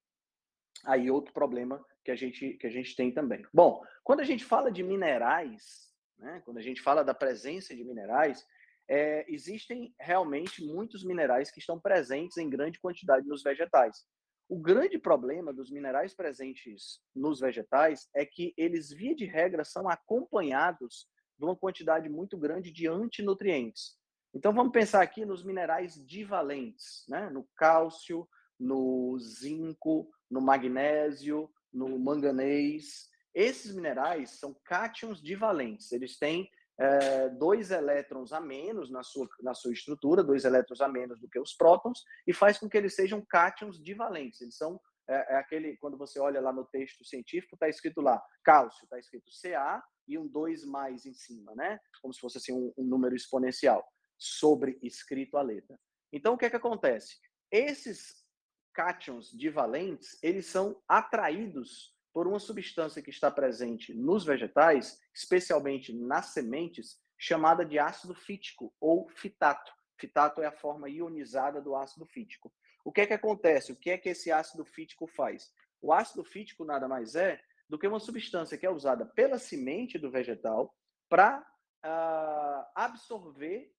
aí 0.84 1.10
outro 1.10 1.32
problema 1.32 1.84
que 2.04 2.10
a 2.10 2.16
gente 2.16 2.54
que 2.54 2.66
a 2.66 2.70
gente 2.70 2.96
tem 2.96 3.12
também. 3.12 3.44
Bom, 3.54 3.80
quando 4.02 4.20
a 4.20 4.24
gente 4.24 4.44
fala 4.44 4.70
de 4.70 4.82
minerais, 4.82 5.91
né, 6.22 6.40
quando 6.44 6.58
a 6.58 6.62
gente 6.62 6.80
fala 6.80 7.02
da 7.02 7.12
presença 7.12 7.74
de 7.74 7.84
minerais, 7.84 8.46
é, 8.88 9.24
existem 9.28 9.94
realmente 9.98 10.64
muitos 10.64 11.04
minerais 11.04 11.50
que 11.50 11.58
estão 11.58 11.78
presentes 11.78 12.36
em 12.36 12.48
grande 12.48 12.78
quantidade 12.78 13.26
nos 13.26 13.42
vegetais. 13.42 14.04
O 14.48 14.58
grande 14.58 14.98
problema 14.98 15.52
dos 15.52 15.70
minerais 15.70 16.14
presentes 16.14 17.00
nos 17.14 17.40
vegetais 17.40 18.08
é 18.14 18.24
que 18.24 18.54
eles, 18.56 18.90
via 18.90 19.14
de 19.14 19.24
regra, 19.24 19.64
são 19.64 19.88
acompanhados 19.88 21.08
de 21.38 21.44
uma 21.44 21.56
quantidade 21.56 22.08
muito 22.08 22.36
grande 22.36 22.70
de 22.70 22.86
antinutrientes. 22.88 23.96
Então, 24.34 24.52
vamos 24.52 24.72
pensar 24.72 25.02
aqui 25.02 25.24
nos 25.24 25.44
minerais 25.44 25.94
divalentes, 26.06 27.04
né? 27.08 27.30
no 27.30 27.48
cálcio, 27.56 28.28
no 28.58 29.18
zinco, 29.18 30.10
no 30.30 30.40
magnésio, 30.40 31.50
no 31.72 31.98
manganês. 31.98 33.08
Esses 33.34 33.74
minerais 33.74 34.38
são 34.38 34.54
cátions 34.64 35.22
divalentes. 35.22 35.92
Eles 35.92 36.18
têm 36.18 36.50
é, 36.78 37.28
dois 37.30 37.70
elétrons 37.70 38.32
a 38.32 38.40
menos 38.40 38.90
na 38.90 39.02
sua, 39.02 39.28
na 39.40 39.54
sua 39.54 39.72
estrutura, 39.72 40.22
dois 40.22 40.44
elétrons 40.44 40.80
a 40.80 40.88
menos 40.88 41.20
do 41.20 41.28
que 41.28 41.38
os 41.38 41.54
prótons, 41.54 42.02
e 42.26 42.32
faz 42.32 42.58
com 42.58 42.68
que 42.68 42.76
eles 42.76 42.94
sejam 42.94 43.24
cátions 43.24 43.82
divalentes. 43.82 44.40
Eles 44.40 44.56
são 44.56 44.80
é, 45.08 45.34
é 45.34 45.36
aquele, 45.36 45.76
quando 45.78 45.98
você 45.98 46.18
olha 46.20 46.40
lá 46.40 46.52
no 46.52 46.64
texto 46.64 47.04
científico, 47.04 47.56
está 47.56 47.68
escrito 47.68 48.00
lá 48.00 48.22
cálcio, 48.44 48.84
está 48.84 48.98
escrito 48.98 49.30
Ca 49.42 49.82
e 50.06 50.18
um 50.18 50.26
2 50.26 50.64
mais 50.64 51.06
em 51.06 51.14
cima, 51.14 51.54
né? 51.54 51.78
Como 52.00 52.12
se 52.12 52.20
fosse 52.20 52.38
assim 52.38 52.52
um, 52.52 52.72
um 52.76 52.84
número 52.84 53.14
exponencial 53.14 53.84
sobre 54.18 54.78
escrito 54.82 55.36
a 55.36 55.42
letra. 55.42 55.78
Então, 56.12 56.34
o 56.34 56.38
que 56.38 56.46
é 56.46 56.50
que 56.50 56.56
acontece? 56.56 57.18
Esses 57.50 58.24
cátions 58.72 59.30
divalentes, 59.30 60.18
eles 60.22 60.46
são 60.46 60.80
atraídos 60.88 61.94
por 62.12 62.26
uma 62.26 62.38
substância 62.38 63.02
que 63.02 63.10
está 63.10 63.30
presente 63.30 63.94
nos 63.94 64.24
vegetais, 64.24 65.00
especialmente 65.14 65.92
nas 65.92 66.26
sementes, 66.26 67.00
chamada 67.16 67.64
de 67.64 67.78
ácido 67.78 68.14
fítico 68.14 68.74
ou 68.80 69.08
fitato. 69.08 69.72
Fitato 69.96 70.42
é 70.42 70.46
a 70.46 70.52
forma 70.52 70.88
ionizada 70.88 71.60
do 71.60 71.76
ácido 71.76 72.04
fítico. 72.04 72.52
O 72.84 72.92
que 72.92 73.02
é 73.02 73.06
que 73.06 73.14
acontece? 73.14 73.72
O 73.72 73.76
que 73.76 73.90
é 73.90 73.98
que 73.98 74.08
esse 74.08 74.32
ácido 74.32 74.64
fítico 74.64 75.06
faz? 75.06 75.52
O 75.80 75.92
ácido 75.92 76.24
fítico 76.24 76.64
nada 76.64 76.88
mais 76.88 77.14
é 77.14 77.40
do 77.68 77.78
que 77.78 77.86
uma 77.86 78.00
substância 78.00 78.58
que 78.58 78.66
é 78.66 78.70
usada 78.70 79.06
pela 79.06 79.38
semente 79.38 79.98
do 79.98 80.10
vegetal 80.10 80.76
para 81.08 81.38
uh, 81.38 81.44
ah, 81.84 82.72
absorver 82.74 83.72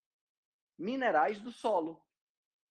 minerais 0.77 1.39
do 1.39 1.51
solo. 1.51 2.01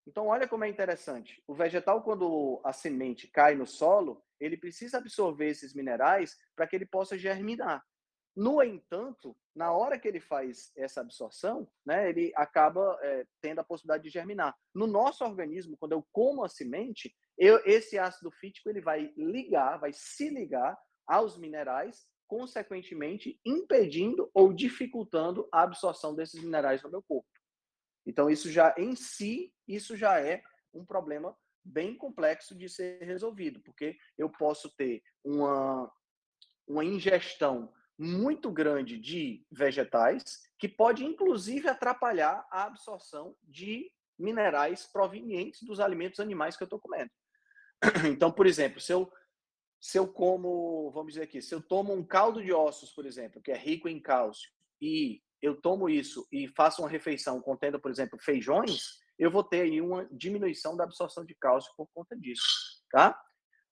Então, 0.07 0.27
olha 0.27 0.48
como 0.48 0.64
é 0.64 0.68
interessante. 0.68 1.42
O 1.46 1.55
vegetal, 1.55 2.03
quando 2.03 2.61
a 2.64 2.72
semente 2.72 3.29
cai 3.29 3.55
no 3.55 3.66
solo, 3.66 4.22
ele 4.44 4.57
precisa 4.57 4.98
absorver 4.98 5.48
esses 5.48 5.74
minerais 5.74 6.37
para 6.57 6.66
que 6.66 6.74
ele 6.76 6.87
possa 6.87 7.16
germinar. 7.16 7.83
No 8.35 8.62
entanto, 8.62 9.37
na 9.55 9.72
hora 9.72 9.98
que 9.98 10.09
ele 10.09 10.20
faz 10.20 10.72
essa 10.74 11.02
absorção, 11.02 11.70
né, 11.85 12.09
ele 12.09 12.33
acaba 12.35 12.98
é, 13.02 13.26
tendo 13.42 13.61
a 13.61 13.64
possibilidade 13.64 14.05
de 14.05 14.11
germinar. 14.11 14.57
No 14.74 14.87
nosso 14.87 15.22
organismo, 15.22 15.76
quando 15.76 15.92
eu 15.92 16.07
como 16.11 16.42
a 16.42 16.48
semente, 16.48 17.14
eu, 17.37 17.61
esse 17.66 17.98
ácido 17.98 18.31
fítico 18.31 18.70
ele 18.70 18.81
vai 18.81 19.12
ligar, 19.16 19.78
vai 19.78 19.92
se 19.92 20.31
ligar 20.31 20.78
aos 21.07 21.37
minerais, 21.37 22.07
consequentemente 22.26 23.38
impedindo 23.44 24.31
ou 24.33 24.55
dificultando 24.55 25.46
a 25.52 25.62
absorção 25.62 26.14
desses 26.14 26.42
minerais 26.42 26.83
no 26.83 26.90
meu 26.90 27.02
corpo. 27.02 27.28
Então, 28.07 28.31
isso 28.31 28.50
já 28.50 28.74
em 28.78 28.96
si, 28.96 29.52
isso 29.68 29.94
já 29.94 30.18
é 30.18 30.42
um 30.72 30.85
problema 30.85 31.37
bem 31.64 31.96
complexo 31.96 32.55
de 32.55 32.68
ser 32.68 33.03
resolvido, 33.03 33.61
porque 33.61 33.96
eu 34.18 34.31
posso 34.31 34.75
ter 34.77 35.03
uma, 35.25 35.90
uma 36.66 36.85
ingestão 36.85 37.72
muito 37.98 38.51
grande 38.51 38.98
de 38.98 39.46
vegetais, 39.51 40.42
que 40.59 40.68
pode 40.68 41.05
inclusive 41.05 41.68
atrapalhar 41.68 42.46
a 42.51 42.64
absorção 42.64 43.37
de 43.42 43.90
minerais 44.18 44.87
provenientes 44.87 45.62
dos 45.62 45.81
alimentos 45.81 46.20
animais 46.20 46.57
que 46.57 46.62
eu 46.62 46.66
estou 46.66 46.81
comendo. 46.81 47.11
Então, 48.12 48.31
por 48.31 48.46
exemplo, 48.46 48.81
se 48.81 48.92
eu, 48.92 49.12
se 49.81 49.98
eu 49.98 50.07
como, 50.07 50.90
vamos 50.92 51.14
dizer 51.14 51.25
aqui, 51.25 51.42
se 51.42 51.55
eu 51.55 51.61
tomo 51.61 51.92
um 51.92 52.05
caldo 52.05 52.42
de 52.42 52.53
ossos, 52.53 52.92
por 52.92 53.07
exemplo, 53.07 53.42
que 53.42 53.51
é 53.51 53.57
rico 53.57 53.88
em 53.88 54.01
cálcio, 54.01 54.51
e 54.81 55.22
eu 55.40 55.61
tomo 55.61 55.88
isso 55.88 56.27
e 56.31 56.46
faço 56.48 56.83
uma 56.83 56.88
refeição 56.88 57.40
contendo, 57.40 57.81
por 57.81 57.90
exemplo, 57.90 58.18
feijões, 58.20 59.02
eu 59.18 59.31
vou 59.31 59.44
ter 59.44 59.62
aí 59.62 59.81
uma 59.81 60.07
diminuição 60.11 60.77
da 60.77 60.85
absorção 60.85 61.25
de 61.25 61.35
cálcio 61.35 61.72
por 61.77 61.88
conta 61.94 62.16
disso, 62.16 62.83
tá? 62.90 63.20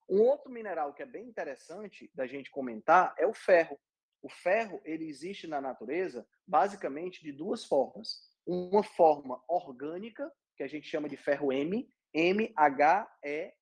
Um 0.08 0.22
outro 0.22 0.50
mineral 0.50 0.92
que 0.92 1.02
é 1.02 1.06
bem 1.06 1.26
interessante 1.26 2.10
da 2.14 2.26
gente 2.26 2.50
comentar 2.50 3.14
é 3.18 3.26
o 3.26 3.34
ferro. 3.34 3.78
O 4.22 4.28
ferro, 4.28 4.80
ele 4.84 5.08
existe 5.08 5.46
na 5.46 5.60
natureza 5.60 6.26
basicamente 6.46 7.22
de 7.22 7.32
duas 7.32 7.64
formas. 7.64 8.28
Uma 8.46 8.82
forma 8.82 9.42
orgânica, 9.48 10.30
que 10.56 10.62
a 10.62 10.68
gente 10.68 10.88
chama 10.88 11.08
de 11.08 11.16
ferro 11.16 11.52
M, 11.52 11.88
M-H-E-M-E, 12.12 13.52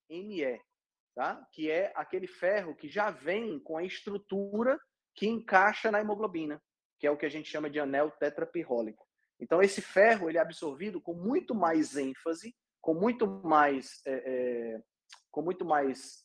tá? 1.14 1.46
Que 1.52 1.70
é 1.70 1.92
aquele 1.94 2.26
ferro 2.26 2.74
que 2.74 2.88
já 2.88 3.10
vem 3.10 3.60
com 3.60 3.76
a 3.76 3.84
estrutura 3.84 4.80
que 5.14 5.26
encaixa 5.26 5.90
na 5.90 6.00
hemoglobina 6.00 6.62
que 6.98 7.06
é 7.06 7.10
o 7.10 7.16
que 7.16 7.26
a 7.26 7.30
gente 7.30 7.48
chama 7.48 7.70
de 7.70 7.78
anel 7.78 8.10
tetrapirrólico. 8.10 9.06
Então, 9.40 9.62
esse 9.62 9.80
ferro 9.80 10.28
ele 10.28 10.38
é 10.38 10.40
absorvido 10.40 11.00
com 11.00 11.14
muito 11.14 11.54
mais 11.54 11.96
ênfase, 11.96 12.54
com 12.80 12.94
muito 12.94 13.26
mais, 13.26 14.00
é, 14.06 14.12
é, 14.12 14.82
com 15.30 15.42
muito 15.42 15.64
mais, 15.64 16.24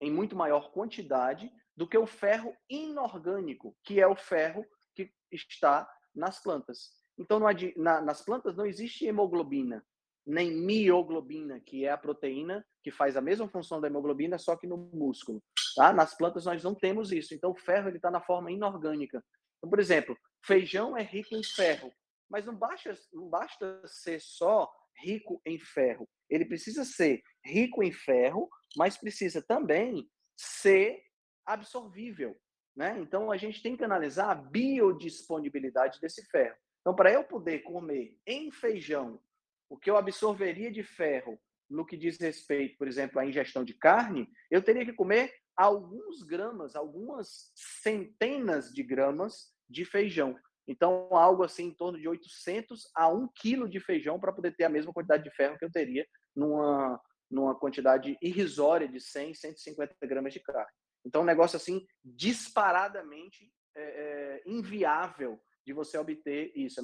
em 0.00 0.10
muito 0.10 0.36
maior 0.36 0.72
quantidade 0.72 1.50
do 1.76 1.88
que 1.88 1.96
o 1.96 2.06
ferro 2.06 2.54
inorgânico, 2.68 3.76
que 3.82 4.00
é 4.00 4.06
o 4.06 4.16
ferro 4.16 4.64
que 4.94 5.10
está 5.30 5.88
nas 6.14 6.42
plantas. 6.42 6.90
Então, 7.18 7.40
na, 7.76 8.00
nas 8.00 8.22
plantas 8.22 8.56
não 8.56 8.66
existe 8.66 9.06
hemoglobina, 9.06 9.84
nem 10.26 10.52
mioglobina, 10.52 11.60
que 11.60 11.84
é 11.84 11.90
a 11.90 11.98
proteína 11.98 12.64
que 12.82 12.90
faz 12.90 13.16
a 13.16 13.20
mesma 13.20 13.48
função 13.48 13.80
da 13.80 13.88
hemoglobina, 13.88 14.38
só 14.38 14.56
que 14.56 14.66
no 14.66 14.76
músculo. 14.76 15.42
Tá? 15.74 15.92
Nas 15.92 16.14
plantas 16.16 16.44
nós 16.44 16.62
não 16.62 16.74
temos 16.74 17.12
isso. 17.12 17.34
Então, 17.34 17.50
o 17.50 17.56
ferro 17.56 17.88
está 17.90 18.10
na 18.10 18.20
forma 18.20 18.50
inorgânica. 18.50 19.24
Então, 19.58 19.70
por 19.70 19.78
exemplo, 19.78 20.16
feijão 20.44 20.96
é 20.96 21.02
rico 21.02 21.34
em 21.34 21.42
ferro, 21.42 21.92
mas 22.32 22.46
não 22.46 22.56
basta, 22.56 22.98
não 23.12 23.28
basta 23.28 23.82
ser 23.86 24.18
só 24.18 24.72
rico 25.04 25.42
em 25.44 25.58
ferro. 25.58 26.08
Ele 26.30 26.46
precisa 26.46 26.82
ser 26.82 27.22
rico 27.44 27.82
em 27.82 27.92
ferro, 27.92 28.48
mas 28.74 28.96
precisa 28.96 29.42
também 29.42 30.10
ser 30.34 31.04
absorvível. 31.44 32.34
Né? 32.74 32.98
Então, 32.98 33.30
a 33.30 33.36
gente 33.36 33.62
tem 33.62 33.76
que 33.76 33.84
analisar 33.84 34.30
a 34.30 34.34
biodisponibilidade 34.34 36.00
desse 36.00 36.24
ferro. 36.30 36.56
Então, 36.80 36.96
para 36.96 37.12
eu 37.12 37.22
poder 37.22 37.58
comer 37.58 38.16
em 38.26 38.50
feijão 38.50 39.22
o 39.68 39.76
que 39.76 39.90
eu 39.90 39.98
absorveria 39.98 40.72
de 40.72 40.82
ferro 40.82 41.38
no 41.68 41.84
que 41.84 41.98
diz 41.98 42.18
respeito, 42.18 42.78
por 42.78 42.88
exemplo, 42.88 43.20
à 43.20 43.26
ingestão 43.26 43.62
de 43.62 43.74
carne, 43.74 44.26
eu 44.50 44.62
teria 44.62 44.86
que 44.86 44.92
comer 44.94 45.34
alguns 45.54 46.22
gramas, 46.22 46.74
algumas 46.76 47.52
centenas 47.54 48.72
de 48.72 48.82
gramas 48.82 49.52
de 49.68 49.84
feijão. 49.84 50.38
Então, 50.66 51.08
algo 51.16 51.42
assim 51.42 51.66
em 51.66 51.74
torno 51.74 51.98
de 51.98 52.08
800 52.08 52.90
a 52.94 53.08
1 53.08 53.28
quilo 53.34 53.68
de 53.68 53.80
feijão 53.80 54.18
para 54.18 54.32
poder 54.32 54.54
ter 54.54 54.64
a 54.64 54.68
mesma 54.68 54.92
quantidade 54.92 55.24
de 55.24 55.34
ferro 55.34 55.58
que 55.58 55.64
eu 55.64 55.70
teria 55.70 56.06
numa, 56.34 57.00
numa 57.30 57.58
quantidade 57.58 58.16
irrisória 58.22 58.86
de 58.88 59.00
100, 59.00 59.34
150 59.34 59.94
gramas 60.06 60.32
de 60.32 60.40
carne. 60.40 60.70
Então, 61.04 61.22
um 61.22 61.26
negócio 61.26 61.56
assim 61.56 61.84
disparadamente 62.04 63.50
é, 63.74 63.82
é, 63.82 64.42
inviável 64.46 65.40
de 65.66 65.72
você 65.72 65.98
obter 65.98 66.52
isso. 66.54 66.80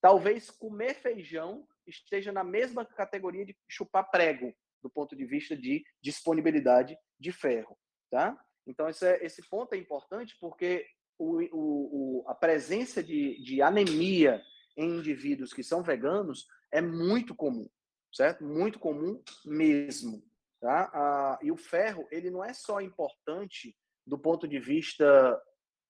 Talvez 0.00 0.50
comer 0.50 0.94
feijão 0.94 1.66
esteja 1.86 2.32
na 2.32 2.42
mesma 2.42 2.84
categoria 2.84 3.44
de 3.44 3.56
chupar 3.68 4.10
prego, 4.10 4.52
do 4.82 4.90
ponto 4.90 5.14
de 5.14 5.24
vista 5.24 5.56
de 5.56 5.84
disponibilidade 6.02 6.96
de 7.20 7.30
ferro. 7.30 7.78
Tá? 8.10 8.36
Então, 8.66 8.88
esse, 8.88 9.06
é, 9.06 9.24
esse 9.24 9.48
ponto 9.48 9.74
é 9.74 9.78
importante 9.78 10.36
porque 10.40 10.86
o, 11.18 11.40
o, 11.52 12.24
a 12.26 12.34
presença 12.34 13.02
de, 13.02 13.40
de 13.42 13.62
anemia 13.62 14.42
em 14.76 14.96
indivíduos 14.96 15.52
que 15.52 15.62
são 15.62 15.82
veganos 15.82 16.46
é 16.70 16.80
muito 16.80 17.34
comum, 17.34 17.68
certo? 18.12 18.44
Muito 18.44 18.78
comum 18.78 19.22
mesmo. 19.44 20.22
Tá? 20.60 20.90
Ah, 20.94 21.38
e 21.42 21.50
o 21.50 21.56
ferro, 21.56 22.06
ele 22.10 22.30
não 22.30 22.44
é 22.44 22.54
só 22.54 22.80
importante 22.80 23.76
do 24.06 24.18
ponto 24.18 24.46
de 24.46 24.58
vista 24.58 25.40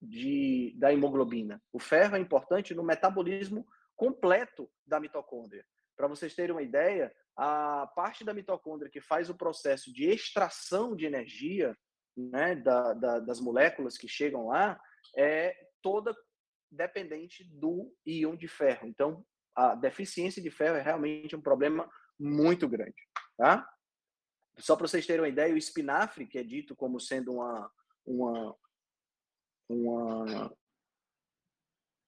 de, 0.01 0.75
da 0.77 0.93
hemoglobina. 0.93 1.63
O 1.73 1.79
ferro 1.79 2.17
é 2.17 2.19
importante 2.19 2.75
no 2.75 2.83
metabolismo 2.83 3.67
completo 3.95 4.69
da 4.87 4.99
mitocôndria. 4.99 5.65
Para 5.97 6.09
vocês 6.09 6.35
terem 6.35 6.53
uma 6.53 6.63
ideia, 6.63 7.15
a 7.37 7.87
parte 7.95 8.25
da 8.25 8.35
mitocôndria 8.35 8.91
que 8.91 9.01
faz 9.01 9.31
o 9.31 9.37
processo 9.37 9.93
de 9.93 10.09
extração 10.09 10.97
de 10.97 11.07
energia 11.07 11.77
né, 12.17 12.55
da, 12.57 12.93
da, 12.95 13.19
das 13.21 13.41
moléculas 13.41 13.97
que 13.97 14.09
chegam 14.09 14.49
lá 14.49 14.81
é 15.17 15.57
toda 15.81 16.17
dependente 16.71 17.45
do 17.45 17.95
íon 18.07 18.37
de 18.37 18.49
ferro. 18.49 18.87
Então, 18.87 19.25
a 19.55 19.75
deficiência 19.75 20.43
de 20.43 20.51
ferro 20.51 20.77
é 20.77 20.83
realmente 20.83 21.37
um 21.37 21.41
problema 21.41 21.91
muito 22.19 22.69
grande. 22.69 22.97
Tá? 23.37 23.69
Só 24.59 24.77
para 24.77 24.87
vocês 24.87 25.07
terem 25.07 25.23
uma 25.23 25.29
ideia, 25.29 25.55
o 25.55 25.59
espinafre, 25.59 26.27
que 26.27 26.39
é 26.39 26.43
dito 26.43 26.75
como 26.75 27.01
sendo 27.01 27.35
uma, 27.35 27.71
uma, 28.07 28.57
uma 29.69 30.57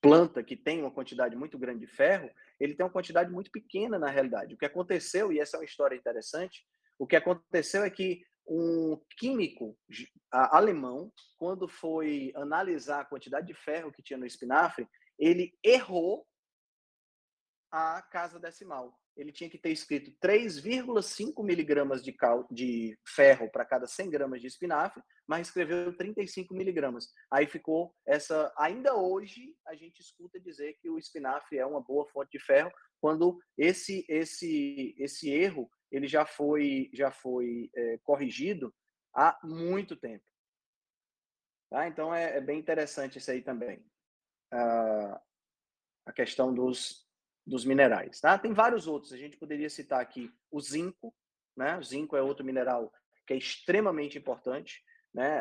planta 0.01 0.43
que 0.43 0.57
tem 0.57 0.81
uma 0.81 0.91
quantidade 0.91 1.37
muito 1.37 1.59
grande 1.59 1.81
de 1.81 1.87
ferro, 1.87 2.31
ele 2.61 2.75
tem 2.75 2.85
uma 2.85 2.93
quantidade 2.93 3.31
muito 3.31 3.51
pequena 3.51 3.99
na 3.99 4.09
realidade. 4.09 4.55
O 4.55 4.59
que 4.59 4.67
aconteceu, 4.67 5.33
e 5.33 5.41
essa 5.41 5.57
é 5.57 5.61
uma 5.61 5.65
história 5.65 5.97
interessante, 5.97 6.67
o 6.99 7.07
que 7.07 7.17
aconteceu 7.17 7.83
é 7.83 7.91
que 7.91 8.25
um 8.47 9.01
químico 9.19 9.77
alemão, 10.31 11.13
quando 11.37 11.69
foi 11.69 12.33
analisar 12.35 13.01
a 13.01 13.05
quantidade 13.05 13.47
de 13.47 13.55
ferro 13.55 13.93
que 13.93 14.03
tinha 14.03 14.19
no 14.19 14.27
espinafre, 14.27 14.89
ele 15.19 15.57
errou 15.63 16.27
a 17.71 18.03
casa 18.03 18.39
decimal 18.39 18.95
ele 19.17 19.33
tinha 19.33 19.49
que 19.49 19.59
ter 19.59 19.71
escrito 19.71 20.13
3,5 20.23 21.43
miligramas 21.45 22.03
de, 22.03 22.13
cal, 22.13 22.47
de 22.51 22.99
ferro 23.07 23.51
para 23.51 23.65
cada 23.65 23.87
100 23.87 24.11
gramas 24.11 24.41
de 24.41 24.49
espinafre, 24.49 25.03
mas 25.27 25.49
escreveu 25.49 25.97
35 25.97 26.55
miligramas. 26.55 27.09
Aí 27.31 27.47
ficou 27.47 27.95
essa. 28.07 28.53
Ainda 28.59 28.95
hoje 28.95 29.55
a 29.67 29.75
gente 29.75 30.01
escuta 30.01 30.41
dizer 30.41 30.75
que 30.81 30.91
o 30.91 30.99
espinafre 30.99 31.59
é 31.59 31.67
uma 31.67 31.81
boa 31.81 32.07
fonte 32.09 32.31
de 32.33 32.45
ferro, 32.45 32.73
quando 33.01 33.39
esse 33.57 34.05
esse 34.09 34.95
esse 34.99 35.31
erro 35.31 35.71
ele 35.95 36.09
já 36.09 36.27
foi 36.27 36.91
já 36.93 37.11
foi 37.11 37.71
é, 37.75 37.99
corrigido 37.99 38.75
há 39.15 39.39
muito 39.45 39.97
tempo. 39.97 40.25
Tá? 41.71 41.87
Então 41.87 42.15
é, 42.15 42.37
é, 42.37 42.41
bem 42.41 42.59
interessante 42.59 43.19
isso 43.19 43.31
aí 43.31 43.41
também. 43.41 43.85
A 46.07 46.13
questão 46.13 46.55
dos 46.55 47.05
dos 47.47 47.65
minerais. 47.65 48.21
Tá? 48.21 48.39
Tem 48.39 48.55
vários 48.55 48.87
outros, 48.87 49.13
a 49.13 49.19
gente 49.19 49.37
poderia 49.37 49.69
citar 49.69 50.01
aqui 50.01 50.33
o 50.51 50.61
zinco, 50.61 51.15
né? 51.55 51.77
o 51.79 51.83
zinco 51.83 52.17
é 52.17 52.23
outro 52.23 52.45
mineral 52.45 52.91
que 53.27 53.35
é 53.35 53.37
extremamente 53.37 54.19
importante. 54.19 54.83
Né? 55.13 55.41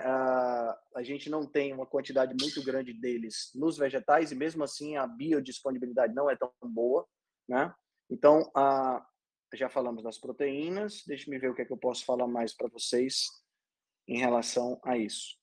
A 0.96 1.02
gente 1.02 1.30
não 1.30 1.46
tem 1.46 1.74
uma 1.74 1.86
quantidade 1.86 2.36
muito 2.40 2.64
grande 2.64 2.94
deles 2.94 3.52
nos 3.56 3.78
vegetais 3.78 4.32
e 4.32 4.36
mesmo 4.36 4.64
assim 4.64 4.98
a 4.98 5.08
biodisponibilidade 5.08 6.14
não 6.14 6.30
é 6.30 6.36
tão 6.36 6.52
boa. 6.64 7.08
Né? 7.48 7.74
Então, 8.10 8.42
uh, 8.56 9.02
já 9.54 9.70
falamos 9.70 10.04
das 10.04 10.18
proteínas, 10.18 11.04
deixe 11.06 11.30
me 11.30 11.38
ver 11.38 11.50
o 11.50 11.56
que, 11.56 11.62
é 11.62 11.66
que 11.66 11.72
eu 11.72 11.78
posso 11.78 12.06
falar 12.06 12.28
mais 12.28 12.54
para 12.54 12.68
vocês 12.68 13.28
em 14.08 14.18
relação 14.18 14.80
a 14.84 14.98
isso. 14.98 15.38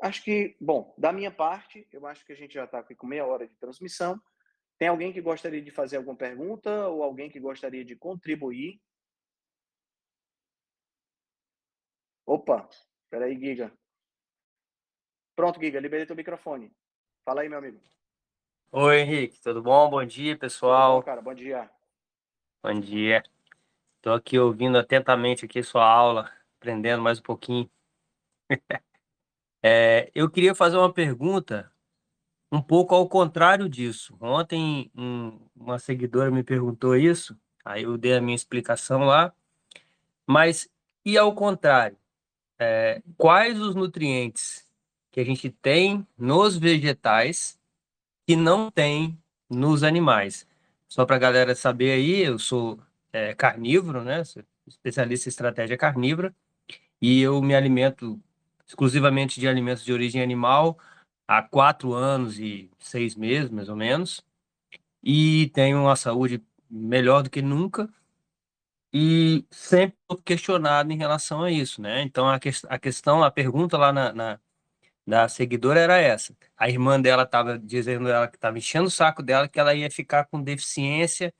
Acho 0.00 0.22
que, 0.24 0.56
bom, 0.60 0.94
da 0.98 1.12
minha 1.12 1.30
parte, 1.30 1.86
eu 1.92 2.06
acho 2.06 2.24
que 2.24 2.32
a 2.32 2.36
gente 2.36 2.54
já 2.54 2.64
está 2.64 2.80
aqui 2.80 2.94
com 2.94 3.06
meia 3.06 3.24
hora 3.24 3.46
de 3.46 3.54
transmissão. 3.56 4.20
Tem 4.76 4.88
alguém 4.88 5.12
que 5.12 5.20
gostaria 5.20 5.62
de 5.62 5.70
fazer 5.70 5.96
alguma 5.96 6.16
pergunta 6.16 6.88
ou 6.88 7.04
alguém 7.04 7.30
que 7.30 7.38
gostaria 7.38 7.84
de 7.84 7.94
contribuir? 7.94 8.82
Opa, 12.26 12.68
peraí, 13.08 13.38
Giga. 13.38 13.72
Pronto, 15.36 15.60
Giga, 15.60 15.78
liberei 15.78 16.04
teu 16.04 16.16
microfone. 16.16 16.74
Fala 17.24 17.42
aí, 17.42 17.48
meu 17.48 17.58
amigo. 17.58 17.80
Oi, 18.74 19.00
Henrique, 19.00 19.38
tudo 19.42 19.60
bom? 19.60 19.90
Bom 19.90 20.02
dia, 20.02 20.34
pessoal. 20.34 20.96
Bom, 20.96 21.02
cara, 21.02 21.20
bom 21.20 21.34
dia. 21.34 21.70
Bom 22.62 22.80
dia. 22.80 23.22
Estou 23.96 24.14
aqui 24.14 24.38
ouvindo 24.38 24.78
atentamente 24.78 25.44
aqui 25.44 25.62
sua 25.62 25.86
aula, 25.86 26.32
aprendendo 26.56 27.02
mais 27.02 27.18
um 27.18 27.22
pouquinho. 27.22 27.70
É, 29.64 30.10
eu 30.12 30.28
queria 30.28 30.56
fazer 30.56 30.76
uma 30.76 30.92
pergunta 30.92 31.72
um 32.50 32.60
pouco 32.60 32.96
ao 32.96 33.08
contrário 33.08 33.68
disso. 33.68 34.16
Ontem 34.20 34.90
um, 34.96 35.38
uma 35.54 35.78
seguidora 35.78 36.32
me 36.32 36.42
perguntou 36.42 36.96
isso, 36.96 37.38
aí 37.64 37.84
eu 37.84 37.96
dei 37.96 38.14
a 38.16 38.20
minha 38.20 38.34
explicação 38.34 39.04
lá. 39.04 39.32
Mas 40.26 40.68
e 41.04 41.16
ao 41.16 41.32
contrário? 41.34 41.96
É, 42.58 43.02
quais 43.16 43.60
os 43.60 43.76
nutrientes 43.76 44.68
que 45.12 45.20
a 45.20 45.24
gente 45.24 45.48
tem 45.48 46.04
nos 46.18 46.56
vegetais 46.56 47.61
que 48.26 48.36
não 48.36 48.70
tem 48.70 49.18
nos 49.50 49.82
animais? 49.82 50.46
Só 50.88 51.06
para 51.06 51.16
a 51.16 51.18
galera 51.18 51.54
saber 51.54 51.92
aí, 51.92 52.22
eu 52.22 52.38
sou 52.38 52.80
é, 53.12 53.34
carnívoro, 53.34 54.02
né? 54.04 54.24
Sou 54.24 54.42
especialista 54.66 55.28
em 55.28 55.30
estratégia 55.30 55.76
carnívora 55.76 56.34
e 57.00 57.20
eu 57.20 57.40
me 57.42 57.54
alimento 57.54 58.20
exclusivamente 58.66 59.40
de 59.40 59.48
alimentos 59.48 59.84
de 59.84 59.92
origem 59.92 60.22
animal 60.22 60.78
há 61.26 61.42
quatro 61.42 61.92
anos 61.94 62.38
e 62.38 62.70
seis 62.78 63.14
meses, 63.14 63.50
mais 63.50 63.68
ou 63.68 63.76
menos, 63.76 64.24
e 65.02 65.50
tenho 65.54 65.80
uma 65.80 65.96
saúde 65.96 66.42
melhor 66.70 67.22
do 67.22 67.30
que 67.30 67.42
nunca 67.42 67.88
e 68.92 69.44
sempre 69.50 69.96
questionado 70.24 70.92
em 70.92 70.98
relação 70.98 71.42
a 71.42 71.50
isso, 71.50 71.80
né? 71.80 72.02
Então 72.02 72.28
a, 72.28 72.38
que, 72.38 72.50
a 72.68 72.78
questão, 72.78 73.22
a 73.24 73.30
pergunta 73.30 73.78
lá 73.78 73.92
na, 73.92 74.12
na 74.12 74.40
da 75.06 75.28
seguidora 75.28 75.80
era 75.80 75.98
essa. 75.98 76.34
A 76.56 76.68
irmã 76.68 77.00
dela 77.00 77.24
estava 77.24 77.58
dizendo 77.58 78.08
ela 78.08 78.28
que 78.28 78.36
estava 78.36 78.58
enchendo 78.58 78.86
o 78.86 78.90
saco 78.90 79.22
dela 79.22 79.48
que 79.48 79.58
ela 79.58 79.74
ia 79.74 79.90
ficar 79.90 80.24
com 80.26 80.42
deficiência 80.42 81.34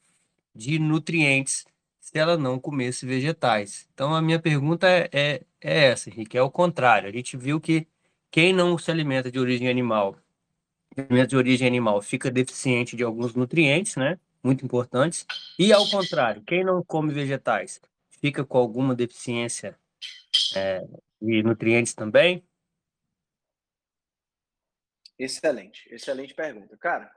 de 0.54 0.78
nutrientes 0.78 1.64
se 2.00 2.18
ela 2.18 2.36
não 2.36 2.58
comesse 2.58 3.06
vegetais. 3.06 3.88
Então, 3.94 4.14
a 4.14 4.20
minha 4.20 4.38
pergunta 4.38 4.88
é, 4.88 5.08
é, 5.12 5.42
é 5.60 5.84
essa, 5.86 6.10
Henrique, 6.10 6.36
é 6.36 6.42
o 6.42 6.50
contrário. 6.50 7.08
A 7.08 7.12
gente 7.12 7.36
viu 7.36 7.60
que 7.60 7.86
quem 8.30 8.52
não 8.52 8.76
se 8.76 8.90
alimenta 8.90 9.30
de 9.30 9.38
origem 9.38 9.68
animal, 9.68 10.16
de 11.28 11.36
origem 11.36 11.66
animal, 11.66 12.02
fica 12.02 12.30
deficiente 12.30 12.96
de 12.96 13.04
alguns 13.04 13.34
nutrientes, 13.34 13.96
né? 13.96 14.18
Muito 14.42 14.64
importantes. 14.64 15.24
E, 15.58 15.72
ao 15.72 15.88
contrário, 15.88 16.42
quem 16.42 16.64
não 16.64 16.82
come 16.84 17.12
vegetais, 17.12 17.80
fica 18.20 18.44
com 18.44 18.58
alguma 18.58 18.94
deficiência 18.94 19.78
é, 20.56 20.84
de 21.20 21.42
nutrientes 21.42 21.94
também? 21.94 22.42
Excelente, 25.22 25.88
excelente 25.88 26.34
pergunta. 26.34 26.76
Cara, 26.76 27.08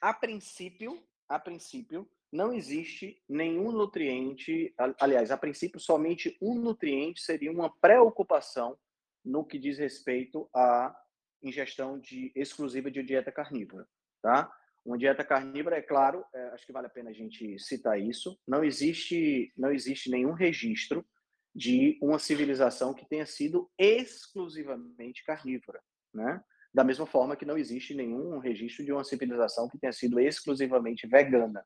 a 0.00 0.14
princípio, 0.14 1.02
a 1.28 1.36
princípio, 1.36 2.08
não 2.32 2.52
existe 2.52 3.20
nenhum 3.28 3.72
nutriente, 3.72 4.72
aliás, 5.00 5.32
a 5.32 5.36
princípio, 5.36 5.80
somente 5.80 6.38
um 6.40 6.54
nutriente 6.54 7.20
seria 7.20 7.50
uma 7.50 7.68
preocupação 7.80 8.78
no 9.24 9.44
que 9.44 9.58
diz 9.58 9.78
respeito 9.78 10.48
à 10.54 10.96
ingestão 11.42 11.98
de, 11.98 12.30
exclusiva 12.36 12.88
de 12.88 13.02
dieta 13.02 13.32
carnívora, 13.32 13.84
tá? 14.22 14.48
Uma 14.84 14.96
dieta 14.96 15.24
carnívora, 15.24 15.76
é 15.76 15.82
claro, 15.82 16.24
é, 16.32 16.50
acho 16.50 16.64
que 16.64 16.72
vale 16.72 16.86
a 16.86 16.90
pena 16.90 17.10
a 17.10 17.12
gente 17.12 17.58
citar 17.58 18.00
isso, 18.00 18.38
não 18.46 18.62
existe, 18.62 19.52
não 19.56 19.72
existe 19.72 20.08
nenhum 20.08 20.34
registro 20.34 21.04
de 21.52 21.98
uma 22.00 22.20
civilização 22.20 22.94
que 22.94 23.08
tenha 23.08 23.26
sido 23.26 23.68
exclusivamente 23.76 25.24
carnívora, 25.24 25.82
né? 26.14 26.40
Da 26.72 26.84
mesma 26.84 27.06
forma 27.06 27.36
que 27.36 27.44
não 27.44 27.58
existe 27.58 27.94
nenhum 27.94 28.38
registro 28.38 28.84
de 28.84 28.92
uma 28.92 29.04
civilização 29.04 29.68
que 29.68 29.78
tenha 29.78 29.92
sido 29.92 30.20
exclusivamente 30.20 31.06
vegana, 31.06 31.64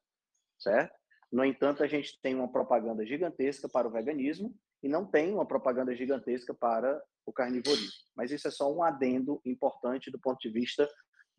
certo? 0.59 0.95
No 1.31 1.45
entanto, 1.45 1.83
a 1.83 1.87
gente 1.87 2.21
tem 2.23 2.35
uma 2.35 2.51
propaganda 2.51 3.05
gigantesca 3.05 3.69
para 3.69 3.89
o 3.89 3.91
veganismo 3.91 4.55
e 4.83 4.89
não 4.89 5.05
tem 5.05 5.33
uma 5.33 5.47
propaganda 5.47 5.95
gigantesca 5.95 6.55
para 6.55 7.03
o 7.27 7.33
carnivorismo. 7.33 7.91
Mas 8.15 8.31
isso 8.31 8.47
é 8.47 8.51
só 8.51 8.73
um 8.73 8.83
adendo 8.83 9.41
importante 9.45 10.11
do 10.11 10.19
ponto 10.19 10.39
de 10.39 10.49
vista 10.49 10.89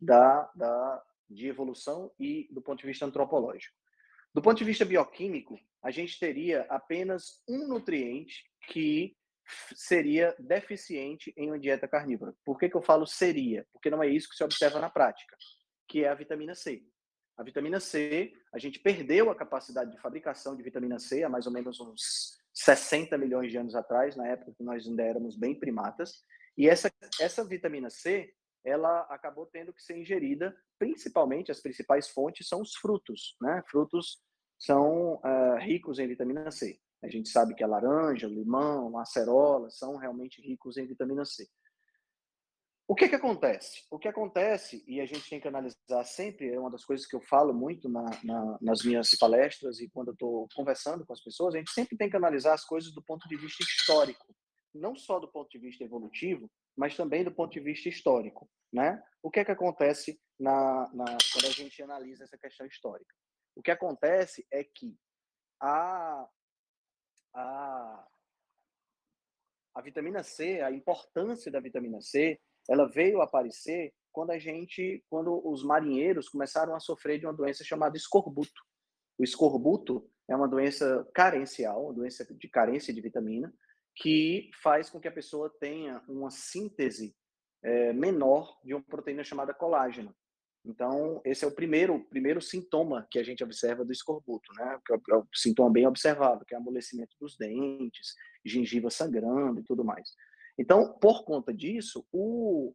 da, 0.00 0.50
da, 0.54 1.02
de 1.30 1.48
evolução 1.48 2.10
e 2.20 2.46
do 2.50 2.60
ponto 2.60 2.80
de 2.80 2.86
vista 2.86 3.06
antropológico. 3.06 3.74
Do 4.34 4.42
ponto 4.42 4.58
de 4.58 4.64
vista 4.64 4.84
bioquímico, 4.84 5.58
a 5.82 5.90
gente 5.90 6.18
teria 6.18 6.66
apenas 6.68 7.42
um 7.48 7.66
nutriente 7.66 8.44
que 8.68 9.16
seria 9.74 10.34
deficiente 10.38 11.32
em 11.36 11.48
uma 11.48 11.58
dieta 11.58 11.88
carnívora. 11.88 12.34
Por 12.44 12.58
que, 12.58 12.68
que 12.68 12.76
eu 12.76 12.82
falo 12.82 13.06
seria? 13.06 13.66
Porque 13.72 13.90
não 13.90 14.02
é 14.02 14.08
isso 14.08 14.28
que 14.28 14.36
se 14.36 14.44
observa 14.44 14.80
na 14.80 14.90
prática, 14.90 15.36
que 15.88 16.04
é 16.04 16.08
a 16.08 16.14
vitamina 16.14 16.54
C. 16.54 16.82
A 17.36 17.42
vitamina 17.42 17.78
C, 17.80 18.32
a 18.52 18.58
gente 18.58 18.78
perdeu 18.80 19.30
a 19.30 19.36
capacidade 19.36 19.90
de 19.90 20.00
fabricação 20.00 20.56
de 20.56 20.62
vitamina 20.62 20.98
C 20.98 21.22
há 21.22 21.28
mais 21.28 21.46
ou 21.46 21.52
menos 21.52 21.78
uns 21.80 22.38
60 22.54 23.18
milhões 23.18 23.50
de 23.50 23.58
anos 23.58 23.74
atrás, 23.74 24.16
na 24.16 24.26
época 24.26 24.54
que 24.56 24.64
nós 24.64 24.86
ainda 24.86 25.02
éramos 25.02 25.36
bem 25.36 25.54
primatas. 25.54 26.24
E 26.56 26.66
essa, 26.66 26.90
essa 27.20 27.44
vitamina 27.44 27.90
C, 27.90 28.32
ela 28.64 29.00
acabou 29.10 29.44
tendo 29.46 29.72
que 29.72 29.82
ser 29.82 29.98
ingerida, 29.98 30.56
principalmente 30.78 31.50
as 31.50 31.60
principais 31.60 32.08
fontes 32.08 32.48
são 32.48 32.62
os 32.62 32.74
frutos, 32.74 33.36
né? 33.40 33.62
Frutos 33.68 34.18
são 34.58 35.16
uh, 35.16 35.58
ricos 35.60 35.98
em 35.98 36.08
vitamina 36.08 36.50
C. 36.50 36.80
A 37.02 37.08
gente 37.08 37.28
sabe 37.28 37.54
que 37.54 37.62
a 37.62 37.66
laranja, 37.66 38.26
o 38.26 38.30
limão, 38.30 38.98
a 38.98 39.02
acerola 39.02 39.70
são 39.70 39.96
realmente 39.96 40.40
ricos 40.40 40.76
em 40.76 40.86
vitamina 40.86 41.24
C. 41.24 41.48
O 42.88 42.94
que, 42.94 43.08
que 43.08 43.16
acontece? 43.16 43.84
O 43.90 43.98
que 43.98 44.06
acontece, 44.06 44.84
e 44.86 45.00
a 45.00 45.06
gente 45.06 45.28
tem 45.28 45.40
que 45.40 45.48
analisar 45.48 46.04
sempre, 46.04 46.52
é 46.52 46.58
uma 46.58 46.70
das 46.70 46.84
coisas 46.84 47.04
que 47.04 47.16
eu 47.16 47.20
falo 47.20 47.52
muito 47.52 47.88
na, 47.88 48.04
na, 48.22 48.58
nas 48.60 48.84
minhas 48.84 49.10
palestras 49.18 49.80
e 49.80 49.88
quando 49.88 50.08
eu 50.08 50.12
estou 50.12 50.48
conversando 50.54 51.04
com 51.04 51.12
as 51.12 51.20
pessoas, 51.20 51.54
a 51.54 51.58
gente 51.58 51.72
sempre 51.72 51.96
tem 51.96 52.08
que 52.08 52.16
analisar 52.16 52.54
as 52.54 52.64
coisas 52.64 52.92
do 52.92 53.02
ponto 53.02 53.28
de 53.28 53.36
vista 53.36 53.64
histórico, 53.64 54.32
não 54.72 54.94
só 54.94 55.18
do 55.18 55.26
ponto 55.26 55.50
de 55.50 55.58
vista 55.58 55.82
evolutivo, 55.82 56.48
mas 56.76 56.96
também 56.96 57.24
do 57.24 57.32
ponto 57.32 57.52
de 57.52 57.60
vista 57.60 57.88
histórico. 57.88 58.48
Né? 58.72 59.02
O 59.20 59.32
que, 59.32 59.44
que 59.44 59.50
acontece 59.50 60.20
na, 60.38 60.88
quando 61.32 61.46
a 61.46 61.50
gente 61.50 61.82
analisa 61.82 62.22
essa 62.22 62.38
questão 62.38 62.66
histórica? 62.66 63.12
O 63.56 63.62
que 63.62 63.70
acontece 63.72 64.46
é 64.52 64.62
que 64.62 64.96
a, 65.60 66.28
a, 67.36 68.08
a 69.74 69.82
vitamina 69.82 70.22
C, 70.22 70.60
a 70.62 70.72
importância 70.72 71.50
da 71.52 71.60
vitamina 71.60 72.00
C, 72.00 72.40
ela 72.68 72.88
veio 72.88 73.20
aparecer 73.20 73.92
quando 74.10 74.30
a 74.30 74.38
gente, 74.38 75.04
quando 75.10 75.46
os 75.46 75.62
marinheiros 75.62 76.28
começaram 76.28 76.74
a 76.74 76.80
sofrer 76.80 77.18
de 77.20 77.26
uma 77.26 77.34
doença 77.34 77.62
chamada 77.62 77.96
escorbuto. 77.96 78.62
O 79.18 79.22
escorbuto 79.22 80.10
é 80.28 80.34
uma 80.34 80.48
doença 80.48 81.06
carencial, 81.14 81.84
uma 81.84 81.92
doença 81.94 82.24
de 82.24 82.48
carência 82.48 82.92
de 82.92 83.00
vitamina, 83.00 83.52
que 83.94 84.50
faz 84.62 84.88
com 84.88 84.98
que 84.98 85.08
a 85.08 85.12
pessoa 85.12 85.54
tenha 85.60 86.02
uma 86.08 86.30
síntese 86.30 87.14
é, 87.62 87.92
menor 87.92 88.58
de 88.64 88.74
uma 88.74 88.82
proteína 88.82 89.22
chamada 89.22 89.54
colágeno. 89.54 90.14
Então, 90.66 91.20
esse 91.24 91.44
é 91.44 91.48
o 91.48 91.54
primeiro, 91.54 92.04
primeiro 92.10 92.42
sintoma 92.42 93.06
que 93.10 93.18
a 93.18 93.22
gente 93.22 93.42
observa 93.44 93.84
do 93.84 93.92
escorbuto, 93.92 94.52
né? 94.54 94.80
Que 94.84 94.92
é 94.92 94.96
o, 94.96 95.02
é 95.10 95.16
o 95.18 95.26
sintoma 95.32 95.70
bem 95.70 95.86
observado, 95.86 96.44
que 96.44 96.54
é 96.54 96.58
amolecimento 96.58 97.16
dos 97.20 97.36
dentes, 97.36 98.14
gengiva 98.44 98.90
sangrando 98.90 99.60
e 99.60 99.64
tudo 99.64 99.84
mais. 99.84 100.14
Então, 100.58 100.92
por 100.98 101.24
conta 101.24 101.54
disso, 101.54 102.04
o, 102.10 102.74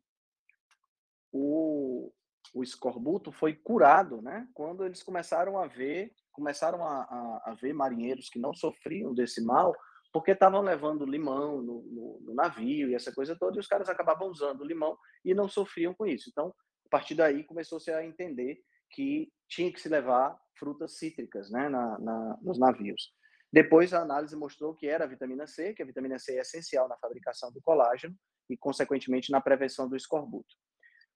o, 1.31 2.11
o 2.53 2.63
escorbuto 2.63 3.31
foi 3.31 3.53
curado, 3.53 4.21
né? 4.21 4.47
Quando 4.53 4.85
eles 4.85 5.03
começaram 5.03 5.59
a 5.59 5.67
ver, 5.67 6.13
começaram 6.31 6.85
a, 6.85 7.01
a, 7.01 7.51
a 7.51 7.53
ver 7.55 7.73
marinheiros 7.73 8.29
que 8.29 8.39
não 8.39 8.53
sofriam 8.53 9.13
desse 9.13 9.43
mal, 9.43 9.75
porque 10.13 10.31
estavam 10.31 10.61
levando 10.61 11.05
limão 11.05 11.61
no, 11.61 11.81
no, 11.83 12.19
no, 12.21 12.33
navio 12.33 12.89
e 12.89 12.95
essa 12.95 13.13
coisa 13.13 13.35
toda, 13.35 13.57
e 13.57 13.59
os 13.59 13.67
caras 13.67 13.89
acabavam 13.89 14.27
usando 14.27 14.65
limão 14.65 14.97
e 15.23 15.33
não 15.33 15.47
sofriam 15.47 15.93
com 15.93 16.05
isso. 16.05 16.29
Então, 16.29 16.53
partir 16.91 17.15
daí, 17.15 17.43
começou-se 17.43 17.89
a 17.89 18.05
entender 18.05 18.61
que 18.91 19.31
tinha 19.47 19.71
que 19.71 19.79
se 19.79 19.87
levar 19.87 20.37
frutas 20.59 20.97
cítricas 20.97 21.49
né, 21.49 21.69
na, 21.69 21.97
na, 21.97 22.37
nos 22.41 22.59
navios. 22.59 23.15
Depois, 23.51 23.93
a 23.93 24.01
análise 24.01 24.35
mostrou 24.35 24.75
que 24.75 24.87
era 24.87 25.05
a 25.05 25.07
vitamina 25.07 25.47
C, 25.47 25.73
que 25.73 25.81
a 25.81 25.85
vitamina 25.85 26.19
C 26.19 26.37
é 26.37 26.41
essencial 26.41 26.87
na 26.87 26.97
fabricação 26.97 27.51
do 27.51 27.61
colágeno 27.61 28.15
e, 28.49 28.57
consequentemente, 28.57 29.31
na 29.31 29.41
prevenção 29.41 29.89
do 29.89 29.95
escorbuto. 29.95 30.53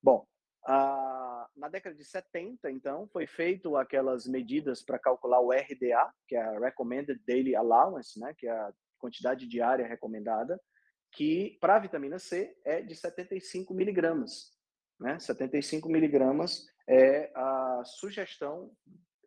Bom, 0.02 0.26
a, 0.66 1.48
na 1.56 1.68
década 1.68 1.94
de 1.94 2.04
70, 2.04 2.70
então, 2.70 3.06
foi 3.12 3.26
feito 3.26 3.76
aquelas 3.76 4.26
medidas 4.26 4.82
para 4.82 4.98
calcular 4.98 5.40
o 5.40 5.50
RDA, 5.50 6.12
que 6.26 6.36
é 6.36 6.42
a 6.42 6.58
Recommended 6.58 7.20
Daily 7.26 7.54
Allowance, 7.54 8.18
né, 8.18 8.34
que 8.36 8.46
é 8.46 8.50
a 8.50 8.72
quantidade 8.98 9.46
diária 9.46 9.86
recomendada, 9.86 10.60
que 11.12 11.56
para 11.60 11.76
a 11.76 11.78
vitamina 11.78 12.18
C 12.18 12.54
é 12.64 12.82
de 12.82 12.94
75 12.94 13.72
miligramas. 13.72 14.55
Né? 14.98 15.18
75 15.18 15.88
miligramas 15.88 16.66
é 16.88 17.30
a 17.34 17.82
sugestão 17.84 18.70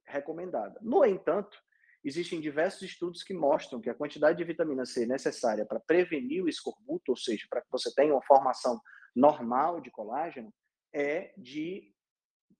recomendada. 0.05 0.79
No 0.81 1.05
entanto, 1.05 1.57
Existem 2.03 2.39
diversos 2.39 2.81
estudos 2.83 3.23
que 3.23 3.33
mostram 3.33 3.81
que 3.81 3.89
a 3.89 3.93
quantidade 3.93 4.37
de 4.37 4.43
vitamina 4.45 4.85
C 4.85 5.05
necessária 5.05 5.65
para 5.65 5.81
prevenir 5.81 6.43
o 6.43 6.47
escorbuto, 6.47 7.11
ou 7.11 7.17
seja, 7.17 7.45
para 7.49 7.61
que 7.61 7.69
você 7.69 7.93
tenha 7.93 8.13
uma 8.13 8.21
formação 8.21 8.79
normal 9.13 9.81
de 9.81 9.91
colágeno, 9.91 10.53
é 10.93 11.33
de 11.37 11.93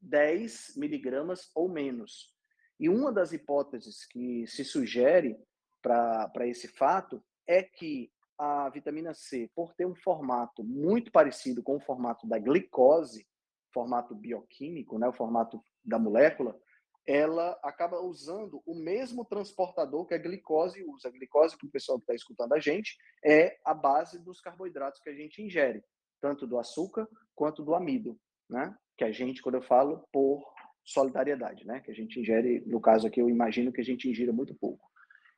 10 0.01 0.73
miligramas 0.75 1.49
ou 1.55 1.69
menos. 1.69 2.35
E 2.77 2.89
uma 2.89 3.13
das 3.13 3.31
hipóteses 3.31 4.05
que 4.05 4.45
se 4.45 4.65
sugere 4.65 5.37
para 5.81 6.47
esse 6.47 6.67
fato 6.67 7.23
é 7.47 7.63
que 7.63 8.11
a 8.39 8.69
vitamina 8.69 9.13
C, 9.13 9.51
por 9.53 9.73
ter 9.73 9.85
um 9.85 9.93
formato 9.93 10.63
muito 10.63 11.11
parecido 11.11 11.61
com 11.61 11.75
o 11.75 11.81
formato 11.81 12.25
da 12.25 12.39
glicose, 12.39 13.27
formato 13.73 14.15
bioquímico, 14.15 14.97
né, 14.97 15.07
o 15.09 15.13
formato 15.13 15.61
da 15.83 15.99
molécula, 15.99 16.57
ela 17.05 17.59
acaba 17.63 17.99
usando 18.01 18.61
o 18.65 18.75
mesmo 18.75 19.25
transportador 19.25 20.05
que 20.05 20.13
a 20.13 20.17
glicose 20.17 20.83
usa. 20.83 21.09
A 21.09 21.11
glicose, 21.11 21.57
para 21.57 21.67
o 21.67 21.71
pessoal 21.71 21.97
que 21.97 22.03
está 22.03 22.13
escutando 22.13 22.53
a 22.53 22.59
gente, 22.59 22.97
é 23.25 23.57
a 23.65 23.73
base 23.73 24.23
dos 24.23 24.39
carboidratos 24.39 25.01
que 25.01 25.09
a 25.09 25.13
gente 25.13 25.41
ingere, 25.41 25.83
tanto 26.21 26.47
do 26.47 26.57
açúcar 26.57 27.07
quanto 27.35 27.63
do 27.63 27.73
amido, 27.73 28.17
né? 28.49 28.75
Que 28.97 29.03
a 29.03 29.11
gente, 29.11 29.41
quando 29.41 29.55
eu 29.55 29.61
falo, 29.61 30.07
por 30.11 30.43
solidariedade, 30.85 31.65
né? 31.65 31.79
Que 31.79 31.91
a 31.91 31.95
gente 31.95 32.19
ingere, 32.19 32.63
no 32.65 32.79
caso 32.79 33.07
aqui, 33.07 33.19
eu 33.19 33.29
imagino 33.29 33.71
que 33.71 33.81
a 33.81 33.85
gente 33.85 34.07
ingira 34.07 34.31
muito 34.31 34.53
pouco. 34.55 34.88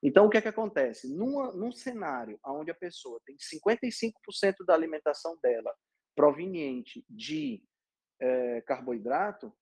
Então, 0.03 0.25
o 0.25 0.29
que 0.29 0.37
é 0.37 0.41
que 0.41 0.47
acontece? 0.47 1.13
Numa, 1.13 1.51
num 1.53 1.71
cenário 1.71 2.39
onde 2.45 2.71
a 2.71 2.75
pessoa 2.75 3.19
tem 3.25 3.37
55% 3.37 4.65
da 4.65 4.73
alimentação 4.73 5.37
dela 5.41 5.73
proveniente 6.15 7.05
de 7.09 7.63
é, 8.19 8.61
carboidrato, 8.61 9.53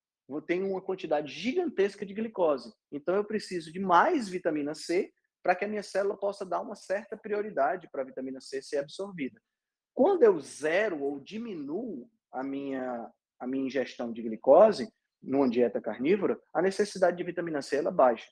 tenho 0.46 0.70
uma 0.70 0.80
quantidade 0.80 1.32
gigantesca 1.32 2.06
de 2.06 2.14
glicose. 2.14 2.72
Então, 2.92 3.16
eu 3.16 3.24
preciso 3.24 3.72
de 3.72 3.80
mais 3.80 4.28
vitamina 4.28 4.74
C 4.74 5.12
para 5.42 5.56
que 5.56 5.64
a 5.64 5.68
minha 5.68 5.82
célula 5.82 6.16
possa 6.16 6.44
dar 6.44 6.60
uma 6.60 6.76
certa 6.76 7.16
prioridade 7.16 7.88
para 7.90 8.02
a 8.02 8.04
vitamina 8.04 8.40
C 8.40 8.62
ser 8.62 8.78
absorvida. 8.78 9.40
Quando 9.94 10.22
eu 10.22 10.38
zero 10.38 11.02
ou 11.02 11.18
diminuo 11.18 12.08
a 12.30 12.44
minha, 12.44 13.10
a 13.38 13.46
minha 13.46 13.66
ingestão 13.66 14.12
de 14.12 14.22
glicose 14.22 14.92
numa 15.22 15.48
dieta 15.48 15.80
carnívora, 15.80 16.40
a 16.54 16.62
necessidade 16.62 17.16
de 17.16 17.24
vitamina 17.24 17.60
C 17.60 17.76
ela 17.76 17.90
baixa. 17.90 18.28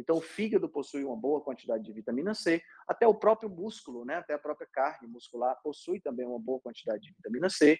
Então, 0.00 0.16
o 0.16 0.20
fígado 0.20 0.68
possui 0.68 1.04
uma 1.04 1.16
boa 1.16 1.40
quantidade 1.40 1.84
de 1.84 1.92
vitamina 1.92 2.34
C, 2.34 2.62
até 2.88 3.06
o 3.06 3.14
próprio 3.14 3.48
músculo, 3.48 4.04
né, 4.04 4.16
até 4.16 4.34
a 4.34 4.38
própria 4.38 4.68
carne 4.72 5.06
muscular 5.06 5.60
possui 5.62 6.00
também 6.00 6.26
uma 6.26 6.38
boa 6.38 6.60
quantidade 6.60 7.02
de 7.02 7.12
vitamina 7.12 7.48
C. 7.50 7.78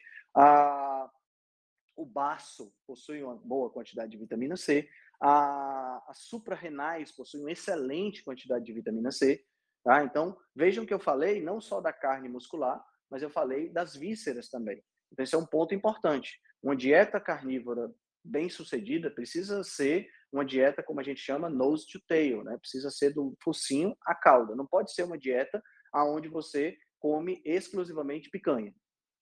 O 1.97 2.07
baço 2.07 2.73
possui 2.87 3.23
uma 3.23 3.37
boa 3.37 3.71
quantidade 3.71 4.11
de 4.11 4.19
vitamina 4.19 4.57
C, 4.57 4.89
as 5.21 6.19
suprarrenais 6.19 7.13
possuem 7.13 7.45
uma 7.45 7.53
excelente 7.53 8.23
quantidade 8.23 8.65
de 8.65 8.73
vitamina 8.73 9.11
C. 9.11 9.45
Tá? 9.85 10.05
Então, 10.05 10.37
vejam 10.55 10.87
que 10.87 10.95
eu 10.95 11.01
falei 11.01 11.43
não 11.43 11.61
só 11.61 11.81
da 11.81 11.93
carne 11.93 12.29
muscular, 12.29 12.85
mas 13.11 13.23
eu 13.23 13.31
falei 13.31 13.69
das 13.71 13.97
vísceras 13.97 14.49
também. 14.49 14.83
Então, 15.13 15.25
esse 15.25 15.35
é 15.35 15.39
um 15.39 15.47
ponto 15.47 15.75
importante. 15.75 16.41
Uma 16.63 16.77
dieta 16.77 17.19
carnívora 17.19 17.93
bem 18.23 18.49
sucedida 18.49 19.11
precisa 19.11 19.65
ser 19.65 20.09
uma 20.33 20.45
dieta, 20.45 20.83
como 20.83 21.01
a 21.01 21.03
gente 21.03 21.21
chama, 21.21 21.49
nose 21.49 21.87
to 21.87 22.01
tail, 22.07 22.45
né? 22.45 22.57
Precisa 22.59 22.91
ser 22.91 23.13
do 23.13 23.37
focinho 23.43 23.97
à 24.07 24.15
cauda. 24.15 24.55
Não 24.55 24.67
pode 24.67 24.93
ser 24.93 25.03
uma 25.03 25.19
dieta 25.19 25.63
aonde 25.93 26.29
você 26.29 26.77
come 27.01 27.41
exclusivamente 27.45 28.31
picanha, 28.31 28.75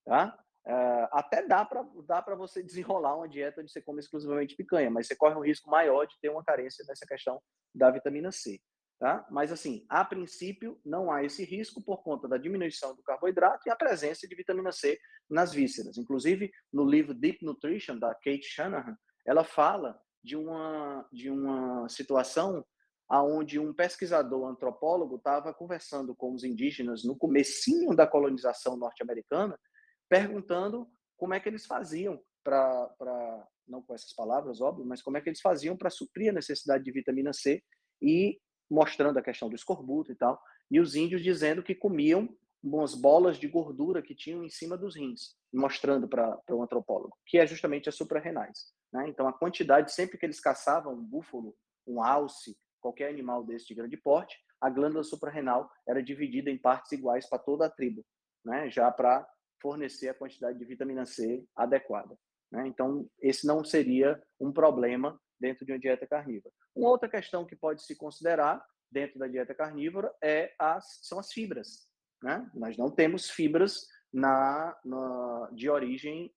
tá? 0.04 0.36
Uh, 0.66 1.08
até 1.12 1.46
dá 1.46 1.64
para 1.64 1.82
dá 2.06 2.22
você 2.36 2.62
desenrolar 2.64 3.16
uma 3.16 3.28
dieta 3.28 3.64
de 3.64 3.70
você 3.70 3.80
comer 3.80 4.00
exclusivamente 4.00 4.54
picanha, 4.54 4.90
mas 4.90 5.06
você 5.06 5.16
corre 5.16 5.34
um 5.34 5.44
risco 5.44 5.70
maior 5.70 6.04
de 6.04 6.18
ter 6.20 6.28
uma 6.28 6.44
carência 6.44 6.84
nessa 6.86 7.06
questão 7.06 7.40
da 7.74 7.90
vitamina 7.90 8.30
C. 8.30 8.60
Tá? 8.98 9.24
Mas, 9.30 9.52
assim, 9.52 9.86
a 9.88 10.04
princípio, 10.04 10.78
não 10.84 11.10
há 11.10 11.22
esse 11.22 11.44
risco 11.44 11.80
por 11.80 12.02
conta 12.02 12.26
da 12.26 12.36
diminuição 12.36 12.96
do 12.96 13.02
carboidrato 13.02 13.62
e 13.66 13.70
a 13.70 13.76
presença 13.76 14.26
de 14.26 14.34
vitamina 14.34 14.72
C 14.72 14.98
nas 15.30 15.54
vísceras. 15.54 15.96
Inclusive, 15.96 16.50
no 16.72 16.84
livro 16.84 17.14
Deep 17.14 17.44
Nutrition, 17.44 17.96
da 17.96 18.12
Kate 18.12 18.42
Shanahan, 18.42 18.96
ela 19.24 19.44
fala 19.44 19.96
de 20.28 20.36
uma, 20.36 21.08
de 21.10 21.30
uma 21.30 21.88
situação 21.88 22.62
onde 23.10 23.58
um 23.58 23.72
pesquisador 23.72 24.46
antropólogo 24.46 25.16
estava 25.16 25.54
conversando 25.54 26.14
com 26.14 26.34
os 26.34 26.44
indígenas 26.44 27.02
no 27.02 27.16
comecinho 27.16 27.96
da 27.96 28.06
colonização 28.06 28.76
norte-americana 28.76 29.58
perguntando 30.06 30.86
como 31.16 31.32
é 31.32 31.40
que 31.40 31.48
eles 31.48 31.64
faziam 31.64 32.20
para, 32.44 33.48
não 33.66 33.82
com 33.82 33.94
essas 33.94 34.12
palavras, 34.12 34.60
óbvio, 34.60 34.84
mas 34.84 35.00
como 35.00 35.16
é 35.16 35.20
que 35.22 35.30
eles 35.30 35.40
faziam 35.40 35.74
para 35.74 35.88
suprir 35.88 36.28
a 36.28 36.34
necessidade 36.34 36.84
de 36.84 36.92
vitamina 36.92 37.32
C 37.32 37.62
e 38.02 38.38
mostrando 38.70 39.18
a 39.18 39.22
questão 39.22 39.48
do 39.48 39.56
escorbuto 39.56 40.12
e 40.12 40.14
tal. 40.14 40.38
E 40.70 40.78
os 40.78 40.94
índios 40.94 41.22
dizendo 41.22 41.62
que 41.62 41.74
comiam 41.74 42.28
umas 42.62 42.94
bolas 42.94 43.38
de 43.38 43.46
gordura 43.46 44.02
que 44.02 44.14
tinham 44.14 44.42
em 44.42 44.48
cima 44.48 44.76
dos 44.76 44.96
rins, 44.96 45.36
mostrando 45.52 46.08
para 46.08 46.38
o 46.50 46.56
um 46.56 46.62
antropólogo, 46.62 47.16
que 47.26 47.38
é 47.38 47.46
justamente 47.46 47.88
as 47.88 47.94
suprarrenais. 47.94 48.72
Né? 48.92 49.08
Então, 49.08 49.28
a 49.28 49.32
quantidade, 49.32 49.92
sempre 49.92 50.18
que 50.18 50.26
eles 50.26 50.40
caçavam 50.40 50.94
um 50.94 51.02
búfalo, 51.02 51.56
um 51.86 52.02
alce, 52.02 52.56
qualquer 52.80 53.08
animal 53.08 53.44
desse 53.44 53.66
de 53.66 53.74
grande 53.74 53.96
porte, 53.96 54.36
a 54.60 54.68
glândula 54.68 55.04
suprarrenal 55.04 55.70
era 55.86 56.02
dividida 56.02 56.50
em 56.50 56.58
partes 56.58 56.92
iguais 56.92 57.28
para 57.28 57.38
toda 57.38 57.66
a 57.66 57.70
tribo, 57.70 58.04
né? 58.44 58.70
já 58.70 58.90
para 58.90 59.28
fornecer 59.60 60.08
a 60.08 60.14
quantidade 60.14 60.58
de 60.58 60.64
vitamina 60.64 61.06
C 61.06 61.44
adequada. 61.54 62.16
Né? 62.50 62.66
Então, 62.66 63.08
esse 63.20 63.46
não 63.46 63.64
seria 63.64 64.20
um 64.40 64.52
problema 64.52 65.20
dentro 65.40 65.64
de 65.64 65.72
uma 65.72 65.78
dieta 65.78 66.06
carnívora. 66.06 66.52
Uma 66.74 66.90
outra 66.90 67.08
questão 67.08 67.44
que 67.44 67.56
pode 67.56 67.82
se 67.84 67.96
considerar 67.96 68.64
dentro 68.90 69.18
da 69.18 69.28
dieta 69.28 69.54
carnívora 69.54 70.12
é 70.22 70.52
as, 70.58 71.00
são 71.02 71.18
as 71.18 71.32
fibras. 71.32 71.87
Né? 72.22 72.50
Nós 72.54 72.76
não 72.76 72.90
temos 72.90 73.30
fibras 73.30 73.86
na, 74.12 74.76
na 74.84 75.50
de 75.52 75.68
origem 75.68 76.32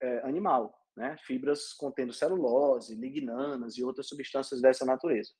é, 0.00 0.18
animal, 0.20 0.74
né? 0.96 1.16
fibras 1.24 1.72
contendo 1.72 2.12
celulose, 2.12 2.94
lignanas 2.94 3.76
e 3.76 3.84
outras 3.84 4.08
substâncias 4.08 4.60
dessa 4.60 4.84
natureza. 4.84 5.30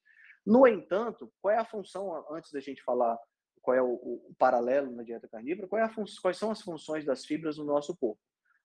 No 0.44 0.66
entanto, 0.66 1.32
qual 1.40 1.54
é 1.54 1.58
a 1.58 1.64
função, 1.64 2.24
antes 2.30 2.50
da 2.50 2.60
gente 2.60 2.82
falar 2.82 3.18
qual 3.62 3.76
é 3.76 3.82
o, 3.82 3.92
o 3.92 4.34
paralelo 4.36 4.90
na 4.90 5.04
dieta 5.04 5.28
carnívora, 5.28 5.66
é 5.66 5.88
quais 6.20 6.36
são 6.36 6.50
as 6.50 6.60
funções 6.60 7.04
das 7.04 7.24
fibras 7.24 7.56
no 7.56 7.64
nosso 7.64 7.96
corpo? 7.96 8.20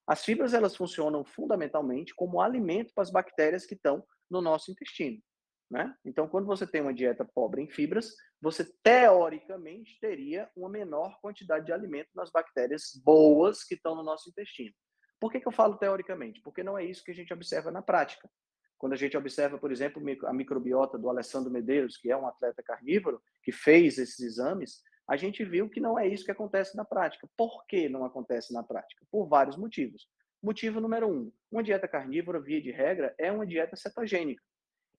As 0.07 0.23
fibras 0.25 0.53
elas 0.53 0.75
funcionam 0.75 1.23
fundamentalmente 1.23 2.15
como 2.15 2.41
alimento 2.41 2.93
para 2.93 3.03
as 3.03 3.11
bactérias 3.11 3.65
que 3.65 3.75
estão 3.75 4.03
no 4.29 4.41
nosso 4.41 4.71
intestino. 4.71 5.21
Né? 5.69 5.93
Então, 6.05 6.27
quando 6.27 6.45
você 6.45 6.65
tem 6.65 6.81
uma 6.81 6.93
dieta 6.93 7.25
pobre 7.25 7.61
em 7.61 7.69
fibras, 7.69 8.15
você 8.41 8.63
teoricamente 8.83 9.99
teria 9.99 10.49
uma 10.55 10.69
menor 10.69 11.19
quantidade 11.21 11.65
de 11.65 11.73
alimento 11.73 12.09
nas 12.15 12.31
bactérias 12.31 12.91
boas 13.03 13.63
que 13.63 13.75
estão 13.75 13.95
no 13.95 14.03
nosso 14.03 14.29
intestino. 14.29 14.73
Por 15.19 15.31
que, 15.31 15.39
que 15.39 15.47
eu 15.47 15.51
falo 15.51 15.77
teoricamente? 15.77 16.41
Porque 16.41 16.63
não 16.63 16.77
é 16.77 16.85
isso 16.85 17.03
que 17.03 17.11
a 17.11 17.15
gente 17.15 17.33
observa 17.33 17.71
na 17.71 17.81
prática. 17.81 18.29
Quando 18.77 18.93
a 18.93 18.97
gente 18.97 19.17
observa, 19.17 19.57
por 19.57 19.71
exemplo, 19.71 20.01
a 20.27 20.33
microbiota 20.33 20.99
do 20.99 21.09
Alessandro 21.09 21.51
Medeiros, 21.51 21.97
que 21.97 22.11
é 22.11 22.17
um 22.17 22.27
atleta 22.27 22.61
carnívoro, 22.61 23.19
que 23.41 23.51
fez 23.51 23.97
esses 23.97 24.19
exames, 24.19 24.83
a 25.09 25.17
gente 25.17 25.43
viu 25.43 25.67
que 25.67 25.79
não 25.79 25.97
é 25.97 26.07
isso 26.07 26.23
que 26.23 26.31
acontece 26.31 26.77
na 26.77 26.85
prática. 26.85 27.27
Por 27.35 27.65
que 27.65 27.89
não 27.89 28.05
acontece 28.05 28.53
na 28.53 28.61
prática? 28.61 29.03
Por 29.09 29.27
vários 29.27 29.57
motivos. 29.57 30.07
Motivo 30.43 30.79
número 30.79 31.07
um: 31.07 31.31
uma 31.51 31.63
dieta 31.63 31.87
carnívora, 31.87 32.39
via 32.39 32.61
de 32.61 32.69
regra, 32.69 33.15
é 33.17 33.31
uma 33.31 33.47
dieta 33.47 33.75
cetogênica. 33.75 34.43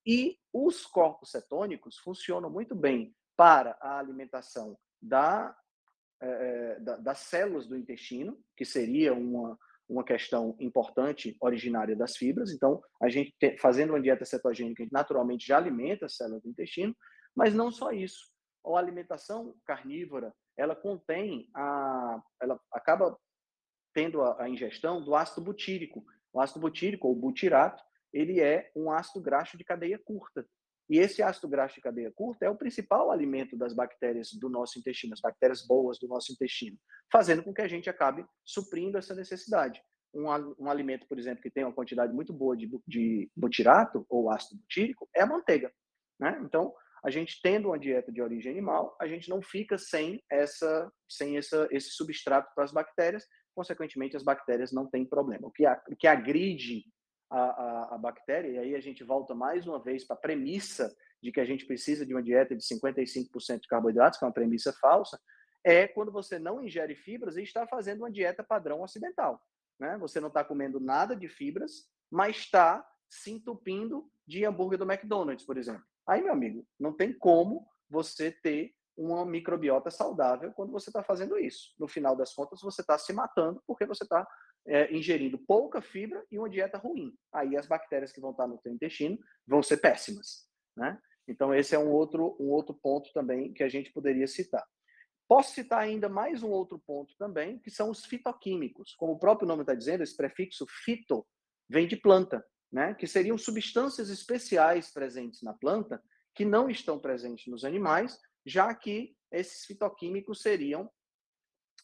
E 0.05 0.37
os 0.51 0.85
corpos 0.85 1.31
cetônicos 1.31 1.97
funcionam 1.97 2.49
muito 2.49 2.75
bem 2.75 3.15
para 3.39 3.77
a 3.79 3.97
alimentação 3.97 4.77
da, 5.01 5.55
é, 6.21 6.77
da, 6.81 6.97
das 6.97 7.19
células 7.19 7.65
do 7.67 7.77
intestino, 7.77 8.37
que 8.57 8.65
seria 8.65 9.13
uma, 9.13 9.57
uma 9.87 10.03
questão 10.03 10.57
importante 10.59 11.37
originária 11.39 11.95
das 11.95 12.17
fibras. 12.17 12.51
Então, 12.51 12.81
a 13.01 13.07
gente 13.07 13.33
fazendo 13.61 13.91
uma 13.91 14.01
dieta 14.01 14.25
cetogênica, 14.25 14.85
naturalmente 14.91 15.47
já 15.47 15.55
alimenta 15.55 16.05
as 16.05 16.17
células 16.17 16.43
do 16.43 16.49
intestino, 16.49 16.93
mas 17.33 17.53
não 17.53 17.71
só 17.71 17.93
isso. 17.93 18.29
A 18.65 18.77
alimentação 18.77 19.55
carnívora, 19.65 20.33
ela 20.57 20.75
contém 20.75 21.49
a 21.55 22.21
ela 22.41 22.59
acaba 22.73 23.17
tendo 23.93 24.21
a, 24.21 24.43
a 24.43 24.49
ingestão 24.49 25.01
do 25.01 25.15
ácido 25.15 25.39
butírico. 25.39 26.03
O 26.33 26.41
ácido 26.41 26.59
butírico 26.59 27.07
ou 27.07 27.15
butirato, 27.15 27.81
ele 28.11 28.41
é 28.41 28.69
um 28.75 28.91
ácido 28.91 29.21
graxo 29.21 29.57
de 29.57 29.63
cadeia 29.63 29.97
curta. 29.97 30.45
E 30.89 30.97
esse 30.97 31.21
ácido 31.21 31.47
graxo 31.47 31.75
de 31.75 31.81
cadeia 31.81 32.11
curta 32.11 32.45
é 32.45 32.49
o 32.49 32.55
principal 32.55 33.11
alimento 33.11 33.55
das 33.55 33.73
bactérias 33.73 34.31
do 34.33 34.49
nosso 34.49 34.79
intestino, 34.79 35.13
as 35.13 35.21
bactérias 35.21 35.65
boas 35.65 35.99
do 35.99 36.07
nosso 36.07 36.31
intestino, 36.31 36.77
fazendo 37.11 37.43
com 37.43 37.53
que 37.53 37.61
a 37.61 37.67
gente 37.67 37.89
acabe 37.89 38.25
suprindo 38.43 38.97
essa 38.97 39.13
necessidade. 39.13 39.81
Um, 40.11 40.25
um 40.57 40.69
alimento, 40.69 41.07
por 41.07 41.19
exemplo, 41.19 41.43
que 41.43 41.51
tem 41.51 41.63
uma 41.63 41.73
quantidade 41.73 42.11
muito 42.11 42.33
boa 42.33 42.57
de, 42.57 42.67
de 42.87 43.29
butirato 43.35 44.03
ou 44.09 44.31
ácido 44.31 44.59
butírico 44.59 45.07
é 45.15 45.21
a 45.21 45.27
manteiga. 45.27 45.71
Né? 46.19 46.41
Então, 46.43 46.73
a 47.03 47.11
gente 47.11 47.39
tendo 47.41 47.67
uma 47.67 47.77
dieta 47.77 48.11
de 48.11 48.21
origem 48.21 48.51
animal, 48.51 48.97
a 48.99 49.07
gente 49.07 49.29
não 49.29 49.41
fica 49.43 49.77
sem 49.77 50.23
essa, 50.29 50.91
sem 51.07 51.37
essa, 51.37 51.67
esse 51.71 51.91
substrato 51.91 52.51
para 52.55 52.63
as 52.63 52.71
bactérias, 52.71 53.25
consequentemente 53.55 54.17
as 54.17 54.23
bactérias 54.23 54.71
não 54.71 54.89
têm 54.89 55.05
problema. 55.05 55.47
O 55.47 55.51
que, 55.51 55.65
a, 55.65 55.81
o 55.87 55.95
que 55.95 56.07
agride 56.07 56.83
a, 57.29 57.39
a, 57.39 57.95
a 57.95 57.97
bactéria, 57.97 58.49
e 58.49 58.57
aí 58.57 58.75
a 58.75 58.79
gente 58.79 59.03
volta 59.03 59.35
mais 59.35 59.67
uma 59.67 59.81
vez 59.81 60.03
para 60.03 60.15
a 60.15 60.19
premissa 60.19 60.95
de 61.21 61.31
que 61.31 61.39
a 61.39 61.45
gente 61.45 61.65
precisa 61.65 62.05
de 62.05 62.13
uma 62.13 62.23
dieta 62.23 62.55
de 62.55 62.63
55% 62.63 63.59
de 63.59 63.67
carboidratos, 63.67 64.17
que 64.17 64.25
é 64.25 64.27
uma 64.27 64.33
premissa 64.33 64.73
falsa, 64.73 65.19
é 65.63 65.87
quando 65.87 66.11
você 66.11 66.39
não 66.39 66.63
ingere 66.63 66.95
fibras 66.95 67.37
e 67.37 67.43
está 67.43 67.67
fazendo 67.67 67.99
uma 67.99 68.11
dieta 68.11 68.43
padrão 68.43 68.81
ocidental. 68.81 69.41
Né? 69.79 69.97
Você 69.97 70.19
não 70.19 70.29
está 70.29 70.43
comendo 70.43 70.79
nada 70.79 71.15
de 71.15 71.27
fibras, 71.27 71.89
mas 72.09 72.37
está 72.37 72.85
se 73.09 73.31
entupindo 73.31 74.09
de 74.25 74.45
hambúrguer 74.45 74.79
do 74.79 74.89
McDonald's, 74.89 75.45
por 75.45 75.57
exemplo. 75.57 75.83
Aí, 76.07 76.21
meu 76.21 76.33
amigo, 76.33 76.65
não 76.79 76.93
tem 76.93 77.13
como 77.13 77.67
você 77.89 78.31
ter 78.31 78.73
uma 78.95 79.25
microbiota 79.25 79.89
saudável 79.89 80.51
quando 80.53 80.71
você 80.71 80.89
está 80.89 81.01
fazendo 81.01 81.37
isso. 81.37 81.73
No 81.79 81.87
final 81.87 82.15
das 82.15 82.33
contas, 82.33 82.61
você 82.61 82.81
está 82.81 82.97
se 82.97 83.13
matando 83.13 83.61
porque 83.65 83.85
você 83.85 84.03
está 84.03 84.27
é, 84.69 84.95
ingerindo 84.95 85.37
pouca 85.37 85.81
fibra 85.81 86.23
e 86.31 86.37
uma 86.37 86.49
dieta 86.49 86.77
ruim. 86.77 87.13
Aí 87.33 87.57
as 87.57 87.65
bactérias 87.65 88.11
que 88.11 88.21
vão 88.21 88.31
estar 88.31 88.47
no 88.47 88.59
teu 88.59 88.71
intestino 88.71 89.17
vão 89.45 89.63
ser 89.63 89.77
péssimas, 89.77 90.47
né? 90.77 90.97
Então 91.27 91.53
esse 91.53 91.75
é 91.75 91.79
um 91.79 91.91
outro 91.91 92.37
um 92.39 92.49
outro 92.49 92.73
ponto 92.75 93.11
também 93.11 93.51
que 93.51 93.63
a 93.63 93.69
gente 93.69 93.91
poderia 93.91 94.27
citar. 94.27 94.63
Posso 95.27 95.53
citar 95.53 95.79
ainda 95.79 96.07
mais 96.07 96.41
um 96.43 96.49
outro 96.49 96.79
ponto 96.79 97.15
também, 97.17 97.59
que 97.59 97.69
são 97.69 97.89
os 97.89 98.05
fitoquímicos. 98.05 98.95
Como 98.95 99.13
o 99.13 99.19
próprio 99.19 99.47
nome 99.47 99.61
está 99.61 99.75
dizendo, 99.75 100.03
esse 100.03 100.15
prefixo 100.15 100.65
fito 100.83 101.25
vem 101.67 101.87
de 101.87 101.95
planta, 101.95 102.45
né? 102.71 102.93
Que 102.93 103.07
seriam 103.07 103.37
substâncias 103.37 104.09
especiais 104.09 104.91
presentes 104.91 105.41
na 105.41 105.53
planta 105.53 106.01
que 106.35 106.45
não 106.45 106.69
estão 106.69 106.99
presentes 106.99 107.47
nos 107.47 107.65
animais, 107.65 108.19
já 108.45 108.73
que 108.73 109.15
esses 109.31 109.65
fitoquímicos 109.65 110.41
seriam 110.41 110.89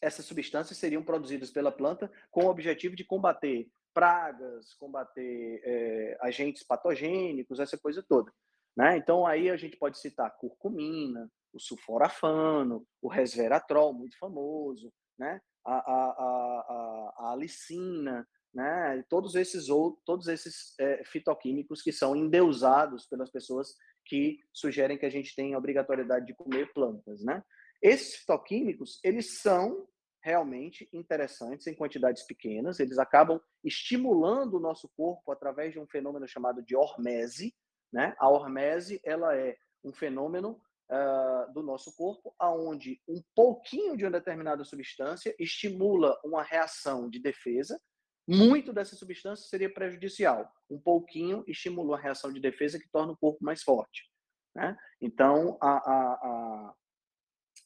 essas 0.06 0.26
substâncias 0.26 0.78
seriam 0.78 1.04
produzidas 1.04 1.50
pela 1.50 1.72
planta 1.72 2.12
com 2.30 2.46
o 2.46 2.50
objetivo 2.50 2.96
de 2.96 3.04
combater 3.04 3.68
pragas, 3.94 4.74
combater 4.76 5.62
é, 5.64 6.18
agentes 6.22 6.64
patogênicos, 6.64 7.60
essa 7.60 7.78
coisa 7.78 8.04
toda. 8.08 8.32
Né? 8.78 8.98
Então, 8.98 9.26
aí 9.26 9.50
a 9.50 9.58
gente 9.58 9.78
pode 9.78 9.98
citar 9.98 10.36
curcumina, 10.38 11.32
o 11.54 11.60
sulforafano, 11.60 12.86
o 13.02 13.08
resveratrol, 13.08 13.94
muito 13.94 14.18
famoso, 14.20 14.92
né? 15.18 15.42
a, 15.66 15.76
a, 15.76 16.10
a, 16.10 17.14
a 17.18 17.32
alicina, 17.32 18.28
né? 18.54 19.04
todos 19.10 19.34
esses, 19.34 19.70
outros, 19.70 20.04
todos 20.06 20.28
esses 20.28 20.78
é, 20.80 21.04
fitoquímicos 21.06 21.82
que 21.82 21.94
são 21.94 22.16
endeusados 22.16 23.08
pelas 23.08 23.32
pessoas 23.32 23.74
que 24.06 24.38
sugerem 24.54 24.98
que 24.98 25.06
a 25.06 25.10
gente 25.10 25.34
tenha 25.36 25.58
obrigatoriedade 25.58 26.28
de 26.28 26.36
comer 26.36 26.72
plantas. 26.74 27.24
Né? 27.24 27.42
Esses 27.82 28.18
fitoquímicos, 28.18 29.00
eles 29.04 29.40
são 29.42 29.88
realmente 30.26 30.90
interessantes 30.92 31.68
em 31.68 31.76
quantidades 31.76 32.24
pequenas, 32.24 32.80
eles 32.80 32.98
acabam 32.98 33.40
estimulando 33.64 34.56
o 34.56 34.60
nosso 34.60 34.90
corpo 34.98 35.32
através 35.32 35.72
de 35.72 35.80
um 35.80 35.86
fenômeno 35.86 36.28
chamado 36.28 36.64
de 36.64 36.76
hormese. 36.76 37.54
Né? 37.94 38.16
A 38.18 38.28
hormese 38.28 39.00
ela 39.04 39.38
é 39.38 39.56
um 39.84 39.94
fenômeno 39.94 40.60
uh, 40.90 41.54
do 41.54 41.62
nosso 41.62 41.96
corpo 41.96 42.34
aonde 42.40 43.00
um 43.08 43.22
pouquinho 43.36 43.96
de 43.96 44.04
uma 44.04 44.10
determinada 44.10 44.64
substância 44.64 45.36
estimula 45.38 46.20
uma 46.26 46.42
reação 46.42 47.08
de 47.08 47.20
defesa. 47.20 47.80
Muito 48.28 48.74
dessa 48.74 48.96
substância 48.96 49.48
seria 49.48 49.72
prejudicial. 49.72 50.52
Um 50.68 50.80
pouquinho 50.80 51.44
estimula 51.48 51.98
a 51.98 52.02
reação 52.02 52.34
de 52.34 52.40
defesa 52.40 52.80
que 52.80 52.90
torna 52.90 53.14
o 53.14 53.18
corpo 53.18 53.46
mais 53.46 53.62
forte. 53.62 54.10
Né? 54.56 54.76
Então, 55.00 55.56
a, 55.62 55.70
a, 55.70 56.14
a, 56.14 56.74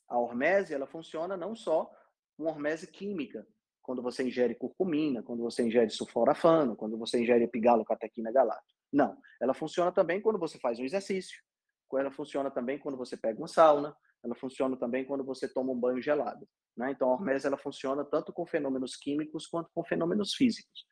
a 0.10 0.20
hormese 0.20 0.74
ela 0.74 0.86
funciona 0.86 1.38
não 1.38 1.56
só 1.56 1.90
uma 2.44 2.52
hormese 2.52 2.88
química, 2.88 3.46
quando 3.82 4.02
você 4.02 4.24
ingere 4.24 4.56
curcumina, 4.56 5.24
quando 5.24 5.42
você 5.42 5.64
ingere 5.64 5.90
sulforafano, 5.90 6.76
quando 6.76 6.98
você 6.98 7.20
ingere 7.22 7.44
epigalocatequina 7.44 8.32
galato. 8.32 8.76
Não, 8.92 9.18
ela 9.42 9.54
funciona 9.54 9.92
também 9.92 10.22
quando 10.22 10.40
você 10.40 10.60
faz 10.60 10.80
um 10.80 10.84
exercício, 10.84 11.42
ela 11.94 12.12
funciona 12.12 12.52
também 12.52 12.78
quando 12.78 12.98
você 12.98 13.18
pega 13.18 13.40
uma 13.40 13.48
sauna, 13.48 13.96
ela 14.24 14.36
funciona 14.36 14.78
também 14.78 15.06
quando 15.06 15.24
você 15.24 15.52
toma 15.52 15.72
um 15.72 15.80
banho 15.80 16.02
gelado. 16.02 16.48
Né? 16.78 16.92
Então, 16.92 17.10
a 17.10 17.14
hormese 17.14 17.48
ela 17.48 17.58
funciona 17.58 18.06
tanto 18.06 18.32
com 18.32 18.46
fenômenos 18.46 18.96
químicos 18.96 19.48
quanto 19.48 19.72
com 19.74 19.84
fenômenos 19.84 20.36
físicos. 20.36 20.86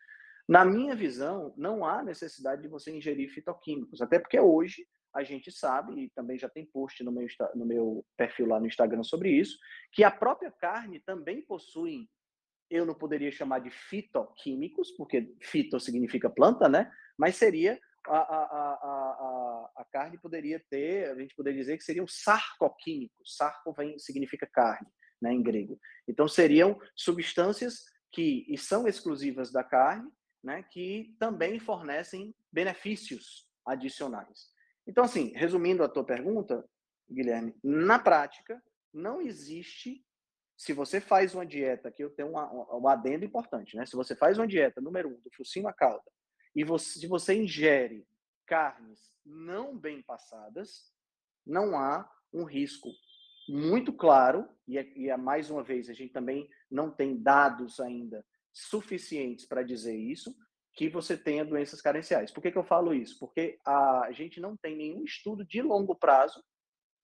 Na 0.47 0.65
minha 0.65 0.95
visão, 0.95 1.53
não 1.57 1.85
há 1.85 2.03
necessidade 2.03 2.61
de 2.61 2.67
você 2.67 2.95
ingerir 2.95 3.29
fitoquímicos, 3.29 4.01
até 4.01 4.17
porque 4.17 4.39
hoje 4.39 4.87
a 5.18 5.24
gente 5.24 5.51
sabe, 5.51 5.99
e 5.99 6.09
também 6.11 6.38
já 6.38 6.47
tem 6.47 6.63
post 6.63 7.03
no 7.03 7.11
meu, 7.11 7.26
no 7.55 7.65
meu 7.65 8.05
perfil 8.15 8.45
lá 8.45 8.59
no 8.59 8.68
Instagram 8.68 9.03
sobre 9.03 9.32
isso, 9.32 9.57
que 9.91 10.03
a 10.03 10.11
própria 10.11 10.51
carne 10.51 10.99
também 10.99 11.41
possui, 11.41 12.07
eu 12.70 12.86
não 12.86 12.93
poderia 12.93 13.32
chamar 13.32 13.59
de 13.59 13.72
fitoquímicos, 13.72 14.91
porque 14.91 15.36
fito 15.41 15.80
significa 15.80 16.30
planta, 16.30 16.70
né? 16.70 16.91
Mas 17.18 17.36
seria 17.36 17.80
a, 18.05 18.18
a, 18.18 18.43
a, 18.43 19.72
a, 19.78 19.86
carne 19.91 20.20
poderia 20.20 20.63
ter, 20.70 21.09
a 21.09 21.15
gente 21.15 21.36
poderia 21.36 21.59
dizer 21.59 21.78
que 21.78 21.84
seriam 21.84 22.07
sarcoquímicos. 22.07 23.36
Sarco 23.36 23.74
vem, 23.74 23.97
significa 23.97 24.45
carne, 24.45 24.88
né, 25.20 25.34
em 25.34 25.41
grego. 25.41 25.80
Então 26.07 26.28
seriam 26.28 26.80
substâncias 26.95 27.86
que 28.11 28.45
e 28.47 28.55
são 28.55 28.88
exclusivas 28.88 29.51
da 29.51 29.63
carne, 29.63 30.09
né, 30.43 30.63
que 30.72 31.15
também 31.20 31.59
fornecem 31.59 32.36
benefícios 32.53 33.47
adicionais. 33.65 34.55
Então, 34.88 35.03
assim, 35.03 35.33
resumindo 35.35 35.83
a 35.83 35.89
tua 35.89 36.03
pergunta, 36.03 36.67
Guilherme, 37.11 37.55
na 37.63 37.99
prática, 37.99 38.61
não 38.93 39.21
existe 39.21 40.03
se 40.57 40.73
você 40.73 40.99
faz 40.99 41.35
uma 41.35 41.45
dieta, 41.45 41.88
aqui 41.88 42.03
eu 42.03 42.09
tenho 42.09 42.31
um 42.31 42.88
adendo 42.88 43.23
importante, 43.23 43.77
né? 43.77 43.85
Se 43.85 43.95
você 43.95 44.15
faz 44.15 44.39
uma 44.39 44.47
dieta, 44.47 44.81
número 44.81 45.07
um, 45.09 45.21
do 45.21 45.29
focinho 45.35 45.67
à 45.67 45.73
cauda, 45.73 46.11
e 46.55 46.63
você, 46.63 46.99
se 46.99 47.05
você 47.05 47.35
ingere 47.35 48.07
carnes 48.47 48.99
não 49.23 49.77
bem 49.77 50.01
passadas, 50.01 50.91
não 51.45 51.77
há 51.77 52.09
um 52.33 52.43
risco 52.43 52.89
muito 53.47 53.93
claro, 53.93 54.49
e, 54.67 54.79
é, 54.79 54.91
e 54.97 55.09
é, 55.09 55.15
mais 55.15 55.51
uma 55.51 55.63
vez, 55.63 55.89
a 55.89 55.93
gente 55.93 56.11
também 56.11 56.49
não 56.71 56.89
tem 56.89 57.21
dados 57.21 57.79
ainda 57.79 58.25
suficientes 58.51 59.45
para 59.45 59.61
dizer 59.61 59.95
isso, 59.95 60.35
que 60.78 60.88
você 60.88 61.17
tenha 61.17 61.43
doenças 61.43 61.82
carenciais. 61.82 62.32
Por 62.32 62.41
que, 62.41 62.51
que 62.51 62.57
eu 62.57 62.63
falo 62.63 62.93
isso? 62.93 63.19
Porque 63.19 63.59
a 63.65 64.09
gente 64.11 64.39
não 64.39 64.55
tem 64.55 64.78
nenhum 64.78 65.03
estudo 65.03 65.43
de 65.43 65.61
longo 65.61 65.95
prazo 65.95 66.41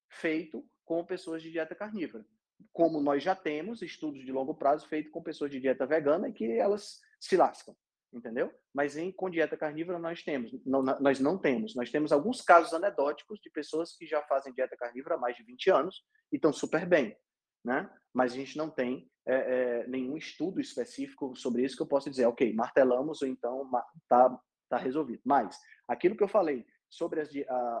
feito 0.08 0.64
com 0.84 1.04
pessoas 1.04 1.42
de 1.42 1.50
dieta 1.50 1.74
carnívora 1.74 2.24
como 2.72 3.00
nós 3.00 3.22
já 3.22 3.34
temos 3.34 3.82
estudos 3.82 4.24
de 4.24 4.32
longo 4.32 4.54
prazo 4.54 4.88
feitos 4.88 5.12
com 5.12 5.22
pessoas 5.22 5.50
de 5.50 5.60
dieta 5.60 5.86
vegana 5.86 6.28
e 6.28 6.32
que 6.32 6.50
elas 6.58 7.00
se 7.20 7.36
lascam, 7.36 7.74
entendeu? 8.12 8.52
Mas 8.72 8.96
em, 8.96 9.12
com 9.12 9.30
dieta 9.30 9.56
carnívora 9.56 9.98
nós 9.98 10.22
temos, 10.22 10.52
não, 10.64 10.82
nós 10.82 11.20
não 11.20 11.38
temos. 11.38 11.74
Nós 11.74 11.90
temos 11.90 12.12
alguns 12.12 12.42
casos 12.42 12.72
anedóticos 12.72 13.40
de 13.40 13.50
pessoas 13.50 13.96
que 13.96 14.06
já 14.06 14.22
fazem 14.22 14.52
dieta 14.52 14.76
carnívora 14.76 15.14
há 15.14 15.18
mais 15.18 15.36
de 15.36 15.44
20 15.44 15.70
anos 15.70 16.02
e 16.32 16.36
estão 16.36 16.52
super 16.52 16.86
bem, 16.86 17.16
né? 17.64 17.90
Mas 18.12 18.32
a 18.32 18.36
gente 18.36 18.56
não 18.56 18.70
tem 18.70 19.10
é, 19.26 19.34
é, 19.34 19.86
nenhum 19.86 20.16
estudo 20.16 20.60
específico 20.60 21.34
sobre 21.34 21.64
isso 21.64 21.76
que 21.76 21.82
eu 21.82 21.86
possa 21.86 22.10
dizer, 22.10 22.26
ok, 22.26 22.52
martelamos 22.52 23.22
ou 23.22 23.28
então 23.28 23.68
tá, 24.08 24.38
tá 24.68 24.76
resolvido. 24.76 25.22
Mas 25.24 25.58
aquilo 25.88 26.16
que 26.16 26.22
eu 26.22 26.28
falei 26.28 26.66
sobre 26.88 27.20
as, 27.20 27.30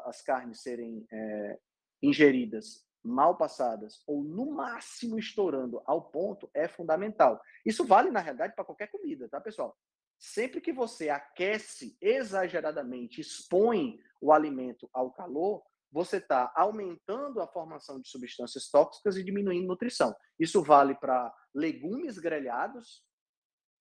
as 0.06 0.22
carnes 0.22 0.62
serem 0.62 1.06
é, 1.12 1.58
ingeridas 2.02 2.84
mal 3.04 3.36
passadas 3.36 4.02
ou 4.06 4.24
no 4.24 4.52
máximo 4.52 5.18
estourando 5.18 5.82
ao 5.84 6.02
ponto 6.10 6.50
é 6.54 6.66
fundamental. 6.66 7.40
Isso 7.64 7.84
vale 7.84 8.10
na 8.10 8.20
realidade 8.20 8.54
para 8.54 8.64
qualquer 8.64 8.90
comida, 8.90 9.28
tá, 9.28 9.40
pessoal? 9.40 9.76
Sempre 10.18 10.60
que 10.60 10.72
você 10.72 11.10
aquece 11.10 11.96
exageradamente, 12.00 13.20
expõe 13.20 14.00
o 14.20 14.32
alimento 14.32 14.88
ao 14.92 15.12
calor, 15.12 15.62
você 15.94 16.16
está 16.16 16.52
aumentando 16.56 17.40
a 17.40 17.46
formação 17.46 18.00
de 18.00 18.08
substâncias 18.08 18.68
tóxicas 18.68 19.16
e 19.16 19.22
diminuindo 19.22 19.68
nutrição. 19.68 20.12
Isso 20.36 20.60
vale 20.60 20.96
para 20.96 21.32
legumes 21.54 22.18
grelhados, 22.18 23.04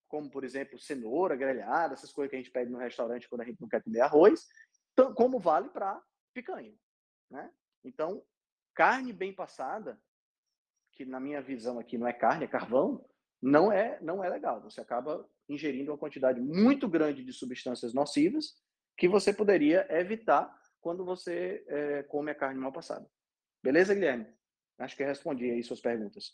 como 0.07 0.29
por 0.29 0.43
exemplo 0.43 0.77
cenoura 0.77 1.35
grelhada, 1.35 1.95
essas 1.95 2.13
coisas 2.13 2.29
que 2.29 2.35
a 2.35 2.39
gente 2.39 2.51
pede 2.51 2.69
no 2.69 2.77
restaurante 2.77 3.27
quando 3.27 3.41
a 3.41 3.45
gente 3.45 3.59
não 3.59 3.67
quer 3.67 3.81
comer 3.81 4.01
arroz, 4.01 4.45
como 5.15 5.39
vale 5.39 5.69
para 5.69 5.99
picanha, 6.35 6.75
né? 7.31 7.51
Então, 7.83 8.23
carne 8.75 9.11
bem 9.11 9.33
passada, 9.33 9.99
que 10.91 11.05
na 11.05 11.19
minha 11.19 11.41
visão 11.41 11.79
aqui 11.79 11.97
não 11.97 12.07
é 12.07 12.13
carne, 12.13 12.45
é 12.45 12.47
carvão, 12.47 13.03
não 13.41 13.71
é, 13.71 13.99
não 14.01 14.23
é 14.23 14.29
legal. 14.29 14.61
Você 14.61 14.79
acaba 14.79 15.27
ingerindo 15.49 15.91
uma 15.91 15.97
quantidade 15.97 16.39
muito 16.39 16.87
grande 16.87 17.23
de 17.23 17.33
substâncias 17.33 17.91
nocivas 17.91 18.53
que 18.95 19.07
você 19.07 19.33
poderia 19.33 19.87
evitar 19.89 20.55
quando 20.83 21.05
você 21.05 21.63
é, 21.67 22.03
come 22.03 22.29
a 22.29 22.35
carne 22.35 22.59
mal 22.59 22.73
passada. 22.73 23.09
Beleza, 23.63 23.95
Guilherme? 23.95 24.27
Acho 24.77 24.97
que 24.97 25.03
respondi 25.03 25.49
aí 25.49 25.63
suas 25.63 25.79
perguntas. 25.79 26.33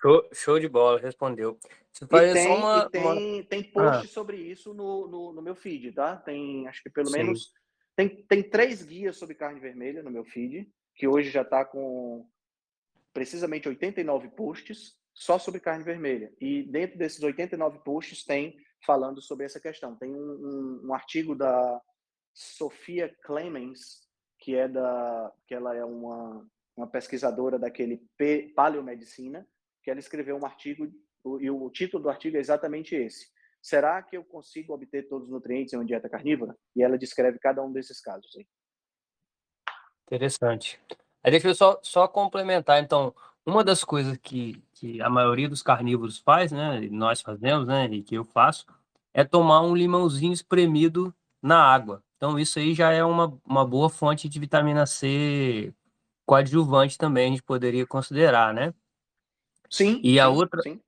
Show, 0.00 0.28
show 0.32 0.58
de 0.58 0.68
bola, 0.68 0.98
respondeu. 0.98 1.56
Você 1.92 2.04
e 2.04 2.32
tem, 2.32 2.48
uma, 2.48 2.90
tem, 2.90 3.02
uma... 3.02 3.44
tem 3.44 3.62
post 3.62 4.06
ah. 4.06 4.08
sobre 4.08 4.36
isso 4.36 4.74
no, 4.74 5.06
no, 5.06 5.32
no, 5.32 5.40
meu 5.40 5.54
feed, 5.54 5.92
tá? 5.92 6.16
Tem, 6.16 6.66
acho 6.66 6.82
que 6.82 6.90
pelo 6.90 7.06
Sim. 7.06 7.18
menos, 7.18 7.52
tem, 7.94 8.26
tem 8.26 8.42
três 8.42 8.82
guias 8.82 9.16
sobre 9.16 9.36
carne 9.36 9.60
vermelha 9.60 10.02
no 10.02 10.10
meu 10.10 10.24
feed 10.24 10.68
que 10.96 11.06
hoje 11.06 11.30
já 11.30 11.42
está 11.42 11.64
com 11.64 12.28
precisamente 13.12 13.68
89 13.68 14.28
posts 14.30 14.96
só 15.14 15.38
sobre 15.38 15.60
carne 15.60 15.84
vermelha. 15.84 16.32
E 16.40 16.64
dentro 16.64 16.98
desses 16.98 17.22
89 17.22 17.78
posts 17.84 18.24
tem 18.24 18.56
falando 18.84 19.22
sobre 19.22 19.46
essa 19.46 19.60
questão. 19.60 19.94
Tem 19.94 20.12
um, 20.12 20.18
um, 20.18 20.88
um 20.88 20.94
artigo 20.94 21.36
da 21.36 21.80
Sofia 22.34 23.14
Clemens, 23.22 24.02
que 24.38 24.54
é 24.54 24.68
da 24.68 25.32
que 25.46 25.54
ela 25.54 25.74
é 25.74 25.84
uma, 25.84 26.46
uma 26.76 26.86
pesquisadora 26.86 27.58
daquele 27.58 28.02
paleomedicina, 28.54 29.46
que 29.82 29.90
ela 29.90 30.00
escreveu 30.00 30.36
um 30.36 30.44
artigo 30.44 30.86
e 31.40 31.50
o 31.50 31.70
título 31.70 32.02
do 32.02 32.10
artigo 32.10 32.36
é 32.36 32.40
exatamente 32.40 32.94
esse. 32.94 33.32
Será 33.62 34.02
que 34.02 34.14
eu 34.14 34.22
consigo 34.22 34.74
obter 34.74 35.08
todos 35.08 35.26
os 35.26 35.32
nutrientes 35.32 35.72
em 35.72 35.76
uma 35.76 35.86
dieta 35.86 36.08
carnívora? 36.08 36.54
E 36.76 36.82
ela 36.82 36.98
descreve 36.98 37.38
cada 37.38 37.62
um 37.62 37.72
desses 37.72 37.98
casos 37.98 38.30
aí. 38.36 38.46
Interessante. 40.06 40.78
Aí 41.22 41.30
deixa 41.30 41.48
eu 41.48 41.54
só, 41.54 41.80
só 41.82 42.06
complementar, 42.06 42.82
então, 42.82 43.14
uma 43.46 43.64
das 43.64 43.82
coisas 43.82 44.18
que, 44.18 44.62
que 44.74 45.00
a 45.00 45.08
maioria 45.08 45.48
dos 45.48 45.62
carnívoros 45.62 46.18
faz, 46.18 46.52
né, 46.52 46.82
nós 46.90 47.22
fazemos, 47.22 47.66
né, 47.66 47.86
e 47.86 48.02
que 48.02 48.14
eu 48.14 48.24
faço, 48.24 48.66
é 49.14 49.24
tomar 49.24 49.62
um 49.62 49.74
limãozinho 49.74 50.34
espremido 50.34 51.14
na 51.40 51.58
água. 51.58 52.03
Então, 52.16 52.38
isso 52.38 52.58
aí 52.58 52.74
já 52.74 52.92
é 52.92 53.04
uma, 53.04 53.38
uma 53.44 53.66
boa 53.66 53.90
fonte 53.90 54.28
de 54.28 54.40
vitamina 54.40 54.86
C 54.86 55.74
coadjuvante 56.24 56.96
também, 56.96 57.26
a 57.26 57.30
gente 57.30 57.42
poderia 57.42 57.86
considerar, 57.86 58.54
né? 58.54 58.72
Sim. 59.68 60.00
E 60.02 60.18
a 60.18 60.26
sim, 60.26 60.36
outra. 60.36 60.62
Sim. 60.62 60.80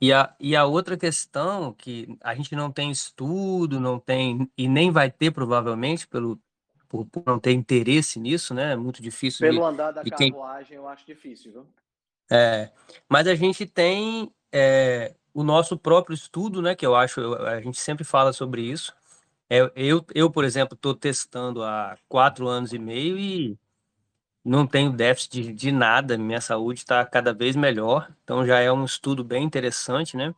E 0.00 0.12
a, 0.12 0.32
e 0.38 0.54
a 0.54 0.64
outra 0.64 0.96
questão 0.96 1.72
que 1.72 2.16
a 2.20 2.34
gente 2.34 2.54
não 2.54 2.70
tem 2.70 2.90
estudo, 2.90 3.80
não 3.80 3.98
tem, 3.98 4.48
e 4.56 4.68
nem 4.68 4.92
vai 4.92 5.10
ter 5.10 5.32
provavelmente 5.32 6.06
pelo, 6.06 6.38
por, 6.88 7.04
por, 7.06 7.24
não 7.26 7.38
ter 7.38 7.52
interesse 7.52 8.20
nisso, 8.20 8.54
né? 8.54 8.72
É 8.72 8.76
muito 8.76 9.02
difícil. 9.02 9.46
Pelo 9.46 9.60
de, 9.60 9.66
andar 9.66 9.90
da 9.90 10.04
carruagem, 10.04 10.68
quem... 10.68 10.76
eu 10.76 10.86
acho 10.86 11.04
difícil, 11.04 11.52
viu? 11.52 11.66
É, 12.30 12.70
mas 13.08 13.26
a 13.26 13.34
gente 13.34 13.66
tem 13.66 14.30
é, 14.52 15.14
o 15.34 15.42
nosso 15.42 15.76
próprio 15.76 16.14
estudo, 16.14 16.62
né? 16.62 16.76
Que 16.76 16.86
eu 16.86 16.94
acho, 16.94 17.34
a 17.34 17.60
gente 17.60 17.80
sempre 17.80 18.04
fala 18.04 18.32
sobre 18.32 18.62
isso. 18.62 18.94
É, 19.50 19.70
eu, 19.74 20.04
eu, 20.14 20.30
por 20.30 20.44
exemplo, 20.44 20.74
estou 20.74 20.94
testando 20.94 21.62
há 21.62 21.96
quatro 22.08 22.48
anos 22.48 22.72
e 22.72 22.78
meio 22.78 23.18
e 23.18 23.58
não 24.44 24.66
tenho 24.66 24.92
déficit 24.92 25.42
de, 25.42 25.52
de 25.52 25.72
nada, 25.72 26.18
minha 26.18 26.40
saúde 26.40 26.80
está 26.80 27.04
cada 27.04 27.32
vez 27.32 27.56
melhor, 27.56 28.10
então 28.24 28.46
já 28.46 28.60
é 28.60 28.72
um 28.72 28.84
estudo 28.84 29.24
bem 29.24 29.44
interessante, 29.44 30.16
né? 30.16 30.34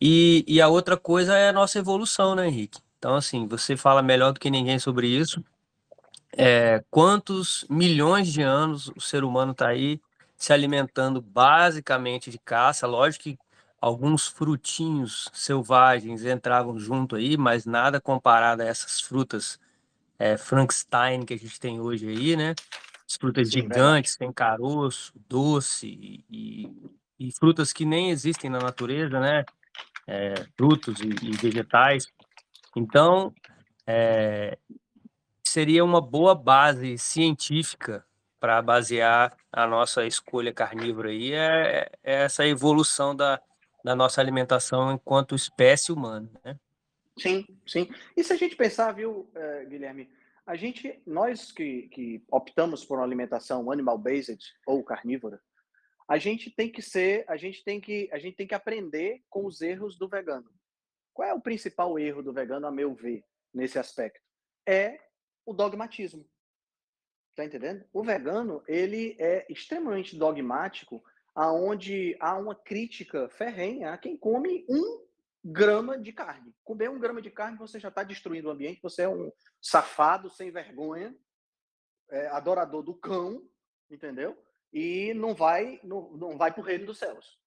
E, 0.00 0.44
e 0.46 0.60
a 0.60 0.68
outra 0.68 0.96
coisa 0.96 1.36
é 1.36 1.48
a 1.48 1.52
nossa 1.52 1.78
evolução, 1.78 2.34
né, 2.34 2.46
Henrique? 2.48 2.80
Então, 2.98 3.14
assim, 3.14 3.46
você 3.46 3.76
fala 3.76 4.02
melhor 4.02 4.32
do 4.32 4.40
que 4.40 4.50
ninguém 4.50 4.78
sobre 4.78 5.06
isso 5.06 5.42
é, 6.36 6.82
quantos 6.90 7.64
milhões 7.70 8.32
de 8.32 8.42
anos 8.42 8.88
o 8.96 9.00
ser 9.00 9.24
humano 9.24 9.52
está 9.52 9.68
aí 9.68 10.00
se 10.36 10.52
alimentando 10.52 11.20
basicamente 11.20 12.30
de 12.30 12.38
caça. 12.38 12.86
Lógico 12.86 13.24
que 13.24 13.38
alguns 13.84 14.26
frutinhos 14.26 15.28
selvagens 15.34 16.24
entravam 16.24 16.78
junto 16.78 17.16
aí, 17.16 17.36
mas 17.36 17.66
nada 17.66 18.00
comparado 18.00 18.62
a 18.62 18.64
essas 18.64 18.98
frutas 18.98 19.60
é, 20.18 20.38
Frankenstein 20.38 21.26
que 21.26 21.34
a 21.34 21.36
gente 21.36 21.60
tem 21.60 21.78
hoje 21.78 22.08
aí, 22.08 22.34
né? 22.34 22.54
As 23.06 23.16
frutas 23.16 23.48
Sim, 23.48 23.60
gigantes, 23.60 24.16
tem 24.16 24.32
caroço, 24.32 25.12
doce 25.28 26.24
e, 26.30 26.72
e, 27.20 27.30
frutas 27.38 27.74
que 27.74 27.84
nem 27.84 28.10
existem 28.10 28.48
na 28.48 28.58
natureza, 28.58 29.20
né? 29.20 29.44
É, 30.06 30.32
frutos 30.56 31.00
e, 31.00 31.08
e, 31.22 31.32
vegetais. 31.32 32.06
Então, 32.74 33.34
é, 33.86 34.56
seria 35.46 35.84
uma 35.84 36.00
boa 36.00 36.34
base 36.34 36.96
científica 36.96 38.02
para 38.40 38.62
basear 38.62 39.36
a 39.52 39.66
nossa 39.66 40.06
escolha 40.06 40.54
carnívora 40.54 41.10
aí 41.10 41.34
é, 41.34 41.90
é, 42.02 42.22
essa 42.24 42.46
evolução 42.46 43.14
da, 43.14 43.40
da 43.84 43.94
nossa 43.94 44.20
alimentação 44.20 44.92
enquanto 44.92 45.34
espécie 45.34 45.92
humana, 45.92 46.30
né? 46.42 46.58
Sim, 47.18 47.46
sim. 47.66 47.88
E 48.16 48.24
se 48.24 48.32
a 48.32 48.36
gente 48.36 48.56
pensar, 48.56 48.90
viu, 48.92 49.30
uh, 49.36 49.68
Guilherme, 49.68 50.10
a 50.46 50.56
gente, 50.56 51.00
nós 51.06 51.52
que, 51.52 51.88
que 51.88 52.24
optamos 52.30 52.84
por 52.84 52.98
uma 52.98 53.04
alimentação 53.04 53.70
animal-based 53.70 54.42
ou 54.66 54.82
carnívora, 54.82 55.40
a 56.08 56.18
gente 56.18 56.50
tem 56.50 56.70
que 56.70 56.82
ser, 56.82 57.24
a 57.28 57.36
gente 57.36 57.62
tem 57.62 57.80
que, 57.80 58.08
a 58.10 58.18
gente 58.18 58.36
tem 58.36 58.46
que 58.46 58.54
aprender 58.54 59.22
com 59.28 59.46
os 59.46 59.60
erros 59.60 59.96
do 59.96 60.08
vegano. 60.08 60.50
Qual 61.12 61.28
é 61.28 61.34
o 61.34 61.40
principal 61.40 61.98
erro 61.98 62.22
do 62.22 62.32
vegano, 62.32 62.66
a 62.66 62.72
meu 62.72 62.94
ver, 62.94 63.24
nesse 63.52 63.78
aspecto? 63.78 64.20
É 64.66 64.98
o 65.46 65.52
dogmatismo. 65.52 66.26
Tá 67.36 67.44
entendendo? 67.44 67.84
O 67.92 68.02
vegano, 68.02 68.62
ele 68.66 69.16
é 69.18 69.46
extremamente 69.48 70.16
dogmático, 70.16 71.02
aonde 71.34 72.16
há 72.20 72.36
uma 72.36 72.54
crítica 72.54 73.28
ferrenha 73.28 73.92
a 73.92 73.98
quem 73.98 74.16
come 74.16 74.64
um 74.68 75.04
grama 75.44 75.98
de 75.98 76.12
carne. 76.12 76.54
Comer 76.62 76.88
um 76.88 76.98
grama 76.98 77.20
de 77.20 77.30
carne, 77.30 77.58
você 77.58 77.78
já 77.78 77.88
está 77.88 78.02
destruindo 78.02 78.48
o 78.48 78.50
ambiente, 78.50 78.82
você 78.82 79.02
é 79.02 79.08
um 79.08 79.30
safado, 79.60 80.30
sem 80.30 80.50
vergonha, 80.50 81.14
é, 82.10 82.28
adorador 82.28 82.82
do 82.82 82.94
cão, 82.94 83.42
entendeu? 83.90 84.38
E 84.72 85.12
não 85.14 85.34
vai, 85.34 85.80
não, 85.82 86.10
não 86.16 86.38
vai 86.38 86.52
para 86.52 86.60
o 86.60 86.64
reino 86.64 86.86
dos 86.86 86.98
céus. 86.98 87.38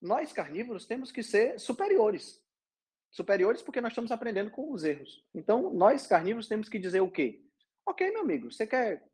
Nós, 0.00 0.32
carnívoros, 0.32 0.86
temos 0.86 1.12
que 1.12 1.22
ser 1.22 1.60
superiores 1.60 2.42
superiores 3.12 3.60
porque 3.62 3.80
nós 3.80 3.92
estamos 3.92 4.10
aprendendo 4.10 4.50
com 4.50 4.72
os 4.72 4.82
erros. 4.82 5.24
Então, 5.34 5.72
nós 5.72 6.06
carnívoros 6.06 6.48
temos 6.48 6.68
que 6.68 6.78
dizer 6.78 7.00
o 7.00 7.10
quê? 7.10 7.44
Ok, 7.86 8.10
meu 8.10 8.22
amigo, 8.22 8.50
você 8.50 8.66
quer 8.66 9.06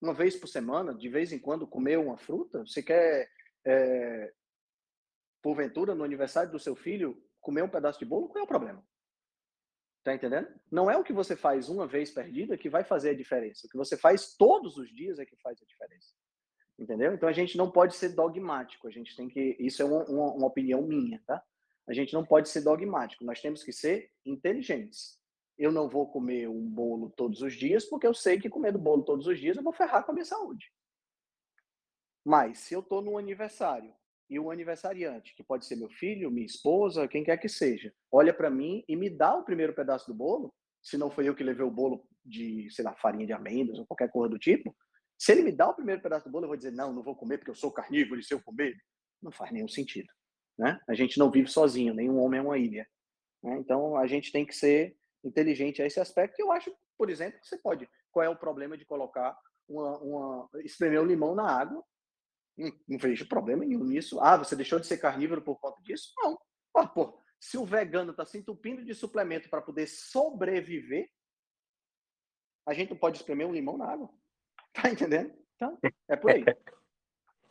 uma 0.00 0.14
vez 0.14 0.36
por 0.36 0.46
semana, 0.46 0.94
de 0.94 1.08
vez 1.08 1.32
em 1.32 1.38
quando, 1.38 1.66
comer 1.66 1.98
uma 1.98 2.16
fruta? 2.16 2.60
Você 2.66 2.82
quer 2.82 3.30
é, 3.64 4.32
porventura, 5.42 5.94
no 5.94 6.04
aniversário 6.04 6.50
do 6.50 6.58
seu 6.58 6.74
filho, 6.74 7.22
comer 7.40 7.62
um 7.62 7.68
pedaço 7.68 7.98
de 7.98 8.04
bolo, 8.04 8.28
qual 8.28 8.40
é 8.40 8.44
o 8.44 8.48
problema? 8.48 8.84
Tá 10.02 10.14
entendendo? 10.14 10.48
Não 10.70 10.90
é 10.90 10.96
o 10.96 11.02
que 11.02 11.12
você 11.12 11.34
faz 11.34 11.68
uma 11.68 11.86
vez 11.86 12.10
perdida 12.10 12.56
que 12.56 12.68
vai 12.68 12.84
fazer 12.84 13.10
a 13.10 13.14
diferença. 13.14 13.66
O 13.66 13.70
que 13.70 13.76
você 13.76 13.96
faz 13.96 14.36
todos 14.36 14.76
os 14.76 14.88
dias 14.94 15.18
é 15.18 15.26
que 15.26 15.36
faz 15.36 15.60
a 15.60 15.64
diferença. 15.64 16.14
Entendeu? 16.78 17.14
Então 17.14 17.28
a 17.28 17.32
gente 17.32 17.56
não 17.56 17.70
pode 17.70 17.96
ser 17.96 18.10
dogmático. 18.10 18.86
A 18.86 18.90
gente 18.90 19.16
tem 19.16 19.28
que. 19.28 19.56
Isso 19.58 19.82
é 19.82 19.84
uma, 19.84 20.04
uma, 20.04 20.32
uma 20.34 20.46
opinião 20.46 20.82
minha, 20.82 21.20
tá? 21.26 21.42
A 21.88 21.92
gente 21.92 22.12
não 22.12 22.24
pode 22.24 22.48
ser 22.48 22.60
dogmático. 22.60 23.24
Nós 23.24 23.40
temos 23.40 23.64
que 23.64 23.72
ser 23.72 24.10
inteligentes. 24.24 25.18
Eu 25.58 25.72
não 25.72 25.88
vou 25.88 26.10
comer 26.10 26.48
um 26.48 26.68
bolo 26.68 27.10
todos 27.10 27.40
os 27.40 27.54
dias 27.54 27.84
porque 27.84 28.06
eu 28.06 28.14
sei 28.14 28.38
que 28.38 28.50
comendo 28.50 28.78
bolo 28.78 29.02
todos 29.02 29.26
os 29.26 29.38
dias 29.38 29.56
eu 29.56 29.62
vou 29.62 29.72
ferrar 29.72 30.04
com 30.04 30.12
a 30.12 30.14
minha 30.14 30.24
saúde. 30.24 30.70
Mas 32.24 32.58
se 32.58 32.74
eu 32.74 32.80
estou 32.80 33.00
num 33.00 33.16
aniversário 33.16 33.94
e 34.28 34.38
o 34.38 34.50
aniversariante, 34.50 35.34
que 35.34 35.44
pode 35.44 35.64
ser 35.64 35.76
meu 35.76 35.88
filho, 35.88 36.30
minha 36.30 36.44
esposa, 36.44 37.06
quem 37.06 37.22
quer 37.22 37.36
que 37.36 37.48
seja, 37.48 37.94
olha 38.10 38.34
para 38.34 38.50
mim 38.50 38.84
e 38.88 38.96
me 38.96 39.08
dá 39.08 39.34
o 39.36 39.44
primeiro 39.44 39.72
pedaço 39.72 40.08
do 40.08 40.14
bolo, 40.14 40.52
se 40.82 40.98
não 40.98 41.10
foi 41.10 41.28
eu 41.28 41.34
que 41.34 41.44
levei 41.44 41.64
o 41.64 41.70
bolo 41.70 42.06
de, 42.24 42.68
sei 42.70 42.84
lá, 42.84 42.94
farinha 42.96 43.26
de 43.26 43.32
amêndoas 43.32 43.78
ou 43.78 43.86
qualquer 43.86 44.10
coisa 44.10 44.28
do 44.28 44.38
tipo, 44.38 44.76
se 45.18 45.32
ele 45.32 45.42
me 45.42 45.52
dá 45.52 45.68
o 45.68 45.74
primeiro 45.74 46.02
pedaço 46.02 46.26
do 46.26 46.30
bolo, 46.30 46.44
eu 46.44 46.48
vou 46.48 46.56
dizer, 46.56 46.72
não, 46.72 46.92
não 46.92 47.02
vou 47.02 47.14
comer 47.14 47.38
porque 47.38 47.50
eu 47.50 47.54
sou 47.54 47.70
carnívoro 47.72 48.20
e 48.20 48.24
se 48.24 48.34
eu 48.34 48.42
comer, 48.42 48.76
não 49.22 49.32
faz 49.32 49.50
nenhum 49.52 49.68
sentido. 49.68 50.08
Né? 50.58 50.78
A 50.88 50.94
gente 50.94 51.18
não 51.18 51.30
vive 51.30 51.48
sozinho, 51.48 51.94
nenhum 51.94 52.18
homem 52.18 52.40
é 52.40 52.42
uma 52.42 52.58
ilha. 52.58 52.86
Né? 53.42 53.56
Então, 53.58 53.96
a 53.96 54.06
gente 54.06 54.32
tem 54.32 54.44
que 54.44 54.54
ser 54.54 54.96
inteligente 55.26 55.82
a 55.82 55.86
esse 55.86 56.00
aspecto. 56.00 56.40
Eu 56.40 56.52
acho, 56.52 56.74
por 56.96 57.10
exemplo, 57.10 57.40
que 57.40 57.46
você 57.46 57.58
pode. 57.58 57.88
Qual 58.10 58.24
é 58.24 58.28
o 58.28 58.36
problema 58.36 58.76
de 58.76 58.84
colocar 58.84 59.36
uma, 59.68 59.98
uma 59.98 60.48
espremer 60.64 61.00
um 61.00 61.06
limão 61.06 61.34
na 61.34 61.50
água 61.50 61.84
não, 62.56 62.72
não 62.88 62.98
vejo 62.98 63.28
problema 63.28 63.64
nenhum 63.64 63.84
nisso. 63.84 64.18
Ah, 64.20 64.36
você 64.36 64.56
deixou 64.56 64.80
de 64.80 64.86
ser 64.86 64.98
carnívoro 64.98 65.42
por 65.42 65.56
conta 65.56 65.80
disso? 65.82 66.12
Não. 66.16 66.38
Ah, 66.74 66.86
pô, 66.86 67.18
se 67.38 67.58
o 67.58 67.64
vegano 67.64 68.12
está 68.12 68.24
se 68.24 68.38
entupindo 68.38 68.84
de 68.84 68.94
suplemento 68.94 69.48
para 69.48 69.62
poder 69.62 69.86
sobreviver, 69.86 71.10
a 72.66 72.72
gente 72.72 72.90
não 72.90 72.96
pode 72.96 73.18
espremer 73.18 73.46
um 73.46 73.52
limão 73.52 73.76
na 73.76 73.86
água. 73.86 74.10
Tá 74.76 74.90
entendendo? 74.90 75.32
Então, 75.54 75.78
é 76.06 76.16
por 76.16 76.30
aí. 76.30 76.44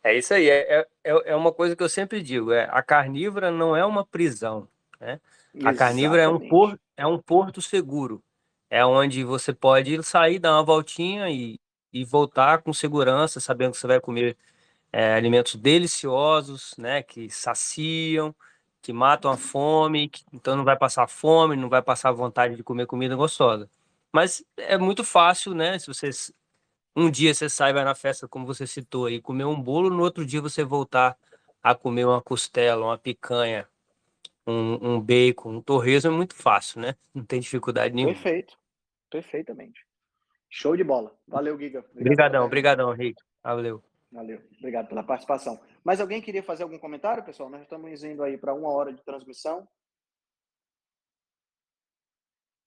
É 0.04 0.16
isso 0.16 0.32
aí. 0.32 0.48
É, 0.48 0.78
é, 0.78 0.86
é 1.02 1.34
uma 1.34 1.52
coisa 1.52 1.74
que 1.74 1.82
eu 1.82 1.88
sempre 1.88 2.22
digo. 2.22 2.52
É, 2.52 2.68
a 2.70 2.80
carnívora 2.84 3.50
não 3.50 3.74
é 3.74 3.84
uma 3.84 4.06
prisão. 4.06 4.68
Né? 5.00 5.20
A 5.64 5.74
carnívora 5.74 6.22
é 6.22 6.28
um, 6.28 6.48
por, 6.48 6.78
é 6.96 7.06
um 7.06 7.18
porto 7.18 7.60
seguro. 7.62 8.22
É 8.70 8.84
onde 8.84 9.24
você 9.24 9.52
pode 9.52 10.02
sair, 10.02 10.38
dar 10.38 10.52
uma 10.54 10.64
voltinha 10.64 11.30
e, 11.30 11.58
e 11.92 12.04
voltar 12.04 12.62
com 12.62 12.72
segurança, 12.72 13.40
sabendo 13.40 13.72
que 13.72 13.78
você 13.78 13.86
vai 13.86 14.00
comer 14.00 14.36
é, 14.92 15.14
alimentos 15.14 15.56
deliciosos, 15.56 16.74
né, 16.78 17.02
que 17.02 17.30
saciam, 17.30 18.34
que 18.82 18.92
matam 18.92 19.30
a 19.30 19.36
fome, 19.36 20.08
que, 20.08 20.24
então 20.32 20.56
não 20.56 20.64
vai 20.64 20.76
passar 20.76 21.08
fome, 21.08 21.56
não 21.56 21.68
vai 21.68 21.82
passar 21.82 22.12
vontade 22.12 22.56
de 22.56 22.62
comer 22.64 22.86
comida 22.86 23.14
gostosa. 23.16 23.70
Mas 24.12 24.44
é 24.56 24.78
muito 24.78 25.04
fácil, 25.04 25.54
né, 25.54 25.78
se 25.78 25.86
você 25.88 26.10
um 26.96 27.10
dia 27.10 27.34
você 27.34 27.48
sai 27.48 27.72
vai 27.72 27.84
na 27.84 27.94
festa, 27.94 28.26
como 28.26 28.46
você 28.46 28.66
citou 28.66 29.06
aí, 29.06 29.20
comer 29.20 29.44
um 29.44 29.60
bolo, 29.60 29.90
no 29.90 30.02
outro 30.02 30.24
dia 30.24 30.40
você 30.40 30.64
voltar 30.64 31.16
a 31.62 31.74
comer 31.74 32.06
uma 32.06 32.22
costela, 32.22 32.86
uma 32.86 32.98
picanha, 32.98 33.68
um, 34.46 34.94
um 34.94 35.00
bacon, 35.00 35.56
um 35.56 35.60
torresmo 35.60 36.12
é 36.12 36.14
muito 36.14 36.34
fácil, 36.34 36.80
né? 36.80 36.94
Não 37.12 37.24
tem 37.24 37.40
dificuldade 37.40 37.94
nenhuma. 37.94 38.14
Perfeito, 38.14 38.56
perfeitamente. 39.10 39.84
Show 40.48 40.76
de 40.76 40.84
bola. 40.84 41.14
Valeu, 41.26 41.58
Giga. 41.58 41.84
Obrigadão, 41.94 42.44
obrigadão, 42.44 42.92
Rick. 42.92 43.20
Valeu. 43.42 43.82
Valeu, 44.10 44.40
obrigado 44.58 44.88
pela 44.88 45.02
participação. 45.02 45.60
Mais 45.84 46.00
alguém 46.00 46.22
queria 46.22 46.42
fazer 46.42 46.62
algum 46.62 46.78
comentário, 46.78 47.24
pessoal? 47.24 47.50
Nós 47.50 47.62
estamos 47.62 48.02
indo 48.04 48.22
aí 48.22 48.38
para 48.38 48.54
uma 48.54 48.70
hora 48.70 48.92
de 48.92 49.02
transmissão. 49.02 49.68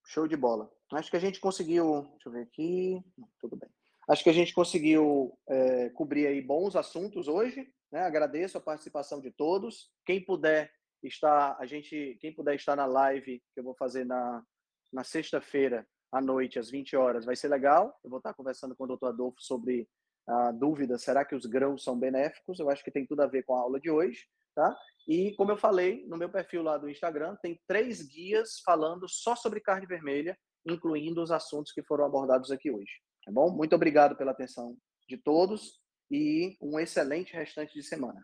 Show 0.05 0.27
de 0.27 0.35
bola. 0.35 0.71
Acho 0.91 1.09
que 1.09 1.17
a 1.17 1.19
gente 1.19 1.39
conseguiu. 1.39 2.07
Deixa 2.13 2.29
eu 2.29 2.31
ver 2.31 2.41
aqui. 2.41 3.03
Tudo 3.39 3.55
bem. 3.55 3.69
Acho 4.07 4.23
que 4.23 4.29
a 4.29 4.33
gente 4.33 4.53
conseguiu 4.53 5.37
é, 5.47 5.89
cobrir 5.89 6.27
aí 6.27 6.41
bons 6.41 6.75
assuntos 6.75 7.27
hoje. 7.27 7.71
Né? 7.91 8.01
Agradeço 8.01 8.57
a 8.57 8.61
participação 8.61 9.21
de 9.21 9.31
todos. 9.31 9.91
Quem 10.05 10.23
puder 10.23 10.71
estar, 11.03 11.55
a 11.59 11.65
gente, 11.65 12.17
quem 12.19 12.33
puder 12.33 12.55
estar 12.55 12.75
na 12.75 12.85
live 12.85 13.41
que 13.53 13.59
eu 13.59 13.63
vou 13.63 13.75
fazer 13.75 14.05
na, 14.05 14.43
na 14.91 15.03
sexta-feira 15.03 15.87
à 16.11 16.21
noite 16.21 16.57
às 16.57 16.69
20 16.69 16.95
horas, 16.95 17.25
vai 17.25 17.35
ser 17.35 17.47
legal. 17.47 17.97
Eu 18.03 18.09
vou 18.09 18.19
estar 18.19 18.33
conversando 18.33 18.75
com 18.75 18.83
o 18.85 18.97
Dr. 18.97 19.07
Adolfo 19.07 19.41
sobre 19.41 19.87
a 20.27 20.51
dúvida, 20.51 20.97
será 20.97 21.25
que 21.25 21.35
os 21.35 21.45
grãos 21.45 21.83
são 21.83 21.97
benéficos? 21.97 22.59
Eu 22.59 22.69
acho 22.69 22.83
que 22.83 22.91
tem 22.91 23.05
tudo 23.05 23.21
a 23.21 23.27
ver 23.27 23.43
com 23.43 23.55
a 23.55 23.61
aula 23.61 23.79
de 23.79 23.89
hoje, 23.89 24.27
tá? 24.53 24.77
E 25.07 25.33
como 25.35 25.51
eu 25.51 25.57
falei, 25.57 26.05
no 26.07 26.17
meu 26.17 26.29
perfil 26.29 26.61
lá 26.61 26.77
do 26.77 26.87
Instagram, 26.87 27.35
tem 27.41 27.59
três 27.67 28.03
guias 28.03 28.59
falando 28.63 29.09
só 29.09 29.35
sobre 29.35 29.59
carne 29.59 29.87
vermelha, 29.87 30.37
incluindo 30.67 31.23
os 31.23 31.31
assuntos 31.31 31.71
que 31.71 31.81
foram 31.81 32.05
abordados 32.05 32.51
aqui 32.51 32.69
hoje, 32.69 32.91
tá 33.25 33.31
bom? 33.31 33.49
Muito 33.49 33.75
obrigado 33.75 34.15
pela 34.15 34.31
atenção 34.31 34.77
de 35.07 35.17
todos 35.17 35.79
e 36.11 36.55
um 36.61 36.79
excelente 36.79 37.33
restante 37.33 37.73
de 37.73 37.81
semana. 37.81 38.23